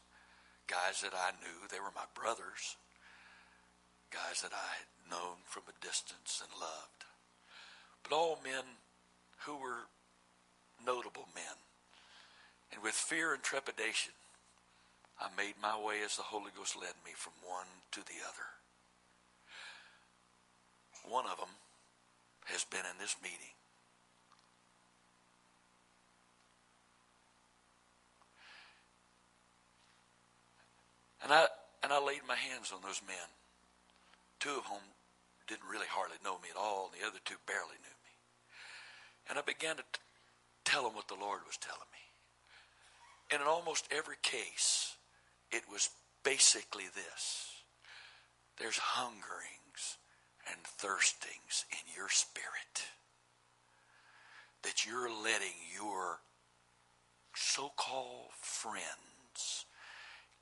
guys 0.67 1.01
that 1.01 1.15
I 1.15 1.31
knew. 1.39 1.67
They 1.71 1.79
were 1.79 1.95
my 1.95 2.07
brothers, 2.13 2.75
guys 4.11 4.41
that 4.43 4.53
I 4.53 4.83
had 4.83 5.11
known 5.11 5.43
from 5.45 5.63
a 5.67 5.83
distance 5.83 6.43
and 6.43 6.51
loved. 6.59 7.07
But 8.03 8.15
all 8.15 8.39
men 8.43 8.63
who 9.45 9.55
were 9.57 9.87
notable 10.85 11.27
men. 11.33 11.57
And 12.71 12.83
with 12.83 12.93
fear 12.93 13.33
and 13.33 13.41
trepidation, 13.41 14.13
I 15.19 15.27
made 15.35 15.55
my 15.61 15.79
way 15.79 16.03
as 16.05 16.17
the 16.17 16.29
Holy 16.29 16.51
Ghost 16.55 16.75
led 16.75 16.93
me 17.03 17.11
from 17.15 17.33
one 17.41 17.67
to 17.91 18.01
the 18.01 18.21
other. 18.21 18.47
One 21.07 21.25
of 21.25 21.37
them 21.37 21.55
has 22.45 22.63
been 22.65 22.85
in 22.85 22.99
this 22.99 23.15
meeting. 23.23 23.56
And 31.23 31.33
I 31.33 31.47
and 31.83 31.91
I 31.93 32.03
laid 32.03 32.21
my 32.27 32.35
hands 32.35 32.71
on 32.73 32.81
those 32.81 33.01
men. 33.07 33.29
Two 34.39 34.57
of 34.57 34.65
whom 34.65 34.83
didn't 35.47 35.69
really 35.69 35.87
hardly 35.89 36.17
know 36.23 36.37
me 36.39 36.49
at 36.51 36.59
all, 36.59 36.89
and 36.91 37.01
the 37.01 37.07
other 37.07 37.19
two 37.25 37.37
barely 37.47 37.79
knew 37.81 37.97
me. 38.03 38.13
And 39.29 39.39
I 39.39 39.41
began 39.41 39.77
to 39.77 39.83
t- 39.83 39.99
tell 40.65 40.83
them 40.83 40.95
what 40.95 41.07
the 41.07 41.15
Lord 41.19 41.41
was 41.45 41.57
telling 41.57 41.89
me. 41.91 42.05
And 43.31 43.41
in 43.41 43.47
almost 43.47 43.87
every 43.91 44.17
case, 44.21 44.95
it 45.51 45.63
was 45.71 45.89
basically 46.23 46.85
this 46.93 47.51
there's 48.59 48.77
hungerings 48.77 49.97
and 50.49 50.59
thirstings 50.63 51.65
in 51.71 51.93
your 51.95 52.09
spirit 52.09 52.89
that 54.63 54.85
you're 54.85 55.09
letting 55.09 55.55
your 55.73 56.19
so 57.35 57.71
called 57.77 58.31
friends 58.41 59.65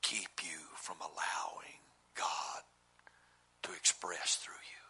keep 0.06 0.46
you 0.46 0.62
from 0.78 1.02
allowing 1.02 1.82
God 2.14 2.62
to 3.66 3.74
express 3.74 4.38
through 4.38 4.62
you. 4.62 4.86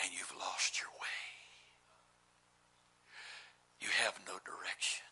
And 0.00 0.16
you've 0.16 0.32
lost 0.40 0.80
your 0.80 0.88
way. 0.96 1.28
You 3.84 3.92
have 4.00 4.16
no 4.24 4.40
direction. 4.48 5.04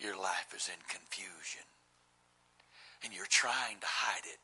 Your 0.00 0.16
life 0.16 0.56
is 0.56 0.72
in 0.72 0.80
confusion. 0.88 1.68
And 3.04 3.12
you're 3.12 3.28
trying 3.28 3.76
to 3.84 3.90
hide 3.92 4.24
it 4.24 4.40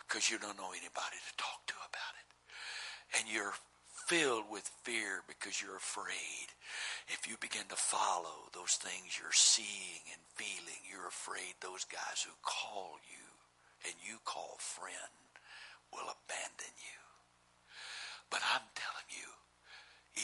because 0.00 0.32
you 0.32 0.40
don't 0.40 0.56
know 0.56 0.72
anybody 0.72 1.20
to 1.20 1.32
talk 1.36 1.60
to 1.68 1.76
about 1.76 2.14
it. 2.16 2.28
And 3.20 3.28
you're 3.28 3.52
filled 4.10 4.50
with 4.50 4.66
fear 4.82 5.22
because 5.30 5.62
you're 5.62 5.78
afraid. 5.78 6.50
If 7.14 7.30
you 7.30 7.38
begin 7.38 7.70
to 7.70 7.78
follow 7.78 8.50
those 8.50 8.74
things 8.74 9.14
you're 9.14 9.30
seeing 9.30 10.02
and 10.10 10.34
feeling, 10.34 10.82
you're 10.82 11.06
afraid 11.06 11.54
those 11.62 11.86
guys 11.86 12.26
who 12.26 12.34
call 12.42 12.98
you 13.06 13.30
and 13.86 13.94
you 14.02 14.18
call 14.26 14.58
friend 14.58 15.14
will 15.94 16.10
abandon 16.10 16.74
you. 16.74 17.00
But 18.34 18.42
I'm 18.50 18.66
telling 18.74 19.10
you, 19.14 19.30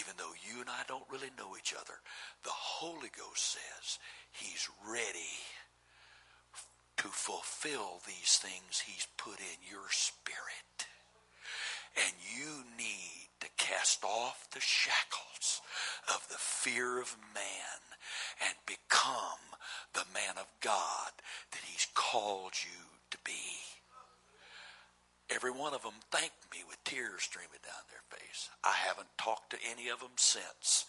even 0.03 0.18
though 0.18 0.34
you 0.34 0.66
and 0.66 0.70
I 0.70 0.82
don't 0.91 1.07
really 1.07 1.30
know 1.39 1.55
each 1.55 1.70
other, 1.70 2.03
the 2.43 2.51
Holy 2.51 3.14
Ghost 3.14 3.55
says 3.55 4.03
he's 4.34 4.66
ready 4.82 5.39
to 6.99 7.07
fulfill 7.07 8.03
these 8.03 8.43
things 8.43 8.82
he's 8.82 9.07
put 9.14 9.39
in 9.39 9.62
your 9.62 9.87
spirit. 9.95 10.91
And 11.95 12.14
you 12.34 12.66
need 12.74 13.16
to 13.47 13.64
cast 13.64 14.03
off 14.05 14.51
the 14.51 14.61
shackles 14.61 15.61
of 16.09 16.26
the 16.28 16.38
fear 16.38 17.01
of 17.01 17.16
man 17.34 17.80
and 18.42 18.55
become 18.66 19.55
the 19.94 20.05
man 20.12 20.34
of 20.36 20.47
God 20.61 21.12
that 21.53 21.62
he's 21.64 21.86
called 21.94 22.53
you 22.64 22.99
to 23.11 23.18
be. 23.24 23.62
Every 25.30 25.51
one 25.51 25.74
of 25.74 25.82
them 25.82 25.99
thanked 26.11 26.51
me 26.51 26.62
with 26.66 26.82
tears 26.82 27.22
streaming 27.22 27.62
down 27.62 27.86
their 27.90 28.18
face. 28.18 28.51
I 28.64 28.74
haven't 28.74 29.18
talked 29.18 29.51
to 29.51 29.59
any 29.70 29.88
of 29.88 30.01
them 30.01 30.14
since 30.16 30.86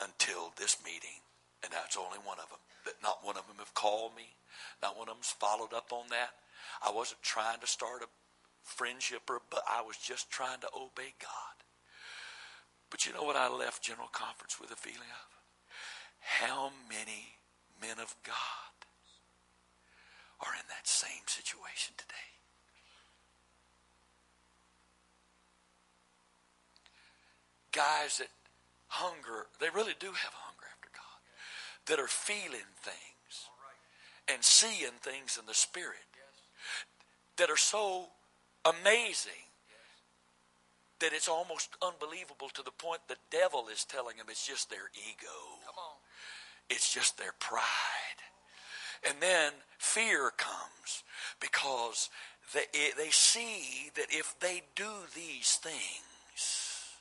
until 0.00 0.52
this 0.56 0.76
meeting, 0.84 1.20
and 1.62 1.72
that's 1.72 1.96
only 1.96 2.18
one 2.24 2.38
of 2.40 2.48
them. 2.48 2.60
That 2.84 3.02
not 3.02 3.24
one 3.24 3.36
of 3.36 3.46
them 3.46 3.56
have 3.58 3.74
called 3.74 4.16
me. 4.16 4.36
Not 4.82 4.96
one 4.96 5.08
of 5.08 5.16
them's 5.16 5.36
followed 5.36 5.72
up 5.74 5.92
on 5.92 6.08
that. 6.10 6.32
I 6.84 6.92
wasn't 6.92 7.22
trying 7.22 7.60
to 7.60 7.66
start 7.66 8.02
a 8.02 8.08
friendship, 8.64 9.22
or, 9.28 9.40
but 9.50 9.62
I 9.68 9.82
was 9.82 9.96
just 9.96 10.30
trying 10.30 10.60
to 10.60 10.68
obey 10.76 11.12
God. 11.20 11.59
But 12.90 13.06
you 13.06 13.12
know 13.12 13.22
what 13.22 13.36
I 13.36 13.48
left 13.48 13.82
General 13.82 14.08
Conference 14.12 14.60
with 14.60 14.70
a 14.70 14.76
feeling 14.76 14.98
of? 14.98 15.30
How 16.18 16.70
many 16.88 17.38
men 17.80 18.02
of 18.02 18.14
God 18.24 18.34
are 20.40 20.52
in 20.54 20.66
that 20.68 20.86
same 20.86 21.26
situation 21.26 21.94
today? 21.96 22.14
Guys 27.72 28.18
that 28.18 28.28
hunger, 28.88 29.46
they 29.60 29.68
really 29.70 29.94
do 29.98 30.08
have 30.08 30.34
a 30.34 30.44
hunger 30.44 30.66
after 30.74 30.90
God, 30.92 31.20
that 31.86 32.02
are 32.02 32.08
feeling 32.08 32.66
things 32.82 33.48
and 34.28 34.42
seeing 34.42 34.98
things 35.00 35.38
in 35.38 35.46
the 35.46 35.54
Spirit 35.54 36.04
that 37.36 37.48
are 37.48 37.56
so 37.56 38.08
amazing 38.64 39.49
that 41.00 41.12
it's 41.12 41.28
almost 41.28 41.76
unbelievable 41.82 42.48
to 42.54 42.62
the 42.62 42.70
point 42.70 43.00
the 43.08 43.16
devil 43.30 43.66
is 43.72 43.84
telling 43.84 44.16
them 44.16 44.26
it's 44.28 44.46
just 44.46 44.70
their 44.70 44.90
ego. 44.94 45.36
It's 46.68 46.92
just 46.92 47.18
their 47.18 47.32
pride. 47.38 48.20
And 49.06 49.16
then 49.20 49.52
fear 49.78 50.30
comes 50.36 51.02
because 51.40 52.10
they, 52.54 52.90
they 52.96 53.10
see 53.10 53.90
that 53.96 54.06
if 54.10 54.38
they 54.40 54.62
do 54.76 54.90
these 55.14 55.56
things, 55.56 56.94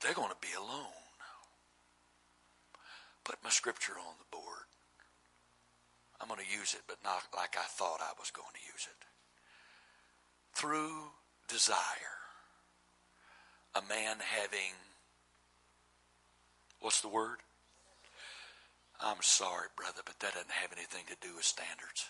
they're 0.00 0.14
going 0.14 0.30
to 0.30 0.36
be 0.40 0.54
alone. 0.56 0.86
Put 3.24 3.42
my 3.44 3.50
scripture 3.50 3.92
on 3.92 4.14
the 4.18 4.36
board. 4.36 4.66
I'm 6.20 6.28
going 6.28 6.40
to 6.40 6.58
use 6.58 6.74
it, 6.74 6.82
but 6.86 6.98
not 7.04 7.22
like 7.36 7.56
I 7.58 7.66
thought 7.66 8.00
I 8.00 8.12
was 8.18 8.30
going 8.30 8.52
to 8.54 8.72
use 8.72 8.86
it. 8.88 9.11
Through 10.54 11.10
desire, 11.48 11.76
a 13.74 13.82
man 13.88 14.16
having, 14.20 14.74
what's 16.80 17.00
the 17.00 17.08
word? 17.08 17.38
I'm 19.00 19.20
sorry, 19.20 19.68
brother, 19.76 20.02
but 20.04 20.18
that 20.20 20.34
doesn't 20.34 20.50
have 20.50 20.72
anything 20.72 21.04
to 21.08 21.26
do 21.26 21.34
with 21.34 21.44
standards. 21.44 22.06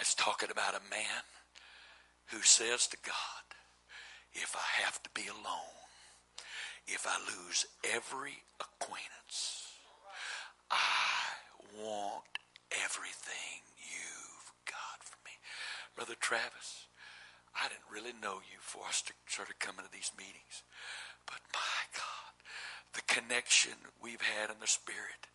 It's 0.00 0.14
talking 0.14 0.50
about 0.50 0.74
a 0.74 0.90
man 0.90 1.24
who 2.26 2.42
says 2.42 2.86
to 2.88 2.96
God, 3.04 3.44
if 4.32 4.56
I 4.56 4.82
have 4.82 5.02
to 5.02 5.10
be 5.14 5.28
alone, 5.28 5.74
if 6.86 7.06
I 7.06 7.16
lose 7.30 7.66
every 7.84 8.42
acquaintance, 8.60 9.68
I 10.70 10.76
want 11.80 12.24
everything 12.84 13.62
you've 13.78 14.52
got 14.66 15.02
for 15.02 15.16
me. 15.24 15.32
Brother 15.94 16.14
Travis, 16.18 16.86
I 17.54 17.68
didn't 17.68 17.90
really 17.90 18.14
know 18.20 18.42
you 18.42 18.58
before 18.58 18.82
I 18.88 18.92
started 19.26 19.58
coming 19.60 19.84
to 19.86 19.92
these 19.92 20.10
meetings. 20.18 20.66
But 21.26 21.38
my 21.54 21.80
God, 21.94 22.34
the 22.94 23.06
connection 23.06 23.78
we've 24.02 24.20
had 24.20 24.50
in 24.50 24.58
the 24.60 24.66
Spirit. 24.66 25.30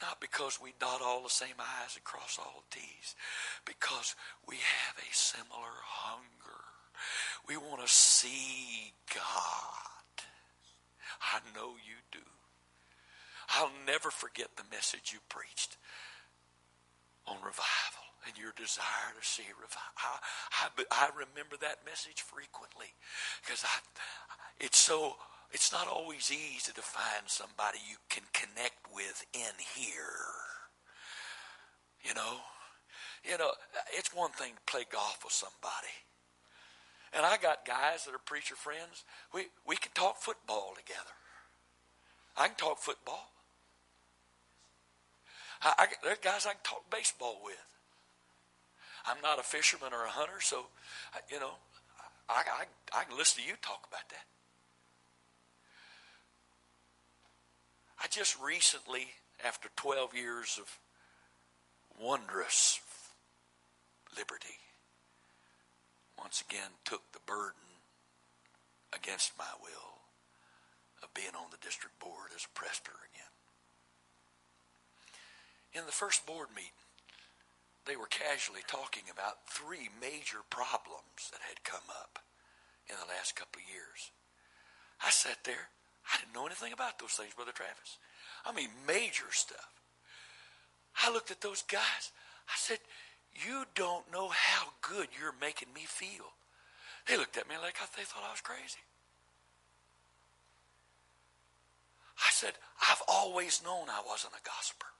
Not 0.00 0.20
because 0.20 0.60
we 0.62 0.74
dot 0.78 1.00
all 1.02 1.22
the 1.22 1.30
same 1.30 1.58
I's 1.58 1.96
and 1.96 2.04
cross 2.04 2.38
all 2.38 2.62
the 2.70 2.78
T's, 2.78 3.14
because 3.64 4.14
we 4.46 4.56
have 4.56 4.96
a 4.98 5.14
similar 5.14 5.74
hunger. 5.82 6.62
We 7.48 7.56
want 7.56 7.82
to 7.82 7.92
see 7.92 8.92
God. 9.14 10.14
I 11.20 11.40
know 11.54 11.74
you 11.74 11.98
do. 12.12 12.26
I'll 13.50 13.72
never 13.86 14.10
forget 14.10 14.48
the 14.56 14.64
message 14.70 15.10
you 15.12 15.18
preached 15.28 15.76
on 17.26 17.36
revival 17.36 18.03
and 18.26 18.36
your 18.38 18.52
desire 18.56 19.12
to 19.12 19.24
see 19.26 19.44
revival. 19.56 19.94
I, 19.98 20.68
I, 20.68 20.84
I 20.90 21.08
remember 21.12 21.56
that 21.60 21.84
message 21.84 22.22
frequently 22.22 22.92
because 23.44 23.64
I, 23.64 23.74
it's 24.60 24.78
so 24.78 25.16
it's 25.52 25.72
not 25.72 25.86
always 25.86 26.32
easy 26.32 26.72
to 26.72 26.82
find 26.82 27.26
somebody 27.26 27.78
you 27.88 27.96
can 28.08 28.24
connect 28.32 28.90
with 28.92 29.24
in 29.32 29.54
here. 29.76 30.18
You 32.02 32.14
know, 32.14 32.42
you 33.24 33.38
know, 33.38 33.52
it's 33.96 34.14
one 34.14 34.30
thing 34.32 34.52
to 34.54 34.70
play 34.70 34.84
golf 34.90 35.20
with 35.24 35.32
somebody. 35.32 35.94
And 37.12 37.24
I 37.24 37.36
got 37.36 37.64
guys 37.64 38.04
that 38.04 38.14
are 38.14 38.26
preacher 38.26 38.56
friends. 38.56 39.04
We 39.32 39.46
we 39.66 39.76
can 39.76 39.92
talk 39.94 40.18
football 40.18 40.74
together. 40.76 41.14
I 42.36 42.48
can 42.48 42.56
talk 42.56 42.78
football. 42.78 43.30
I, 45.62 45.72
I, 45.78 45.86
there's 46.02 46.18
guys 46.18 46.46
I 46.46 46.52
can 46.52 46.62
talk 46.64 46.90
baseball 46.90 47.38
with. 47.44 47.62
I'm 49.06 49.20
not 49.22 49.38
a 49.38 49.42
fisherman 49.42 49.92
or 49.92 50.04
a 50.04 50.10
hunter, 50.10 50.40
so 50.40 50.66
you 51.30 51.38
know, 51.38 51.52
I, 52.28 52.42
I, 52.94 53.00
I 53.00 53.04
can 53.04 53.16
listen 53.16 53.42
to 53.42 53.48
you 53.48 53.54
talk 53.60 53.86
about 53.88 54.08
that. 54.10 54.24
I 58.02 58.06
just 58.08 58.36
recently, 58.40 59.08
after 59.44 59.68
12 59.76 60.14
years 60.14 60.58
of 60.60 60.78
wondrous 62.00 62.80
liberty, 64.16 64.58
once 66.18 66.42
again 66.48 66.70
took 66.84 67.02
the 67.12 67.20
burden 67.26 67.60
against 68.92 69.32
my 69.38 69.52
will 69.62 70.00
of 71.02 71.12
being 71.14 71.34
on 71.36 71.50
the 71.50 71.58
district 71.64 71.98
board 71.98 72.30
as 72.34 72.44
a 72.44 72.58
presbyter 72.58 72.96
again. 73.12 73.32
In 75.74 75.86
the 75.86 75.92
first 75.92 76.26
board 76.26 76.48
meeting, 76.54 76.83
they 77.86 77.96
were 77.96 78.08
casually 78.08 78.64
talking 78.66 79.04
about 79.12 79.46
three 79.48 79.88
major 80.00 80.40
problems 80.48 81.30
that 81.32 81.44
had 81.46 81.64
come 81.64 81.86
up 81.88 82.18
in 82.88 82.96
the 82.96 83.12
last 83.12 83.36
couple 83.36 83.60
of 83.60 83.68
years. 83.72 84.10
I 85.04 85.10
sat 85.10 85.44
there 85.44 85.68
I 86.12 86.20
didn't 86.20 86.34
know 86.34 86.46
anything 86.46 86.72
about 86.72 86.98
those 86.98 87.12
things, 87.12 87.34
Brother 87.34 87.52
Travis. 87.52 87.98
I 88.44 88.52
mean, 88.52 88.68
major 88.86 89.30
stuff. 89.30 89.72
I 91.02 91.12
looked 91.12 91.30
at 91.30 91.40
those 91.40 91.62
guys. 91.62 92.12
I 92.48 92.56
said, 92.56 92.78
You 93.32 93.64
don't 93.74 94.10
know 94.12 94.28
how 94.28 94.68
good 94.82 95.08
you're 95.18 95.34
making 95.40 95.72
me 95.74 95.82
feel. 95.86 96.36
They 97.08 97.16
looked 97.16 97.36
at 97.36 97.48
me 97.48 97.56
like 97.60 97.76
they 97.96 98.04
thought 98.04 98.24
I 98.26 98.30
was 98.30 98.40
crazy. 98.40 98.84
I 102.18 102.30
said, 102.30 102.52
I've 102.80 103.02
always 103.08 103.62
known 103.64 103.88
I 103.88 104.02
wasn't 104.06 104.34
a 104.34 104.44
gossiper. 104.44 104.93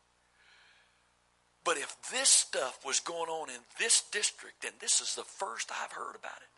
But 1.65 1.79
if 1.79 1.97
this 2.13 2.29
stuff 2.29 2.85
was 2.85 3.01
going 3.01 3.31
on 3.31 3.49
in 3.49 3.61
this 3.79 4.03
district, 4.13 4.65
and 4.65 4.75
this 4.81 5.01
is 5.01 5.15
the 5.15 5.25
first 5.25 5.71
I've 5.73 5.93
heard 5.93 6.15
about 6.15 6.37
it, 6.37 6.53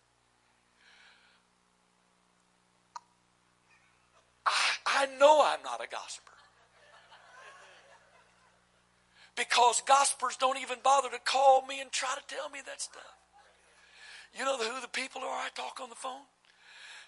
I, 4.47 5.05
I 5.05 5.07
know 5.19 5.43
I'm 5.45 5.63
not 5.63 5.83
a 5.83 5.89
gossiper. 5.89 6.33
Because 9.37 9.83
gossipers 9.87 10.37
don't 10.37 10.59
even 10.59 10.79
bother 10.83 11.11
to 11.11 11.19
call 11.25 11.65
me 11.67 11.81
and 11.81 11.93
try 11.93 12.15
to 12.15 12.35
tell 12.35 12.49
me 12.49 12.61
that 12.67 12.81
stuff. 12.81 13.03
You 14.37 14.45
know 14.45 14.57
who 14.57 14.81
the 14.81 14.89
people 14.89 15.21
are 15.23 15.29
I 15.29 15.49
talk 15.55 15.79
on 15.81 15.89
the 15.89 15.95
phone? 15.95 16.23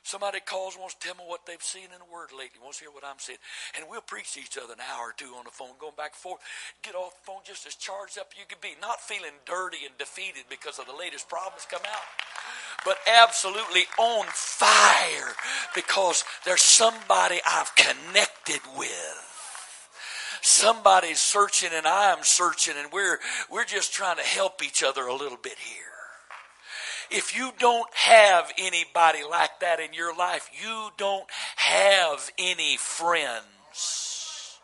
Somebody 0.09 0.41
calls, 0.41 0.73
and 0.73 0.81
wants 0.81 0.97
to 0.97 1.05
tell 1.05 1.21
me 1.21 1.29
what 1.29 1.45
they've 1.45 1.61
seen 1.61 1.93
in 1.93 2.01
the 2.01 2.09
Word 2.09 2.33
lately, 2.33 2.57
wants 2.65 2.81
to 2.81 2.89
hear 2.89 2.97
what 2.97 3.05
I'm 3.05 3.21
saying. 3.21 3.45
And 3.77 3.85
we'll 3.93 4.01
preach 4.01 4.33
to 4.33 4.41
each 4.41 4.57
other 4.57 4.73
an 4.73 4.81
hour 4.81 5.13
or 5.13 5.17
two 5.21 5.37
on 5.37 5.45
the 5.45 5.53
phone, 5.53 5.77
going 5.77 6.01
back 6.01 6.17
and 6.17 6.23
forth. 6.25 6.41
Get 6.81 6.97
off 6.97 7.13
the 7.13 7.29
phone 7.29 7.45
just 7.45 7.69
as 7.69 7.77
charged 7.77 8.17
up 8.17 8.33
you 8.33 8.49
could 8.49 8.65
be, 8.65 8.73
not 8.81 9.05
feeling 9.05 9.37
dirty 9.45 9.85
and 9.85 9.93
defeated 10.01 10.49
because 10.49 10.81
of 10.81 10.89
the 10.89 10.97
latest 10.97 11.29
problems 11.29 11.69
come 11.69 11.85
out 11.85 12.09
but 12.85 12.97
absolutely 13.21 13.83
on 13.99 14.25
fire 14.29 15.35
because 15.75 16.25
there's 16.45 16.63
somebody 16.63 17.37
I've 17.45 17.75
connected 17.75 18.61
with. 18.79 19.29
Somebody's 20.41 21.19
searching 21.19 21.71
and 21.75 21.87
I'm 21.87 22.23
searching 22.23 22.75
and 22.79 22.91
we're 22.93 23.19
we're 23.51 23.67
just 23.67 23.93
trying 23.93 24.17
to 24.17 24.23
help 24.23 24.63
each 24.63 24.83
other 24.83 25.03
a 25.07 25.15
little 25.15 25.37
bit 25.37 25.59
here. 25.59 25.97
If 27.11 27.37
you 27.37 27.53
don't 27.59 27.93
have 27.95 28.53
anybody 28.59 29.21
like 29.29 29.61
that 29.61 29.81
in 29.81 29.95
your 29.95 30.15
life, 30.15 30.51
you 30.63 30.91
don't 30.99 31.27
have 31.57 32.31
any 32.39 32.77
friends. 32.77 34.59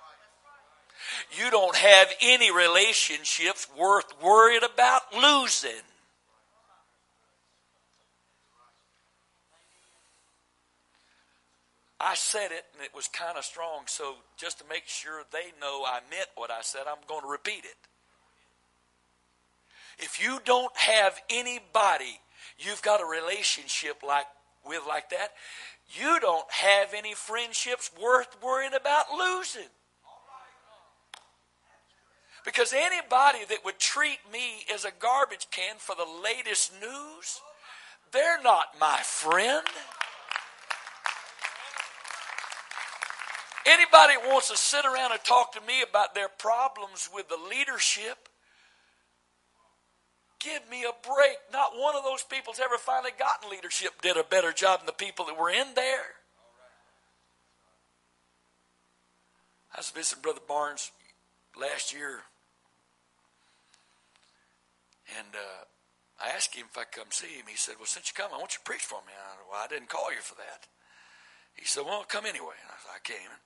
You 1.38 1.50
don't 1.50 1.74
have 1.76 2.08
any 2.20 2.52
relationships 2.52 3.66
worth 3.78 4.22
worried 4.22 4.62
about 4.62 5.02
losing. 5.14 5.70
I 11.98 12.14
said 12.14 12.52
it 12.52 12.64
and 12.74 12.84
it 12.84 12.94
was 12.94 13.08
kind 13.08 13.38
of 13.38 13.44
strong, 13.44 13.84
so 13.86 14.16
just 14.36 14.58
to 14.58 14.64
make 14.68 14.82
sure 14.86 15.22
they 15.32 15.52
know 15.58 15.84
I 15.86 16.00
meant 16.10 16.28
what 16.34 16.50
I 16.50 16.60
said, 16.60 16.82
I'm 16.86 16.98
going 17.08 17.22
to 17.22 17.28
repeat 17.28 17.64
it. 17.64 17.76
If 19.98 20.22
you 20.22 20.40
don't 20.44 20.76
have 20.76 21.18
anybody 21.30 22.20
you've 22.58 22.82
got 22.82 23.00
a 23.00 23.04
relationship 23.04 24.02
like 24.06 24.26
with 24.66 24.82
like 24.88 25.10
that, 25.10 25.30
you 25.88 26.18
don't 26.20 26.50
have 26.50 26.94
any 26.94 27.14
friendships 27.14 27.90
worth 28.00 28.36
worrying 28.42 28.74
about 28.74 29.06
losing. 29.16 29.68
Because 32.44 32.74
anybody 32.74 33.38
that 33.48 33.64
would 33.64 33.78
treat 33.78 34.18
me 34.30 34.64
as 34.72 34.84
a 34.84 34.90
garbage 34.98 35.46
can 35.50 35.76
for 35.78 35.94
the 35.94 36.06
latest 36.22 36.72
news, 36.80 37.40
they're 38.12 38.42
not 38.42 38.78
my 38.78 39.00
friend. 39.02 39.66
Anybody 43.66 44.14
wants 44.26 44.50
to 44.50 44.58
sit 44.58 44.84
around 44.84 45.12
and 45.12 45.24
talk 45.24 45.52
to 45.52 45.60
me 45.62 45.82
about 45.82 46.14
their 46.14 46.28
problems 46.28 47.08
with 47.14 47.28
the 47.30 47.38
leadership, 47.48 48.28
give 50.44 50.68
me 50.70 50.84
a 50.84 50.92
break. 51.02 51.38
Not 51.52 51.72
one 51.76 51.96
of 51.96 52.04
those 52.04 52.22
people's 52.22 52.60
ever 52.60 52.76
finally 52.76 53.12
gotten 53.18 53.50
leadership 53.50 54.02
did 54.02 54.16
a 54.16 54.24
better 54.24 54.52
job 54.52 54.80
than 54.80 54.86
the 54.86 54.92
people 54.92 55.24
that 55.26 55.40
were 55.40 55.50
in 55.50 55.74
there. 55.74 56.20
I 59.74 59.78
was 59.78 59.90
visiting 59.90 60.22
Brother 60.22 60.44
Barnes 60.46 60.92
last 61.58 61.92
year, 61.92 62.22
and 65.18 65.34
uh, 65.34 65.64
I 66.22 66.28
asked 66.28 66.54
him 66.54 66.66
if 66.70 66.78
I 66.78 66.84
could 66.84 67.02
come 67.02 67.10
see 67.10 67.34
him. 67.34 67.46
He 67.48 67.56
said, 67.56 67.74
"Well, 67.78 67.86
since 67.86 68.12
you 68.12 68.14
come, 68.14 68.30
I 68.32 68.38
want 68.38 68.54
you 68.54 68.62
to 68.62 68.70
preach 68.70 68.86
for 68.86 69.00
me." 69.02 69.12
I, 69.16 69.50
well, 69.50 69.60
I 69.64 69.66
didn't 69.66 69.88
call 69.88 70.12
you 70.12 70.20
for 70.20 70.36
that. 70.36 70.68
He 71.56 71.64
said, 71.64 71.84
"Well, 71.84 72.04
come 72.06 72.24
anyway." 72.24 72.54
And 72.62 72.70
I, 72.70 72.78
said, 72.78 72.94
I 72.94 73.02
came. 73.02 73.30
And 73.32 73.42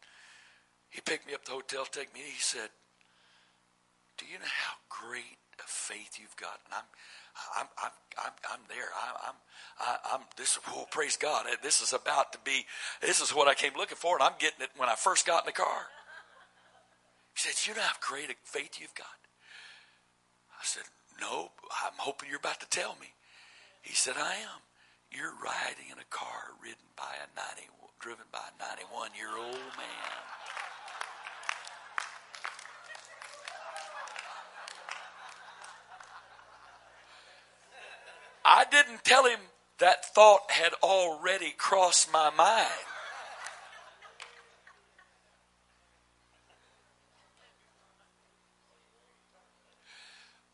he 0.90 1.00
picked 1.00 1.26
me 1.26 1.32
up 1.32 1.40
at 1.40 1.46
the 1.46 1.52
hotel, 1.52 1.86
take 1.86 2.12
me. 2.12 2.20
He 2.20 2.40
said, 2.40 2.68
"Do 4.18 4.26
you 4.26 4.38
know 4.38 4.52
how 4.52 4.76
great 4.90 5.38
a 5.58 5.68
faith 5.68 6.18
you've 6.20 6.36
got?" 6.36 6.60
And 6.64 6.74
I'm, 6.74 6.88
I'm, 7.56 7.68
I'm, 7.82 7.94
I'm, 8.18 8.32
I'm 8.52 8.60
there. 8.68 8.90
I'm, 8.94 9.14
I'm, 9.28 9.98
I'm. 10.12 10.20
This. 10.36 10.58
Oh, 10.68 10.86
praise 10.90 11.16
God! 11.16 11.46
Eh, 11.50 11.56
this 11.62 11.80
is 11.80 11.92
about 11.92 12.32
to 12.32 12.38
be. 12.44 12.66
This 13.00 13.20
is 13.20 13.30
what 13.30 13.48
I 13.48 13.54
came 13.54 13.72
looking 13.76 13.96
for, 13.96 14.16
and 14.16 14.22
I'm 14.22 14.38
getting 14.38 14.62
it 14.62 14.70
when 14.76 14.88
I 14.88 14.94
first 14.94 15.26
got 15.26 15.44
in 15.44 15.46
the 15.46 15.52
car. 15.52 15.86
He 17.34 17.40
said, 17.40 17.68
"You 17.68 17.74
know 17.76 17.82
how 17.86 17.96
great 18.00 18.30
a 18.30 18.34
faith 18.44 18.80
you've 18.80 18.94
got." 18.94 19.06
I 20.52 20.64
said, 20.64 20.84
"No, 21.20 21.52
I'm 21.84 21.98
hoping 21.98 22.28
you're 22.28 22.38
about 22.38 22.60
to 22.60 22.68
tell 22.68 22.96
me." 23.00 23.14
He 23.82 23.94
said, 23.94 24.14
"I 24.16 24.34
am." 24.34 24.62
You're 25.10 25.32
riding 25.40 25.88
in 25.88 25.98
a 25.98 26.08
car 26.12 26.52
ridden 26.60 26.92
by 26.92 27.16
a 27.16 27.28
90, 27.32 27.72
driven 27.98 28.28
by 28.30 28.44
a 28.44 28.76
91 28.76 29.16
year 29.16 29.32
old 29.32 29.72
man. 29.80 30.12
Didn't 38.70 39.04
tell 39.04 39.24
him 39.24 39.40
that 39.78 40.04
thought 40.14 40.50
had 40.50 40.72
already 40.82 41.54
crossed 41.56 42.12
my 42.12 42.30
mind. 42.30 42.66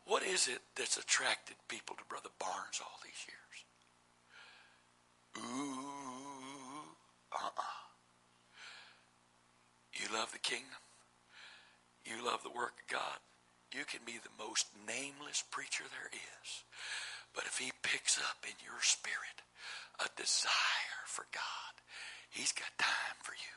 What 0.05 0.23
is 0.23 0.47
it 0.47 0.59
that's 0.75 0.97
attracted 0.97 1.55
people 1.67 1.95
to 1.95 2.03
Brother 2.07 2.29
Barnes 2.39 2.79
all 2.79 2.99
these 3.03 3.25
years? 3.27 3.65
Ooh, 5.37 6.95
uh-uh. 7.33 7.85
You 9.93 10.13
love 10.13 10.31
the 10.31 10.39
kingdom. 10.39 10.69
You 12.05 12.23
love 12.23 12.43
the 12.43 12.55
work 12.55 12.73
of 12.83 12.91
God. 12.91 13.17
You 13.73 13.83
can 13.83 14.01
be 14.05 14.19
the 14.21 14.43
most 14.43 14.67
nameless 14.87 15.43
preacher 15.49 15.83
there 15.89 16.11
is. 16.13 16.63
If 17.55 17.63
he 17.63 17.71
picks 17.87 18.19
up 18.19 18.43
in 18.43 18.51
your 18.67 18.83
spirit 18.83 19.39
a 20.03 20.11
desire 20.19 21.07
for 21.07 21.23
God, 21.31 21.73
he's 22.27 22.51
got 22.51 22.67
time 22.75 23.15
for 23.23 23.31
you. 23.31 23.55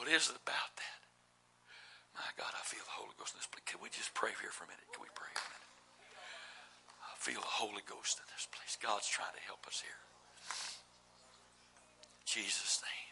What 0.00 0.08
is 0.08 0.32
it 0.32 0.40
about 0.40 0.72
that? 0.80 1.00
My 2.16 2.32
God, 2.40 2.56
I 2.56 2.64
feel 2.64 2.80
the 2.80 2.96
Holy 2.96 3.12
Ghost 3.20 3.36
in 3.36 3.44
this 3.44 3.52
place. 3.52 3.68
Can 3.68 3.84
we 3.84 3.92
just 3.92 4.16
pray 4.16 4.32
here 4.40 4.48
for 4.48 4.64
a 4.64 4.72
minute? 4.72 4.88
Can 4.88 5.04
we 5.04 5.12
pray 5.12 5.28
a 5.28 5.44
minute? 5.44 5.72
I 7.04 7.12
feel 7.20 7.44
the 7.44 7.60
Holy 7.60 7.84
Ghost 7.84 8.16
in 8.16 8.24
this 8.32 8.48
place. 8.48 8.80
God's 8.80 9.12
trying 9.12 9.36
to 9.36 9.44
help 9.44 9.60
us 9.68 9.84
here. 9.84 10.00
Jesus' 12.24 12.80
name. 12.80 13.03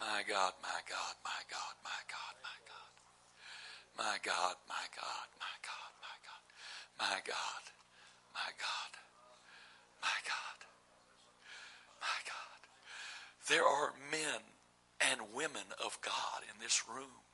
My 0.00 0.22
God, 0.28 0.52
my 0.62 0.80
God, 0.86 1.14
my 1.24 1.42
God, 1.50 1.74
my 1.82 2.00
God, 2.06 2.34
my 2.42 2.58
God. 2.66 2.94
My 3.98 4.16
God, 4.22 4.56
my 4.68 4.86
God, 4.94 5.28
my 5.38 5.56
God, 5.62 5.92
my 6.00 6.16
God. 6.22 6.44
My 6.98 7.18
God, 7.26 7.62
my 8.34 8.50
God, 8.58 8.90
my 10.02 10.18
God, 10.26 10.58
my 12.00 12.18
God. 12.26 12.60
There 13.48 13.64
are 13.64 13.94
men 14.10 14.40
and 15.00 15.34
women 15.34 15.74
of 15.84 15.98
God 16.02 16.42
in 16.42 16.60
this 16.60 16.82
room 16.88 17.26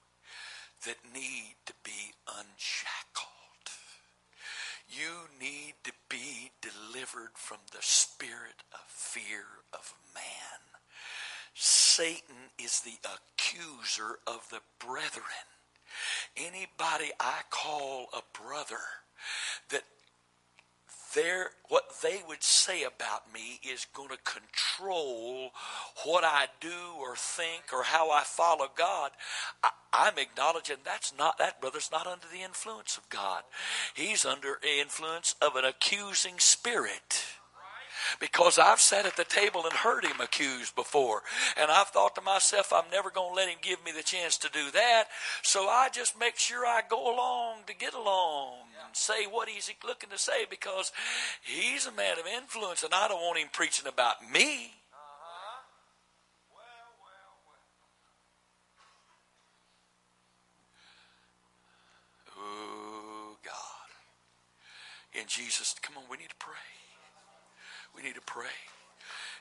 that 0.86 0.96
need 1.12 1.56
to 1.66 1.72
be 1.82 2.12
unshackled. 2.28 3.68
You 4.88 5.28
need 5.40 5.74
to 5.84 5.92
be 6.08 6.50
delivered 6.60 7.34
from 7.34 7.58
the 7.72 7.82
spirit 7.82 8.62
of 8.72 8.80
fear 8.86 9.44
of 9.72 9.94
man. 10.14 10.60
Satan 11.54 12.50
is 12.58 12.80
the 12.80 12.98
accuser 13.04 14.18
of 14.26 14.48
the 14.50 14.60
brethren. 14.84 15.24
Anybody 16.36 17.12
I 17.20 17.40
call 17.50 18.08
a 18.12 18.22
brother 18.36 18.80
that 19.70 19.84
their 21.14 21.50
what 21.68 21.84
they 22.02 22.20
would 22.26 22.42
say 22.42 22.82
about 22.82 23.32
me 23.32 23.60
is 23.62 23.86
going 23.94 24.08
to 24.08 24.18
control 24.24 25.50
what 26.04 26.24
I 26.24 26.46
do 26.60 26.98
or 26.98 27.14
think 27.16 27.72
or 27.72 27.84
how 27.84 28.10
I 28.10 28.22
follow 28.24 28.66
God. 28.76 29.12
I, 29.62 30.08
am 30.08 30.18
acknowledging 30.18 30.78
that's 30.84 31.14
not 31.16 31.38
that 31.38 31.60
brother's 31.60 31.90
not 31.92 32.08
under 32.08 32.26
the 32.32 32.42
influence 32.42 32.96
of 32.96 33.08
God. 33.08 33.44
He's 33.94 34.24
under 34.24 34.58
influence 34.80 35.36
of 35.40 35.54
an 35.54 35.64
accusing 35.64 36.38
spirit 36.38 37.24
because 38.20 38.58
I've 38.58 38.80
sat 38.80 39.06
at 39.06 39.16
the 39.16 39.24
table 39.24 39.64
and 39.64 39.72
heard 39.72 40.04
him 40.04 40.20
accused 40.20 40.74
before. 40.74 41.22
And 41.60 41.70
I've 41.70 41.88
thought 41.88 42.14
to 42.16 42.20
myself, 42.20 42.72
I'm 42.72 42.90
never 42.90 43.10
going 43.10 43.30
to 43.30 43.36
let 43.36 43.48
him 43.48 43.58
give 43.62 43.84
me 43.84 43.92
the 43.92 44.02
chance 44.02 44.36
to 44.38 44.50
do 44.50 44.70
that. 44.72 45.04
So 45.42 45.68
I 45.68 45.88
just 45.92 46.18
make 46.18 46.36
sure 46.36 46.66
I 46.66 46.82
go 46.88 47.14
along 47.14 47.60
to 47.66 47.74
get 47.74 47.94
along 47.94 48.54
and 48.84 48.94
say 48.94 49.26
what 49.26 49.48
he's 49.48 49.70
looking 49.86 50.10
to 50.10 50.18
say 50.18 50.46
because 50.48 50.92
he's 51.42 51.86
a 51.86 51.92
man 51.92 52.18
of 52.18 52.26
influence 52.26 52.82
and 52.82 52.94
I 52.94 53.08
don't 53.08 53.20
want 53.20 53.38
him 53.38 53.48
preaching 53.52 53.86
about 53.86 54.16
me. 54.32 54.72
Oh, 62.36 63.36
God. 63.44 65.20
In 65.20 65.26
Jesus, 65.28 65.74
come 65.80 65.96
on, 65.96 66.04
we 66.10 66.16
need 66.16 66.30
to 66.30 66.36
pray. 66.38 66.83
We 67.94 68.02
need 68.02 68.14
to 68.14 68.20
pray. 68.22 68.46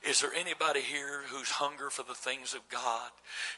Is 0.07 0.21
there 0.21 0.33
anybody 0.33 0.81
here 0.81 1.23
whose 1.27 1.49
hunger 1.49 1.89
for 1.89 2.03
the 2.03 2.13
things 2.13 2.53
of 2.53 2.67
God 2.69 3.09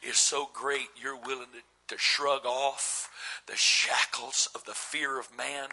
is 0.08 0.18
so 0.18 0.50
great 0.54 0.88
you're 1.02 1.16
willing 1.18 1.48
to, 1.88 1.96
to 1.96 2.00
shrug 2.00 2.46
off 2.46 3.10
the 3.48 3.56
shackles 3.56 4.48
of 4.54 4.64
the 4.66 4.74
fear 4.74 5.20
of 5.20 5.36
man? 5.36 5.70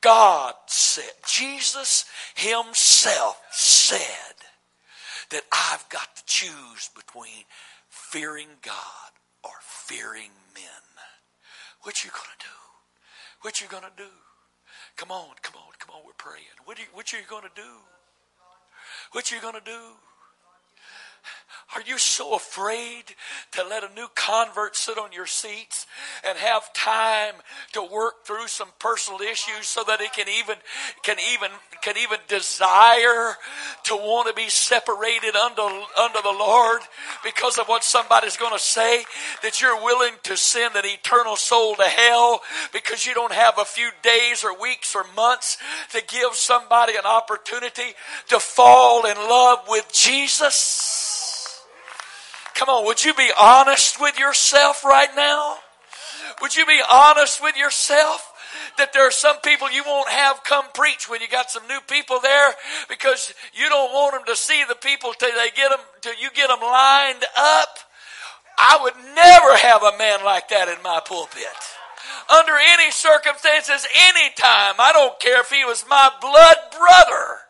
God 0.00 0.54
said, 0.66 1.12
Jesus 1.26 2.04
Himself 2.34 3.40
said 3.50 4.34
that 5.30 5.42
I've 5.52 5.88
got 5.88 6.16
to 6.16 6.22
choose 6.26 6.90
between 6.94 7.44
fearing 7.88 8.48
God 8.62 9.10
or 9.44 9.52
fearing 9.60 10.30
men. 10.54 10.64
What 11.82 12.02
you 12.04 12.10
gonna 12.10 12.40
do? 12.40 12.56
What 13.42 13.60
you 13.60 13.68
gonna 13.68 13.92
do? 13.96 14.10
Come 14.96 15.12
on, 15.12 15.34
come 15.42 15.54
on, 15.56 15.72
come 15.78 15.94
on, 15.94 16.02
we're 16.04 16.12
praying. 16.18 16.44
What 16.64 16.78
are 16.78 16.82
you, 16.82 16.88
what 16.92 17.12
you 17.12 17.20
gonna 17.28 17.48
do? 17.54 17.62
What 19.16 19.30
you 19.30 19.40
gonna 19.40 19.62
do? 19.64 19.80
Are 21.74 21.82
you 21.82 21.98
so 21.98 22.34
afraid 22.34 23.04
to 23.52 23.64
let 23.64 23.82
a 23.82 23.92
new 23.94 24.06
convert 24.14 24.76
sit 24.76 24.98
on 24.98 25.12
your 25.12 25.26
seats 25.26 25.86
and 26.26 26.38
have 26.38 26.72
time 26.72 27.34
to 27.72 27.82
work 27.82 28.24
through 28.24 28.46
some 28.46 28.68
personal 28.78 29.20
issues 29.20 29.66
so 29.66 29.82
that 29.84 30.00
it 30.00 30.12
can 30.12 30.26
even 30.28 30.56
can 31.02 31.16
even 31.34 31.50
can 31.82 31.96
even 31.98 32.18
desire 32.28 33.34
to 33.84 33.96
want 33.96 34.28
to 34.28 34.34
be 34.34 34.48
separated 34.48 35.34
under 35.34 35.62
under 35.62 36.22
the 36.22 36.36
Lord 36.38 36.80
because 37.24 37.58
of 37.58 37.66
what 37.66 37.84
somebody's 37.84 38.36
going 38.36 38.52
to 38.52 38.58
say 38.58 39.04
that 39.42 39.60
you're 39.60 39.82
willing 39.82 40.14
to 40.22 40.36
send 40.36 40.76
an 40.76 40.84
eternal 40.84 41.36
soul 41.36 41.74
to 41.74 41.82
hell 41.82 42.40
because 42.72 43.06
you 43.06 43.14
don't 43.14 43.32
have 43.32 43.58
a 43.58 43.64
few 43.64 43.90
days 44.02 44.44
or 44.44 44.58
weeks 44.58 44.94
or 44.94 45.04
months 45.14 45.58
to 45.92 46.02
give 46.06 46.34
somebody 46.34 46.94
an 46.96 47.06
opportunity 47.06 47.94
to 48.28 48.38
fall 48.38 49.04
in 49.04 49.16
love 49.16 49.60
with 49.68 49.92
Jesus? 49.92 51.15
Come 52.56 52.68
on, 52.70 52.86
would 52.86 53.04
you 53.04 53.14
be 53.14 53.30
honest 53.38 54.00
with 54.00 54.18
yourself 54.18 54.84
right 54.84 55.14
now? 55.14 55.58
Would 56.40 56.56
you 56.56 56.66
be 56.66 56.80
honest 56.90 57.42
with 57.42 57.56
yourself? 57.56 58.32
that 58.78 58.92
there 58.92 59.06
are 59.06 59.12
some 59.12 59.36
people 59.40 59.70
you 59.70 59.82
won't 59.86 60.08
have 60.08 60.42
come 60.44 60.64
preach 60.74 61.08
when 61.08 61.20
you 61.20 61.28
got 61.28 61.50
some 61.50 61.66
new 61.66 61.80
people 61.88 62.20
there 62.20 62.54
because 62.88 63.32
you 63.54 63.68
don't 63.68 63.92
want 63.92 64.12
them 64.12 64.22
to 64.26 64.36
see 64.36 64.64
the 64.68 64.74
people 64.74 65.12
till 65.14 65.30
they 65.30 65.50
get 65.54 65.70
them 65.70 65.80
till 66.00 66.14
you 66.20 66.28
get 66.34 66.48
them 66.48 66.60
lined 66.60 67.24
up. 67.36 67.78
I 68.58 68.78
would 68.82 68.94
never 69.14 69.56
have 69.56 69.82
a 69.82 69.98
man 69.98 70.24
like 70.24 70.48
that 70.48 70.68
in 70.68 70.82
my 70.82 71.00
pulpit. 71.06 71.44
Under 72.28 72.52
any 72.56 72.90
circumstances, 72.90 73.86
any 74.08 74.30
time. 74.36 74.74
I 74.78 74.92
don't 74.92 75.18
care 75.20 75.40
if 75.40 75.50
he 75.50 75.64
was 75.64 75.84
my 75.88 76.10
blood 76.20 76.56
brother. 76.76 77.45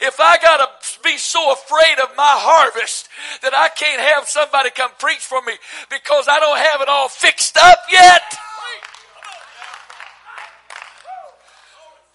If 0.00 0.20
I 0.20 0.38
got 0.38 0.58
to 0.58 1.02
be 1.02 1.16
so 1.16 1.52
afraid 1.52 1.98
of 2.02 2.16
my 2.16 2.34
harvest 2.36 3.08
that 3.42 3.54
I 3.54 3.68
can't 3.68 4.00
have 4.00 4.28
somebody 4.28 4.70
come 4.70 4.90
preach 4.98 5.20
for 5.20 5.42
me 5.42 5.52
because 5.90 6.26
I 6.28 6.40
don't 6.40 6.58
have 6.58 6.80
it 6.80 6.88
all 6.88 7.08
fixed 7.08 7.56
up 7.56 7.78
yet. 7.90 8.22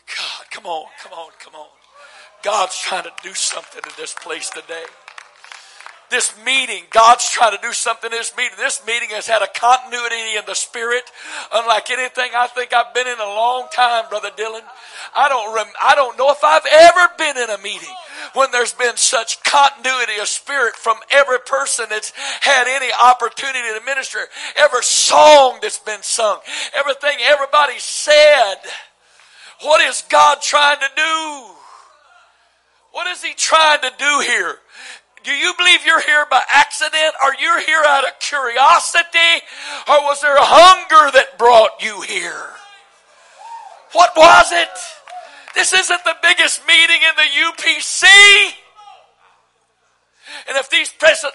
God, 0.08 0.46
come 0.52 0.66
on, 0.66 0.86
come 1.02 1.14
on, 1.14 1.32
come 1.40 1.56
on. 1.56 1.68
God's 2.44 2.78
trying 2.78 3.04
to 3.04 3.12
do 3.24 3.34
something 3.34 3.82
in 3.86 3.94
this 3.98 4.14
place 4.14 4.50
today 4.50 4.84
this 6.14 6.34
meeting, 6.46 6.84
God's 6.92 7.28
trying 7.28 7.58
to 7.58 7.62
do 7.62 7.74
something 7.74 8.12
in 8.12 8.18
this 8.18 8.38
meeting. 8.38 8.54
This 8.58 8.86
meeting 8.86 9.10
has 9.12 9.26
had 9.26 9.42
a 9.42 9.48
continuity 9.48 10.38
in 10.38 10.46
the 10.46 10.54
spirit, 10.54 11.04
unlike 11.52 11.90
anything 11.90 12.30
I 12.36 12.46
think 12.48 12.72
I've 12.72 12.94
been 12.94 13.08
in 13.08 13.20
a 13.20 13.26
long 13.26 13.68
time, 13.74 14.06
Brother 14.10 14.30
Dylan. 14.38 14.62
I 15.16 15.28
don't, 15.28 15.56
rem- 15.56 15.74
I 15.82 15.96
don't 15.96 16.16
know 16.18 16.30
if 16.30 16.44
I've 16.44 16.66
ever 16.70 17.10
been 17.18 17.38
in 17.38 17.50
a 17.50 17.58
meeting 17.58 17.90
when 18.34 18.52
there's 18.52 18.74
been 18.74 18.96
such 18.96 19.42
continuity 19.44 20.22
of 20.22 20.28
spirit 20.28 20.76
from 20.76 20.98
every 21.10 21.40
person 21.40 21.86
that's 21.90 22.14
had 22.42 22.68
any 22.68 22.92
opportunity 22.94 23.68
to 23.78 23.82
minister, 23.84 24.20
every 24.56 24.84
song 24.84 25.58
that's 25.64 25.80
been 25.80 26.04
sung, 26.04 26.40
everything 26.78 27.18
everybody 27.22 27.80
said. 27.80 28.56
What 29.62 29.82
is 29.82 30.04
God 30.10 30.42
trying 30.42 30.78
to 30.78 30.90
do? 30.96 31.50
What 32.92 33.08
is 33.08 33.24
He 33.24 33.34
trying 33.34 33.82
to 33.82 33.92
do 33.98 34.20
here? 34.20 34.58
Do 35.24 35.32
you 35.32 35.54
believe 35.58 35.86
you're 35.86 36.02
here 36.02 36.26
by 36.30 36.44
accident? 36.50 37.16
Are 37.24 37.34
you 37.40 37.60
here 37.66 37.82
out 37.86 38.04
of 38.04 38.20
curiosity? 38.20 39.42
Or 39.88 40.02
was 40.04 40.22
there 40.22 40.36
a 40.36 40.44
hunger 40.44 41.12
that 41.16 41.38
brought 41.38 41.82
you 41.82 42.02
here? 42.02 42.50
What 43.94 44.12
was 44.18 44.52
it? 44.52 44.70
This 45.56 45.72
isn't 45.72 46.04
the 46.04 46.16
biggest 46.22 46.68
meeting 46.68 47.00
in 47.08 47.16
the 47.16 47.30
UPC. 47.48 48.04
And 50.50 50.58
if 50.58 50.70
these 50.70 50.92
precious, 50.92 51.32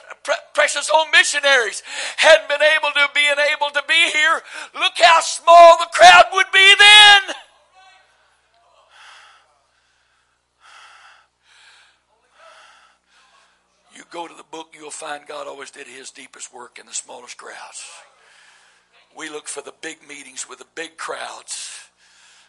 precious 0.53 0.89
home 0.89 1.09
missionaries 1.12 1.82
hadn't 2.16 2.49
been 2.49 2.61
able 2.61 2.91
to 2.93 3.09
be 3.14 3.24
able 3.24 3.70
to 3.70 3.82
be 3.89 4.11
here, 4.12 4.43
look 4.74 4.93
how 4.99 5.20
small 5.20 5.78
the 5.78 5.89
crowd 5.93 6.24
would 6.34 6.51
be 6.53 6.74
then. 6.78 7.34
Go 14.11 14.26
to 14.26 14.34
the 14.34 14.44
book, 14.50 14.74
you'll 14.78 14.90
find 14.90 15.26
God 15.26 15.46
always 15.46 15.70
did 15.70 15.86
his 15.86 16.11
deepest 16.11 16.52
work 16.52 16.78
in 16.78 16.86
the 16.86 16.94
smallest 16.94 17.36
crowds. 17.36 17.84
We 19.16 19.28
look 19.28 19.48
for 19.48 19.62
the 19.62 19.74
big 19.80 20.06
meetings 20.06 20.48
with 20.48 20.59
the 20.59 20.66
big 20.74 20.96
crowds, 20.96 21.88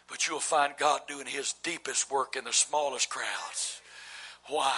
but 0.08 0.26
you'll 0.26 0.40
find 0.40 0.74
God 0.78 1.00
doing 1.08 1.26
his 1.26 1.54
deepest 1.62 2.10
work 2.10 2.36
in 2.36 2.44
the 2.44 2.52
smallest 2.52 3.08
crowds. 3.10 3.80
Why? 4.48 4.76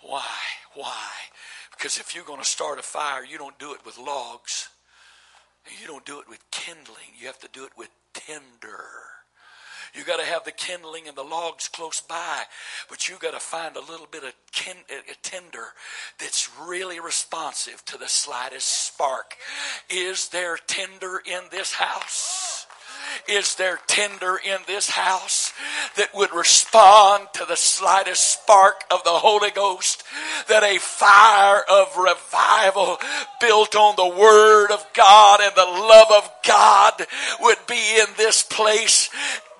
Why? 0.00 0.26
Why? 0.74 1.08
Because 1.70 1.98
if 1.98 2.14
you're 2.14 2.24
going 2.24 2.40
to 2.40 2.46
start 2.46 2.78
a 2.78 2.82
fire, 2.82 3.24
you 3.24 3.38
don't 3.38 3.58
do 3.58 3.72
it 3.72 3.84
with 3.86 3.98
logs. 3.98 4.68
You 5.80 5.86
don't 5.86 6.04
do 6.04 6.20
it 6.20 6.28
with 6.28 6.38
kindling. 6.50 7.14
You 7.18 7.26
have 7.26 7.38
to 7.40 7.48
do 7.52 7.64
it 7.64 7.72
with 7.76 7.88
tinder. 8.12 8.84
You 9.94 10.04
got 10.04 10.20
to 10.20 10.24
have 10.24 10.44
the 10.44 10.52
kindling 10.52 11.06
and 11.06 11.16
the 11.16 11.22
logs 11.22 11.68
close 11.68 12.00
by, 12.00 12.42
but 12.88 13.08
you 13.08 13.16
got 13.18 13.34
to 13.34 13.40
find 13.40 13.76
a 13.76 13.80
little 13.80 14.08
bit 14.10 14.24
of 14.24 14.32
kin- 14.50 14.76
a 14.88 15.14
tinder 15.22 15.74
that's 16.18 16.48
really 16.58 16.98
responsive 16.98 17.84
to 17.86 17.98
the 17.98 18.08
slightest 18.08 18.68
spark. 18.68 19.36
Is 19.90 20.28
there 20.28 20.56
tinder 20.66 21.20
in 21.26 21.42
this 21.50 21.74
house? 21.74 22.66
Is 23.28 23.54
there 23.56 23.78
tinder 23.86 24.38
in 24.42 24.58
this 24.66 24.90
house 24.90 25.52
that 25.96 26.14
would 26.14 26.32
respond 26.32 27.28
to 27.34 27.44
the 27.44 27.56
slightest 27.56 28.30
spark 28.30 28.84
of 28.90 29.04
the 29.04 29.10
Holy 29.10 29.50
Ghost? 29.50 30.04
That 30.48 30.62
a 30.62 30.78
fire 30.78 31.62
of 31.68 31.96
revival 31.96 32.98
built 33.40 33.76
on 33.76 33.96
the 33.96 34.18
Word 34.18 34.70
of 34.70 34.86
God 34.94 35.40
and 35.40 35.52
the 35.54 35.64
love 35.64 36.10
of 36.10 36.30
God 36.46 37.06
would 37.40 37.58
be 37.66 37.98
in 38.00 38.06
this 38.16 38.42
place 38.42 39.10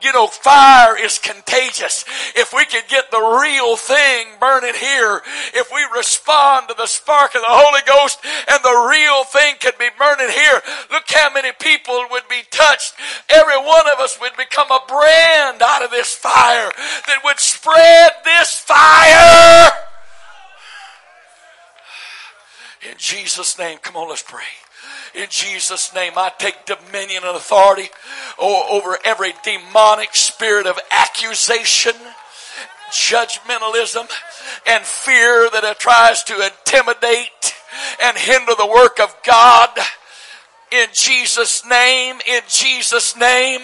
you 0.02 0.12
know, 0.12 0.26
fire 0.26 0.96
is 0.98 1.18
contagious. 1.18 2.04
If 2.34 2.52
we 2.52 2.64
could 2.64 2.84
get 2.88 3.10
the 3.10 3.38
real 3.40 3.76
thing 3.76 4.26
burning 4.40 4.74
here, 4.74 5.22
if 5.54 5.70
we 5.72 5.80
respond 5.96 6.68
to 6.68 6.74
the 6.76 6.86
spark 6.86 7.34
of 7.34 7.42
the 7.42 7.48
Holy 7.48 7.80
Ghost 7.86 8.18
and 8.24 8.60
the 8.62 8.88
real 8.90 9.24
thing 9.24 9.56
could 9.60 9.78
be 9.78 9.88
burning 9.98 10.30
here, 10.30 10.60
look 10.90 11.04
how 11.08 11.32
many 11.32 11.52
people 11.60 12.04
would 12.10 12.28
be 12.28 12.42
touched. 12.50 12.94
Every 13.28 13.58
one 13.58 13.86
of 13.92 14.00
us 14.00 14.18
would 14.20 14.36
become 14.36 14.70
a 14.70 14.80
brand 14.88 15.62
out 15.62 15.84
of 15.84 15.90
this 15.90 16.14
fire 16.14 16.70
that 17.06 17.20
would 17.24 17.38
spread 17.38 18.12
this 18.24 18.58
fire. 18.58 19.70
In 22.90 22.96
Jesus' 22.98 23.58
name, 23.58 23.78
come 23.78 23.96
on, 23.96 24.08
let's 24.08 24.22
pray. 24.22 24.42
In 25.14 25.26
Jesus' 25.28 25.94
name, 25.94 26.12
I 26.16 26.32
take 26.38 26.64
dominion 26.64 27.24
and 27.24 27.36
authority 27.36 27.90
over 28.38 28.98
every 29.04 29.34
demonic 29.44 30.14
spirit 30.14 30.66
of 30.66 30.78
accusation, 30.90 31.92
judgmentalism, 32.90 34.08
and 34.66 34.84
fear 34.84 35.50
that 35.50 35.64
it 35.64 35.78
tries 35.78 36.22
to 36.24 36.34
intimidate 36.34 37.54
and 38.02 38.16
hinder 38.16 38.54
the 38.56 38.66
work 38.66 39.00
of 39.00 39.14
God. 39.24 39.68
In 40.70 40.88
Jesus' 40.94 41.66
name, 41.66 42.16
in 42.26 42.40
Jesus' 42.48 43.14
name, 43.14 43.60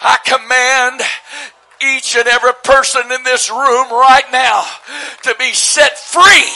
I 0.00 0.18
command 0.24 1.00
each 1.82 2.16
and 2.16 2.28
every 2.28 2.52
person 2.62 3.10
in 3.10 3.24
this 3.24 3.50
room 3.50 3.90
right 3.90 4.24
now 4.30 4.64
to 5.22 5.34
be 5.40 5.52
set 5.52 5.98
free 5.98 6.48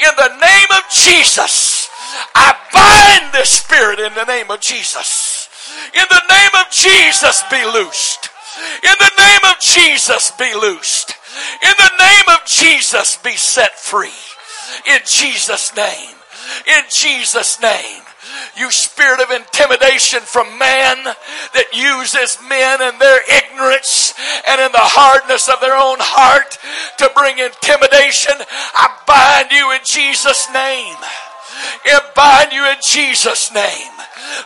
in 0.00 0.14
the 0.16 0.36
name 0.40 0.66
of 0.70 0.90
Jesus. 0.90 1.71
I 2.34 2.56
bind 2.72 3.32
this 3.32 3.50
spirit 3.50 3.98
in 3.98 4.14
the 4.14 4.24
name 4.24 4.50
of 4.50 4.60
Jesus. 4.60 5.48
In 5.94 6.04
the 6.08 6.22
name 6.28 6.50
of 6.60 6.70
Jesus, 6.70 7.42
be 7.50 7.64
loosed. 7.64 8.30
In 8.82 8.94
the 8.98 9.12
name 9.18 9.40
of 9.50 9.60
Jesus, 9.60 10.30
be 10.32 10.52
loosed. 10.54 11.14
In 11.62 11.74
the 11.78 11.92
name 11.98 12.24
of 12.28 12.46
Jesus, 12.46 13.16
be 13.16 13.36
set 13.36 13.78
free. 13.78 14.12
In 14.86 15.00
Jesus' 15.04 15.74
name. 15.76 16.16
In 16.66 16.84
Jesus' 16.90 17.60
name. 17.60 18.02
You 18.56 18.70
spirit 18.70 19.20
of 19.20 19.30
intimidation 19.30 20.20
from 20.20 20.58
man 20.58 21.04
that 21.04 21.72
uses 21.72 22.38
men 22.48 22.82
and 22.82 23.00
their 23.00 23.20
ignorance 23.28 24.14
and 24.46 24.60
in 24.60 24.72
the 24.72 24.78
hardness 24.78 25.48
of 25.48 25.60
their 25.60 25.76
own 25.76 25.96
heart 26.00 26.58
to 26.98 27.10
bring 27.16 27.38
intimidation. 27.38 28.34
I 28.74 28.92
bind 29.06 29.50
you 29.52 29.72
in 29.72 29.80
Jesus' 29.84 30.48
name 30.52 30.96
and 31.88 32.02
bind 32.14 32.52
you 32.52 32.64
in 32.66 32.76
Jesus' 32.84 33.52
name. 33.52 33.92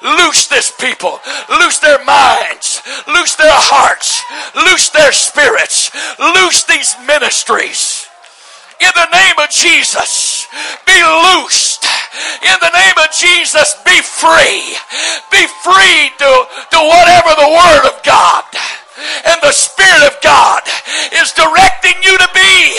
Loose 0.03 0.47
this 0.47 0.73
people. 0.79 1.21
Loose 1.49 1.79
their 1.79 2.03
minds. 2.05 2.83
Loose 3.07 3.37
their 3.37 3.55
hearts. 3.55 4.23
Loose 4.55 4.89
their 4.91 5.13
spirits. 5.13 5.91
Loose 6.19 6.65
these 6.65 6.97
ministries. 7.07 8.07
In 8.81 8.93
the 8.95 9.09
name 9.09 9.37
of 9.41 9.49
Jesus, 9.49 10.47
be 10.85 11.01
loosed. 11.01 11.89
In 12.45 12.59
the 12.61 12.73
name 12.77 12.97
of 13.01 13.09
Jesus, 13.13 13.73
be 13.89 13.97
free. 14.05 14.77
Be 15.33 15.45
free 15.65 16.13
to, 16.21 16.31
to 16.77 16.79
whatever 16.85 17.33
the 17.41 17.53
Word 17.57 17.89
of 17.89 17.97
God 18.05 18.45
and 19.25 19.41
the 19.41 19.53
Spirit 19.53 20.05
of 20.05 20.21
God 20.21 20.63
is 21.13 21.33
directing 21.33 21.97
you 22.05 22.19
to 22.19 22.29
be. 22.35 22.77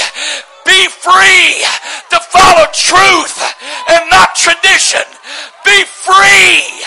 Be 0.68 0.88
free 0.91 1.64
to 2.11 2.19
follow 2.27 2.68
truth 2.76 3.39
and 3.88 4.10
not 4.11 4.35
tradition. 4.35 5.07
Be 5.64 5.84
free. 5.85 6.84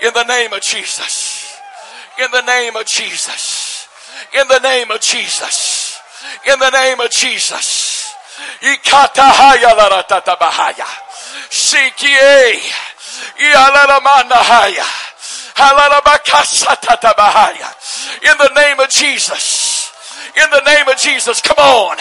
In 0.00 0.12
the 0.14 0.24
name 0.24 0.52
of 0.54 0.62
Jesus. 0.62 1.58
In 2.18 2.30
the 2.32 2.40
name 2.42 2.76
of 2.76 2.86
Jesus. 2.86 3.88
In 4.32 4.48
the 4.48 4.58
name 4.60 4.90
of 4.90 5.00
Jesus. 5.00 6.00
In 6.48 6.58
the 6.58 6.70
name 6.70 7.00
of 7.00 7.10
Jesus. 7.10 8.14
Ikatahaya 8.62 9.76
laratatahaya. 9.76 10.88
Sikie. 11.50 12.60
Ialalamandahaya. 13.38 14.86
In 18.22 18.36
the 18.38 18.50
name 18.56 18.80
of 18.80 18.88
Jesus. 18.88 19.63
In 20.34 20.50
the 20.50 20.62
name 20.66 20.88
of 20.88 20.98
Jesus. 20.98 21.40
Come 21.40 21.58
on. 21.58 21.96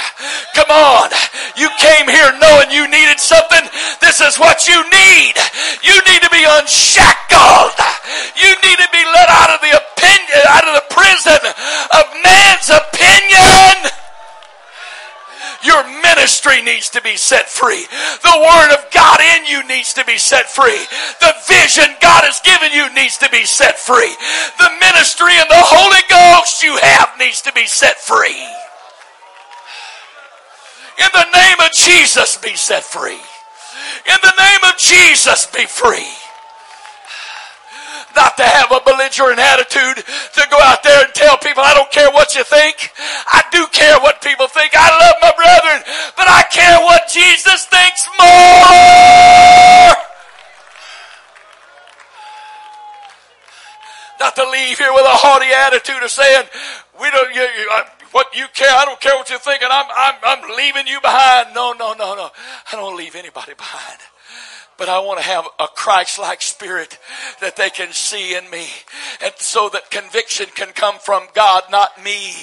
Come 0.55 0.69
on. 0.69 1.09
You 1.55 1.69
came 1.77 2.09
here 2.09 2.33
knowing 2.41 2.71
you 2.71 2.89
needed 2.89 3.19
something. 3.19 3.61
This 4.01 4.21
is 4.21 4.39
what 4.39 4.67
you 4.67 4.81
need. 4.89 5.37
You 5.85 5.95
need 6.09 6.21
to 6.25 6.31
be 6.33 6.41
unshackled. 6.41 7.77
You 8.33 8.51
need 8.65 8.79
to 8.81 8.89
be 8.89 9.03
let 9.05 9.29
out 9.29 9.53
of 9.53 9.61
the 9.61 9.73
opinion, 9.77 10.41
out 10.49 10.65
of 10.65 10.73
the 10.81 10.87
prison 10.89 11.41
of 11.93 12.03
man's 12.25 12.69
opinion. 12.73 13.72
Your 15.63 15.83
ministry 16.01 16.61
needs 16.61 16.89
to 16.91 17.01
be 17.01 17.15
set 17.15 17.49
free. 17.49 17.87
The 18.21 18.37
Word 18.39 18.75
of 18.75 18.91
God 18.91 19.19
in 19.19 19.45
you 19.45 19.65
needs 19.67 19.93
to 19.93 20.05
be 20.05 20.17
set 20.17 20.49
free. 20.49 20.79
The 21.19 21.33
vision 21.47 21.95
God 22.01 22.27
has 22.27 22.39
given 22.43 22.71
you 22.71 22.91
needs 22.93 23.17
to 23.19 23.29
be 23.29 23.45
set 23.45 23.79
free. 23.79 24.11
The 24.59 24.71
ministry 24.79 25.33
and 25.39 25.49
the 25.49 25.63
Holy 25.63 26.03
Ghost 26.11 26.63
you 26.63 26.75
have 26.77 27.15
needs 27.19 27.41
to 27.43 27.53
be 27.53 27.65
set 27.65 27.97
free. 27.99 28.43
In 30.99 31.09
the 31.13 31.27
name 31.33 31.59
of 31.59 31.71
Jesus, 31.71 32.37
be 32.37 32.55
set 32.55 32.83
free. 32.83 33.19
In 34.05 34.19
the 34.21 34.33
name 34.37 34.63
of 34.67 34.77
Jesus, 34.77 35.47
be 35.47 35.65
free 35.65 36.22
not 38.15 38.37
to 38.37 38.43
have 38.43 38.71
a 38.71 38.79
belligerent 38.85 39.39
attitude 39.39 40.05
to 40.05 40.43
go 40.49 40.57
out 40.61 40.83
there 40.83 41.05
and 41.05 41.13
tell 41.13 41.37
people, 41.37 41.63
I 41.63 41.73
don't 41.73 41.91
care 41.91 42.11
what 42.11 42.35
you 42.35 42.43
think. 42.43 42.91
I 43.27 43.43
do 43.51 43.65
care 43.71 43.99
what 43.99 44.21
people 44.21 44.47
think. 44.47 44.73
I 44.75 44.89
love 44.89 45.15
my 45.21 45.33
brethren, 45.35 45.83
but 46.17 46.27
I 46.29 46.43
care 46.51 46.79
what 46.81 47.09
Jesus 47.09 47.65
thinks 47.65 48.07
more. 48.17 49.97
Not 54.19 54.35
to 54.35 54.49
leave 54.49 54.77
here 54.77 54.93
with 54.93 55.05
a 55.05 55.17
haughty 55.17 55.51
attitude 55.51 56.01
of 56.03 56.11
saying, 56.11 56.45
we 56.99 57.09
don't, 57.11 57.33
you, 57.33 57.41
you, 57.41 57.67
I, 57.71 57.85
what 58.11 58.33
you 58.35 58.45
care, 58.53 58.71
I 58.71 58.85
don't 58.85 59.01
care 59.01 59.15
what 59.15 59.29
you're 59.29 59.39
thinking, 59.39 59.67
I'm, 59.69 59.85
I'm, 59.95 60.15
I'm 60.23 60.55
leaving 60.55 60.87
you 60.87 61.01
behind. 61.01 61.53
No, 61.53 61.73
no, 61.73 61.93
no, 61.93 62.15
no. 62.15 62.29
I 62.71 62.75
don't 62.75 62.95
leave 62.95 63.15
anybody 63.15 63.53
behind 63.53 63.99
but 64.77 64.89
I 64.89 64.99
want 64.99 65.19
to 65.19 65.25
have 65.25 65.45
a 65.59 65.67
Christ-like 65.67 66.41
spirit 66.41 66.97
that 67.41 67.55
they 67.55 67.69
can 67.69 67.91
see 67.91 68.35
in 68.35 68.49
me. 68.49 68.67
And 69.23 69.33
so 69.37 69.69
that 69.69 69.91
conviction 69.91 70.47
can 70.55 70.69
come 70.73 70.95
from 70.99 71.27
God, 71.33 71.63
not 71.71 72.03
me. 72.03 72.33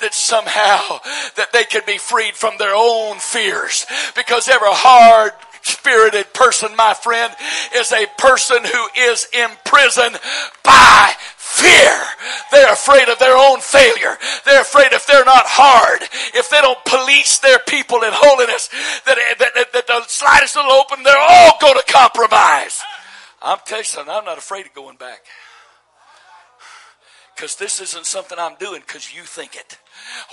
That 0.00 0.14
somehow 0.14 1.00
that 1.36 1.52
they 1.52 1.64
can 1.64 1.82
be 1.86 1.98
freed 1.98 2.34
from 2.34 2.54
their 2.58 2.74
own 2.74 3.18
fears. 3.18 3.86
Because 4.14 4.48
every 4.48 4.68
hard 4.70 5.32
spirited 5.62 6.32
person, 6.32 6.74
my 6.76 6.94
friend, 6.94 7.34
is 7.76 7.92
a 7.92 8.06
person 8.18 8.58
who 8.64 8.88
is 8.98 9.28
imprisoned 9.32 10.18
by 10.64 11.12
fear. 11.60 11.94
They're 12.50 12.72
afraid 12.72 13.08
of 13.08 13.18
their 13.18 13.36
own 13.36 13.60
failure. 13.60 14.16
They're 14.44 14.62
afraid 14.62 14.92
if 14.92 15.06
they're 15.06 15.24
not 15.24 15.44
hard, 15.46 16.02
if 16.34 16.50
they 16.50 16.60
don't 16.60 16.82
police 16.84 17.38
their 17.38 17.58
people 17.68 18.02
in 18.02 18.10
holiness, 18.12 18.68
that, 19.06 19.16
that, 19.38 19.54
that, 19.54 19.72
that 19.72 19.86
the 19.86 20.02
slightest 20.08 20.56
little 20.56 20.72
open, 20.72 21.02
they're 21.02 21.14
all 21.18 21.52
going 21.60 21.76
to 21.76 21.92
compromise. 21.92 22.80
I'm 23.42 23.58
telling 23.64 23.80
you 23.80 23.84
something, 23.84 24.12
I'm 24.12 24.24
not 24.24 24.38
afraid 24.38 24.66
of 24.66 24.74
going 24.74 24.96
back. 24.96 25.20
because 27.34 27.56
this 27.56 27.80
isn't 27.80 28.04
something 28.04 28.38
I'm 28.38 28.56
doing 28.56 28.82
because 28.86 29.14
you 29.14 29.22
think 29.22 29.54
it. 29.56 29.78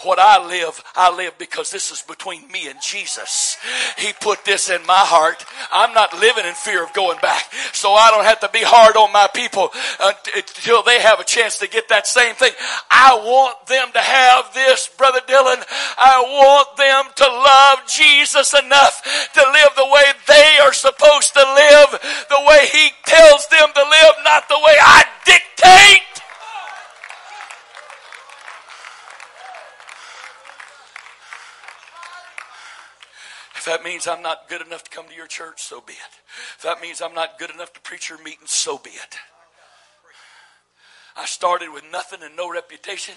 What 0.03 0.19
I 0.19 0.45
live, 0.45 0.83
I 0.95 1.15
live 1.15 1.37
because 1.37 1.71
this 1.71 1.91
is 1.91 2.01
between 2.01 2.47
me 2.51 2.67
and 2.67 2.79
Jesus. 2.81 3.57
He 3.97 4.13
put 4.21 4.45
this 4.45 4.69
in 4.69 4.85
my 4.85 5.03
heart. 5.05 5.45
I'm 5.71 5.93
not 5.93 6.13
living 6.19 6.45
in 6.45 6.53
fear 6.53 6.83
of 6.83 6.93
going 6.93 7.19
back. 7.19 7.51
So 7.73 7.93
I 7.93 8.11
don't 8.11 8.25
have 8.25 8.39
to 8.41 8.49
be 8.49 8.61
hard 8.61 8.95
on 8.95 9.11
my 9.11 9.27
people 9.33 9.71
until 9.99 10.83
they 10.83 11.01
have 11.01 11.19
a 11.19 11.23
chance 11.23 11.57
to 11.59 11.67
get 11.67 11.89
that 11.89 12.07
same 12.07 12.35
thing. 12.35 12.53
I 12.91 13.15
want 13.15 13.65
them 13.67 13.91
to 13.93 13.99
have 13.99 14.53
this, 14.53 14.87
Brother 14.97 15.21
Dylan. 15.27 15.63
I 15.97 16.21
want 16.21 16.77
them 16.77 17.05
to 17.15 17.27
love 17.27 17.87
Jesus 17.87 18.53
enough 18.53 19.01
to 19.33 19.41
live 19.41 19.73
the 19.75 19.89
way 19.89 20.05
they 20.27 20.59
are 20.61 20.73
supposed 20.73 21.33
to 21.33 21.43
live, 21.43 21.89
the 22.29 22.43
way 22.45 22.67
He 22.71 22.89
tells 23.05 23.47
them 23.47 23.69
to 23.73 23.83
live, 23.83 24.13
not 24.23 24.47
the 24.47 24.61
way 24.61 24.75
I 24.77 25.03
means 33.87 34.07
I'm 34.07 34.21
not 34.21 34.49
good 34.49 34.61
enough 34.65 34.83
to 34.83 34.89
come 34.89 35.07
to 35.07 35.15
your 35.15 35.27
church, 35.27 35.61
so 35.61 35.79
be 35.79 35.93
it. 35.93 36.13
If 36.57 36.63
that 36.63 36.81
means 36.81 37.01
I'm 37.01 37.13
not 37.13 37.39
good 37.39 37.51
enough 37.51 37.71
to 37.73 37.79
preach 37.79 38.09
your 38.09 38.21
meeting, 38.21 38.45
so 38.45 38.77
be 38.77 38.89
it. 38.89 39.17
I 41.15 41.25
started 41.25 41.71
with 41.73 41.83
nothing 41.89 42.19
and 42.21 42.35
no 42.35 42.51
reputation. 42.51 43.15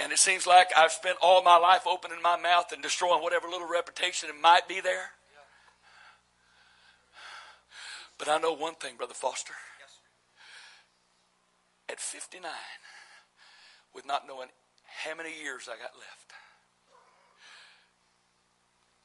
And 0.00 0.12
it 0.12 0.18
seems 0.18 0.46
like 0.46 0.68
I've 0.74 0.92
spent 0.92 1.18
all 1.20 1.42
my 1.42 1.58
life 1.58 1.82
opening 1.86 2.22
my 2.22 2.38
mouth 2.38 2.72
and 2.72 2.82
destroying 2.82 3.22
whatever 3.22 3.48
little 3.48 3.68
reputation 3.68 4.30
it 4.30 4.40
might 4.40 4.66
be 4.66 4.80
there. 4.80 5.10
But 8.18 8.28
I 8.28 8.38
know 8.38 8.54
one 8.54 8.74
thing, 8.74 8.96
Brother 8.96 9.14
Foster. 9.14 9.52
At 11.90 12.00
59, 12.00 12.50
with 13.94 14.06
not 14.06 14.26
knowing 14.26 14.48
how 15.04 15.14
many 15.14 15.30
years 15.42 15.68
I 15.68 15.72
got 15.72 15.92
left, 15.98 16.29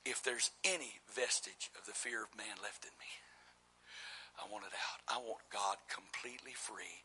if 0.06 0.22
there's 0.24 0.52
any 0.64 1.02
vestige 1.14 1.72
of 1.78 1.86
the 1.86 1.92
fear 1.94 2.24
of 2.24 2.38
man 2.38 2.62
left 2.62 2.86
in 2.86 2.94
me, 3.00 3.12
I 4.38 4.52
want 4.52 4.66
it 4.66 4.74
out. 4.74 5.02
I 5.10 5.18
want 5.18 5.42
God 5.52 5.78
completely 5.90 6.54
free 6.54 7.04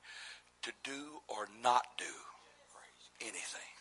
to 0.63 0.73
do 0.85 1.23
or 1.29 1.49
not 1.63 1.85
do 1.97 2.13
anything. 3.21 3.73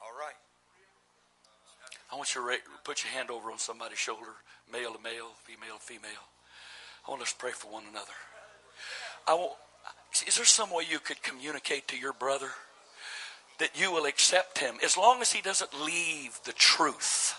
All 0.00 0.16
right. 0.18 0.36
I 2.10 2.16
want 2.16 2.34
you 2.34 2.40
to 2.40 2.58
put 2.84 3.04
your 3.04 3.12
hand 3.12 3.30
over 3.30 3.52
on 3.52 3.58
somebody's 3.58 3.98
shoulder, 3.98 4.34
male 4.72 4.94
to 4.94 5.02
male, 5.02 5.30
female 5.44 5.76
to 5.76 5.82
female. 5.82 6.26
I 7.06 7.10
want 7.10 7.22
us 7.22 7.32
to 7.32 7.38
pray 7.38 7.52
for 7.52 7.70
one 7.70 7.84
another. 7.88 8.16
I 9.28 9.34
want, 9.34 9.52
is 10.26 10.36
there 10.36 10.44
some 10.44 10.72
way 10.72 10.84
you 10.90 10.98
could 10.98 11.22
communicate 11.22 11.86
to 11.88 11.96
your 11.96 12.12
brother? 12.12 12.50
That 13.60 13.78
you 13.78 13.92
will 13.92 14.06
accept 14.06 14.58
him 14.58 14.76
as 14.82 14.96
long 14.96 15.20
as 15.20 15.32
he 15.32 15.40
doesn't 15.40 15.80
leave 15.84 16.40
the 16.44 16.52
truth. 16.52 17.36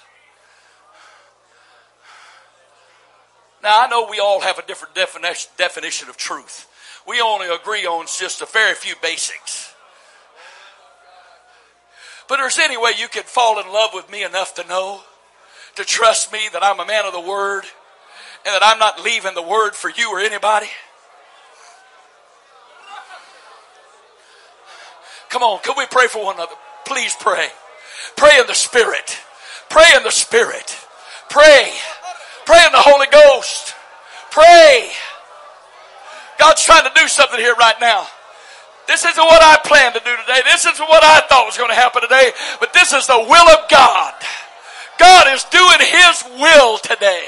Now, 3.61 3.81
I 3.81 3.87
know 3.87 4.07
we 4.09 4.19
all 4.19 4.41
have 4.41 4.57
a 4.57 4.65
different 4.65 4.95
definition, 4.95 6.09
of 6.09 6.17
truth. 6.17 6.67
We 7.07 7.21
only 7.21 7.47
agree 7.47 7.85
on 7.85 8.05
just 8.05 8.41
a 8.41 8.45
very 8.45 8.73
few 8.73 8.95
basics. 9.01 9.75
But 12.27 12.37
there's 12.37 12.57
any 12.57 12.77
way 12.77 12.91
you 12.97 13.07
could 13.07 13.25
fall 13.25 13.59
in 13.59 13.67
love 13.71 13.91
with 13.93 14.09
me 14.09 14.23
enough 14.23 14.55
to 14.55 14.67
know, 14.67 15.01
to 15.75 15.83
trust 15.83 16.31
me 16.31 16.39
that 16.53 16.63
I'm 16.63 16.79
a 16.79 16.85
man 16.85 17.05
of 17.05 17.13
the 17.13 17.19
word, 17.19 17.65
and 18.45 18.55
that 18.55 18.61
I'm 18.63 18.79
not 18.79 19.03
leaving 19.03 19.35
the 19.35 19.41
word 19.41 19.75
for 19.75 19.89
you 19.89 20.09
or 20.09 20.19
anybody. 20.19 20.67
Come 25.31 25.43
on, 25.43 25.59
can 25.63 25.75
we 25.77 25.85
pray 25.87 26.07
for 26.07 26.23
one 26.23 26.35
another? 26.35 26.55
Please 26.85 27.15
pray. 27.19 27.47
Pray 28.17 28.39
in 28.39 28.47
the 28.47 28.53
Spirit. 28.53 29.17
Pray 29.69 29.85
in 29.95 30.03
the 30.03 30.11
Spirit. 30.11 30.77
Pray. 31.29 31.71
Pray 32.45 32.65
in 32.65 32.71
the 32.73 32.83
Holy 32.83 33.07
Ghost. 33.07 33.73
Pray. 34.29 34.91
God's 36.37 36.63
trying 36.63 36.83
to 36.83 36.91
do 36.95 37.07
something 37.07 37.39
here 37.39 37.55
right 37.55 37.79
now. 37.79 38.07
This 38.87 39.05
isn't 39.05 39.23
what 39.23 39.41
I 39.41 39.57
planned 39.63 39.95
to 39.95 40.01
do 40.01 40.15
today. 40.17 40.41
This 40.43 40.65
isn't 40.65 40.89
what 40.89 41.03
I 41.03 41.21
thought 41.21 41.45
was 41.45 41.57
going 41.57 41.69
to 41.69 41.75
happen 41.75 42.01
today. 42.01 42.31
But 42.59 42.73
this 42.73 42.91
is 42.91 43.07
the 43.07 43.17
will 43.17 43.49
of 43.49 43.69
God. 43.69 44.13
God 44.99 45.33
is 45.33 45.45
doing 45.45 45.79
His 45.79 46.23
will 46.39 46.77
today. 46.79 47.27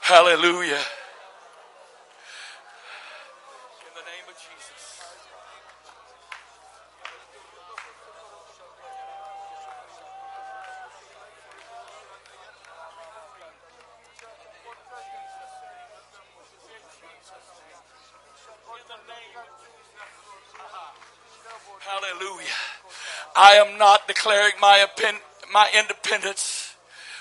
Hallelujah. 0.00 0.80
I 23.48 23.52
am 23.52 23.78
not 23.78 24.06
declaring 24.06 24.52
my, 24.60 24.84
my 25.50 25.70
independence 25.74 26.74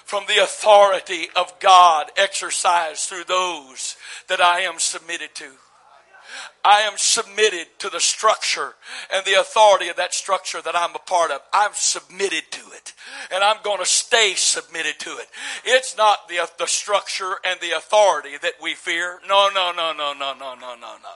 from 0.04 0.26
the 0.28 0.44
authority 0.44 1.30
of 1.38 1.58
God 1.62 2.12
exercised 2.18 3.08
through 3.08 3.24
those 3.24 3.96
that 4.28 4.42
I 4.42 4.60
am 4.62 4.78
submitted 4.78 5.34
to. 5.36 5.52
I 6.64 6.82
am 6.82 6.94
submitted 6.98 7.68
to 7.80 7.90
the 7.90 8.00
structure 8.00 8.74
and 9.14 9.26
the 9.26 9.40
authority 9.40 9.88
of 9.88 9.96
that 9.96 10.14
structure 10.14 10.62
that 10.62 10.76
I'm 10.76 10.96
a 10.96 11.00
part 11.00 11.32
of. 11.32 11.42
I'm 11.54 11.72
submitted 11.74 12.44
to 12.52 12.62
it. 12.74 12.94
And 13.32 13.44
I'm 13.44 13.58
going 13.64 13.80
to 13.80 13.86
stay 13.86 14.34
submitted 14.36 15.00
to 15.00 15.12
it. 15.12 15.28
It's 15.64 15.96
not 15.98 16.28
the, 16.28 16.40
the 16.60 16.68
structure 16.68 17.36
and 17.46 17.60
the 17.62 17.78
authority 17.78 18.38
that 18.42 18.54
we 18.62 18.74
fear. 18.74 19.20
No, 19.28 19.50
no, 19.54 19.72
no, 19.72 19.94
no, 19.94 20.14
no, 20.14 20.34
no, 20.34 20.56
no, 20.56 20.76
no, 20.76 20.76
no. 20.76 21.16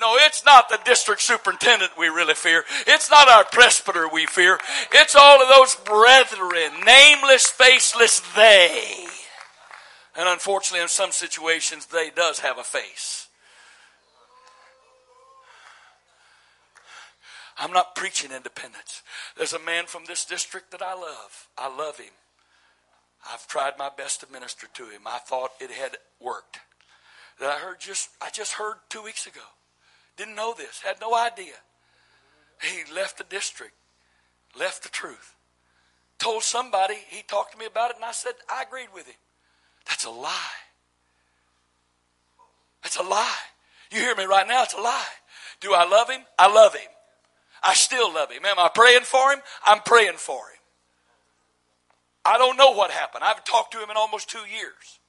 No, 0.00 0.16
it's 0.16 0.44
not 0.44 0.68
the 0.68 0.80
district 0.84 1.20
superintendent 1.20 1.92
we 1.98 2.08
really 2.08 2.34
fear. 2.34 2.64
It's 2.86 3.10
not 3.10 3.28
our 3.28 3.44
presbyter 3.44 4.08
we 4.08 4.26
fear. 4.26 4.58
It's 4.92 5.14
all 5.14 5.42
of 5.42 5.48
those 5.48 5.76
brethren, 5.76 6.72
nameless, 6.84 7.46
faceless 7.48 8.20
they. 8.34 9.06
And 10.16 10.28
unfortunately, 10.28 10.82
in 10.82 10.88
some 10.88 11.12
situations, 11.12 11.86
they 11.86 12.10
does 12.10 12.38
have 12.40 12.58
a 12.58 12.64
face. 12.64 13.25
I'm 17.58 17.72
not 17.72 17.94
preaching 17.94 18.32
independence. 18.32 19.02
There's 19.36 19.52
a 19.52 19.58
man 19.58 19.86
from 19.86 20.04
this 20.06 20.24
district 20.24 20.70
that 20.72 20.82
I 20.82 20.94
love. 20.94 21.48
I 21.56 21.74
love 21.74 21.98
him. 21.98 22.12
I've 23.32 23.46
tried 23.48 23.78
my 23.78 23.90
best 23.96 24.20
to 24.20 24.32
minister 24.32 24.66
to 24.74 24.84
him. 24.84 25.02
I 25.06 25.18
thought 25.18 25.52
it 25.60 25.70
had 25.70 25.96
worked. 26.20 26.58
That 27.40 27.50
I 27.50 27.58
heard 27.58 27.80
just 27.80 28.10
I 28.20 28.30
just 28.30 28.54
heard 28.54 28.76
two 28.88 29.02
weeks 29.02 29.26
ago. 29.26 29.40
Didn't 30.16 30.36
know 30.36 30.54
this, 30.56 30.80
had 30.80 31.00
no 31.00 31.14
idea. 31.14 31.54
He 32.62 32.90
left 32.94 33.18
the 33.18 33.24
district, 33.24 33.74
left 34.58 34.82
the 34.82 34.88
truth. 34.88 35.34
Told 36.18 36.42
somebody, 36.42 36.94
he 37.08 37.22
talked 37.22 37.52
to 37.52 37.58
me 37.58 37.66
about 37.66 37.90
it, 37.90 37.96
and 37.96 38.04
I 38.04 38.12
said, 38.12 38.32
I 38.50 38.62
agreed 38.62 38.88
with 38.94 39.06
him. 39.06 39.16
That's 39.86 40.06
a 40.06 40.10
lie. 40.10 40.30
That's 42.82 42.96
a 42.96 43.02
lie. 43.02 43.36
You 43.92 44.00
hear 44.00 44.16
me 44.16 44.24
right 44.24 44.48
now? 44.48 44.62
It's 44.62 44.72
a 44.72 44.80
lie. 44.80 45.04
Do 45.60 45.74
I 45.74 45.86
love 45.86 46.08
him? 46.08 46.22
I 46.38 46.52
love 46.52 46.74
him. 46.74 46.88
I 47.66 47.74
still 47.74 48.12
love 48.14 48.30
him. 48.30 48.44
Am 48.44 48.58
I 48.58 48.70
praying 48.72 49.02
for 49.02 49.32
him? 49.32 49.40
I'm 49.64 49.80
praying 49.80 50.18
for 50.18 50.36
him. 50.36 50.60
I 52.24 52.38
don't 52.38 52.56
know 52.56 52.70
what 52.72 52.90
happened. 52.90 53.24
I 53.24 53.28
haven't 53.28 53.46
talked 53.46 53.72
to 53.72 53.78
him 53.82 53.90
in 53.90 53.96
almost 53.96 54.30
two 54.30 54.46
years. 54.50 55.00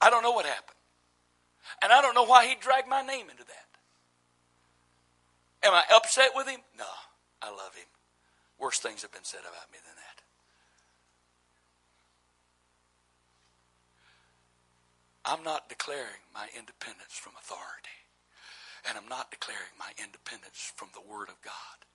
I 0.00 0.10
don't 0.10 0.22
know 0.22 0.32
what 0.32 0.46
happened. 0.46 0.76
And 1.82 1.92
I 1.92 2.02
don't 2.02 2.14
know 2.14 2.24
why 2.24 2.46
he 2.46 2.56
dragged 2.60 2.88
my 2.88 3.02
name 3.02 3.30
into 3.30 3.44
that. 3.44 3.66
Am 5.66 5.72
I 5.72 5.82
upset 5.94 6.30
with 6.34 6.48
him? 6.48 6.60
No, 6.78 6.84
I 7.40 7.50
love 7.50 7.74
him. 7.74 7.86
Worse 8.58 8.78
things 8.80 9.02
have 9.02 9.12
been 9.12 9.24
said 9.24 9.40
about 9.40 9.72
me 9.72 9.78
than 9.84 9.94
that. 9.96 10.22
I'm 15.24 15.42
not 15.42 15.68
declaring 15.68 16.20
my 16.34 16.48
independence 16.56 17.14
from 17.14 17.32
authority. 17.38 18.03
And 18.88 18.98
I'm 18.98 19.08
not 19.08 19.30
declaring 19.30 19.72
my 19.78 19.92
independence 19.96 20.72
from 20.76 20.88
the 20.92 21.00
Word 21.04 21.28
of 21.28 21.40
God. 21.40 21.88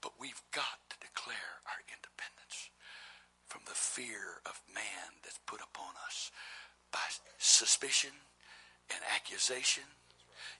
But 0.00 0.16
we've 0.20 0.42
got 0.52 0.80
to 0.90 0.96
declare 1.00 1.60
our 1.68 1.80
independence 1.88 2.70
from 3.46 3.62
the 3.66 3.76
fear 3.76 4.40
of 4.44 4.60
man 4.74 5.20
that's 5.22 5.38
put 5.46 5.60
upon 5.60 5.92
us 6.06 6.30
by 6.92 7.04
suspicion 7.38 8.10
and 8.90 9.00
accusation. 9.14 9.84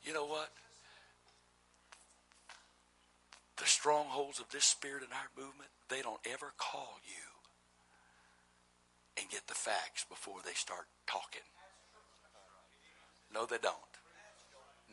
You 0.04 0.12
know 0.12 0.26
what? 0.26 0.50
The 3.56 3.66
strongholds 3.66 4.38
of 4.40 4.50
this 4.50 4.64
spirit 4.64 5.02
in 5.02 5.12
our 5.12 5.30
movement, 5.36 5.70
they 5.88 6.02
don't 6.02 6.20
ever 6.30 6.52
call 6.58 7.00
you 7.06 7.24
and 9.16 9.30
get 9.30 9.46
the 9.46 9.54
facts 9.54 10.04
before 10.08 10.40
they 10.44 10.52
start 10.52 10.86
talking. 11.06 11.46
No, 13.32 13.46
they 13.46 13.58
don't. 13.58 13.95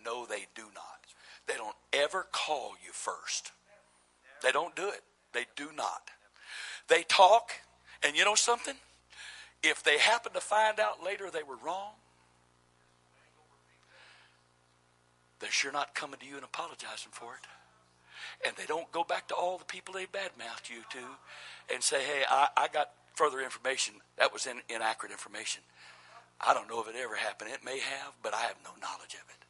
No, 0.06 0.26
they 0.26 0.48
do 0.56 0.64
not. 0.74 1.00
They 1.48 1.56
don't 1.56 1.76
ever 1.92 2.26
call 2.32 2.74
you 2.86 2.92
first. 2.92 3.52
They 4.42 4.52
don't 4.52 4.76
do 4.76 4.90
it. 4.90 5.02
They 5.34 5.46
do 5.56 5.70
not. 5.76 6.10
They 6.88 7.04
talk, 7.04 7.52
and 8.04 8.16
you 8.16 8.26
know 8.26 8.36
something? 8.36 8.76
If 9.62 9.84
they 9.84 9.98
happen 9.98 10.34
to 10.34 10.42
find 10.42 10.80
out 10.80 11.04
later 11.04 11.30
they 11.32 11.44
were 11.44 11.56
wrong, 11.64 11.94
they're 15.40 15.52
sure 15.52 15.72
not 15.72 15.96
coming 15.96 16.20
to 16.20 16.26
you 16.26 16.36
and 16.36 16.44
apologizing 16.44 17.12
for 17.12 17.34
it. 17.34 18.48
And 18.48 18.56
they 18.56 18.66
don't 18.66 18.92
go 18.92 19.04
back 19.04 19.28
to 19.30 19.36
all 19.36 19.58
the 19.58 19.66
people 19.66 19.94
they 19.94 20.06
badmouthed 20.06 20.70
you 20.70 20.84
to 20.92 21.74
and 21.74 21.82
say, 21.82 22.02
hey, 22.02 22.24
I, 22.30 22.48
I 22.56 22.68
got 22.68 22.92
further 23.16 23.42
information. 23.42 23.96
That 24.18 24.34
was 24.34 24.46
in, 24.46 24.62
inaccurate 24.70 25.12
information. 25.12 25.64
I 26.40 26.54
don't 26.54 26.70
know 26.70 26.82
if 26.82 26.88
it 26.88 26.96
ever 27.02 27.16
happened. 27.16 27.52
It 27.54 27.64
may 27.64 27.80
have, 27.80 28.14
but 28.22 28.34
I 28.34 28.42
have 28.42 28.56
no 28.64 28.72
knowledge 28.82 29.14
of 29.14 29.30
it. 29.30 29.43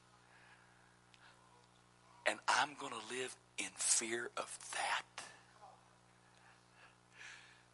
And 2.26 2.40
I'm 2.48 2.70
going 2.80 2.94
to 2.94 3.16
live 3.16 3.36
in 3.58 3.70
fear 3.76 4.30
of 4.38 4.58
that. 4.72 5.24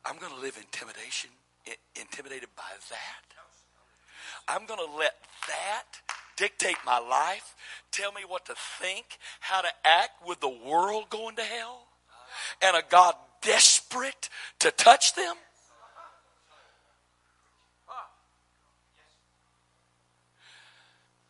I'm 0.05 0.17
going 0.17 0.33
to 0.33 0.39
live 0.39 0.57
intimidation, 0.57 1.29
intimidated 1.95 2.49
by 2.55 2.63
that. 2.89 3.25
I'm 4.47 4.65
going 4.65 4.79
to 4.79 4.97
let 4.97 5.13
that 5.47 5.83
dictate 6.35 6.77
my 6.85 6.99
life, 6.99 7.55
tell 7.91 8.11
me 8.11 8.21
what 8.27 8.45
to 8.45 8.55
think, 8.79 9.05
how 9.41 9.61
to 9.61 9.67
act 9.85 10.25
with 10.27 10.39
the 10.39 10.49
world 10.49 11.09
going 11.09 11.35
to 11.35 11.43
hell, 11.43 11.81
and 12.63 12.75
a 12.75 12.83
God 12.89 13.13
desperate 13.41 14.29
to 14.59 14.71
touch 14.71 15.13
them. 15.15 15.35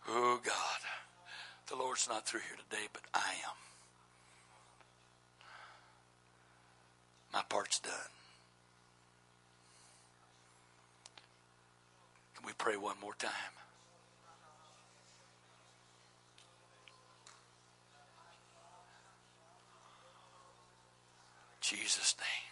Oh, 0.08 0.40
God. 0.44 0.54
The 1.70 1.76
Lord's 1.76 2.10
not 2.10 2.26
through 2.26 2.40
here 2.40 2.58
today, 2.68 2.88
but 2.92 3.04
I 3.14 3.20
am. 3.20 3.56
My 7.32 7.44
part's 7.48 7.80
done. 7.80 7.94
Can 12.36 12.48
we 12.48 12.54
pray 12.58 12.76
one 12.76 12.96
more 13.00 13.14
time? 13.20 13.32
Jesus' 21.62 22.16
name. 22.18 22.49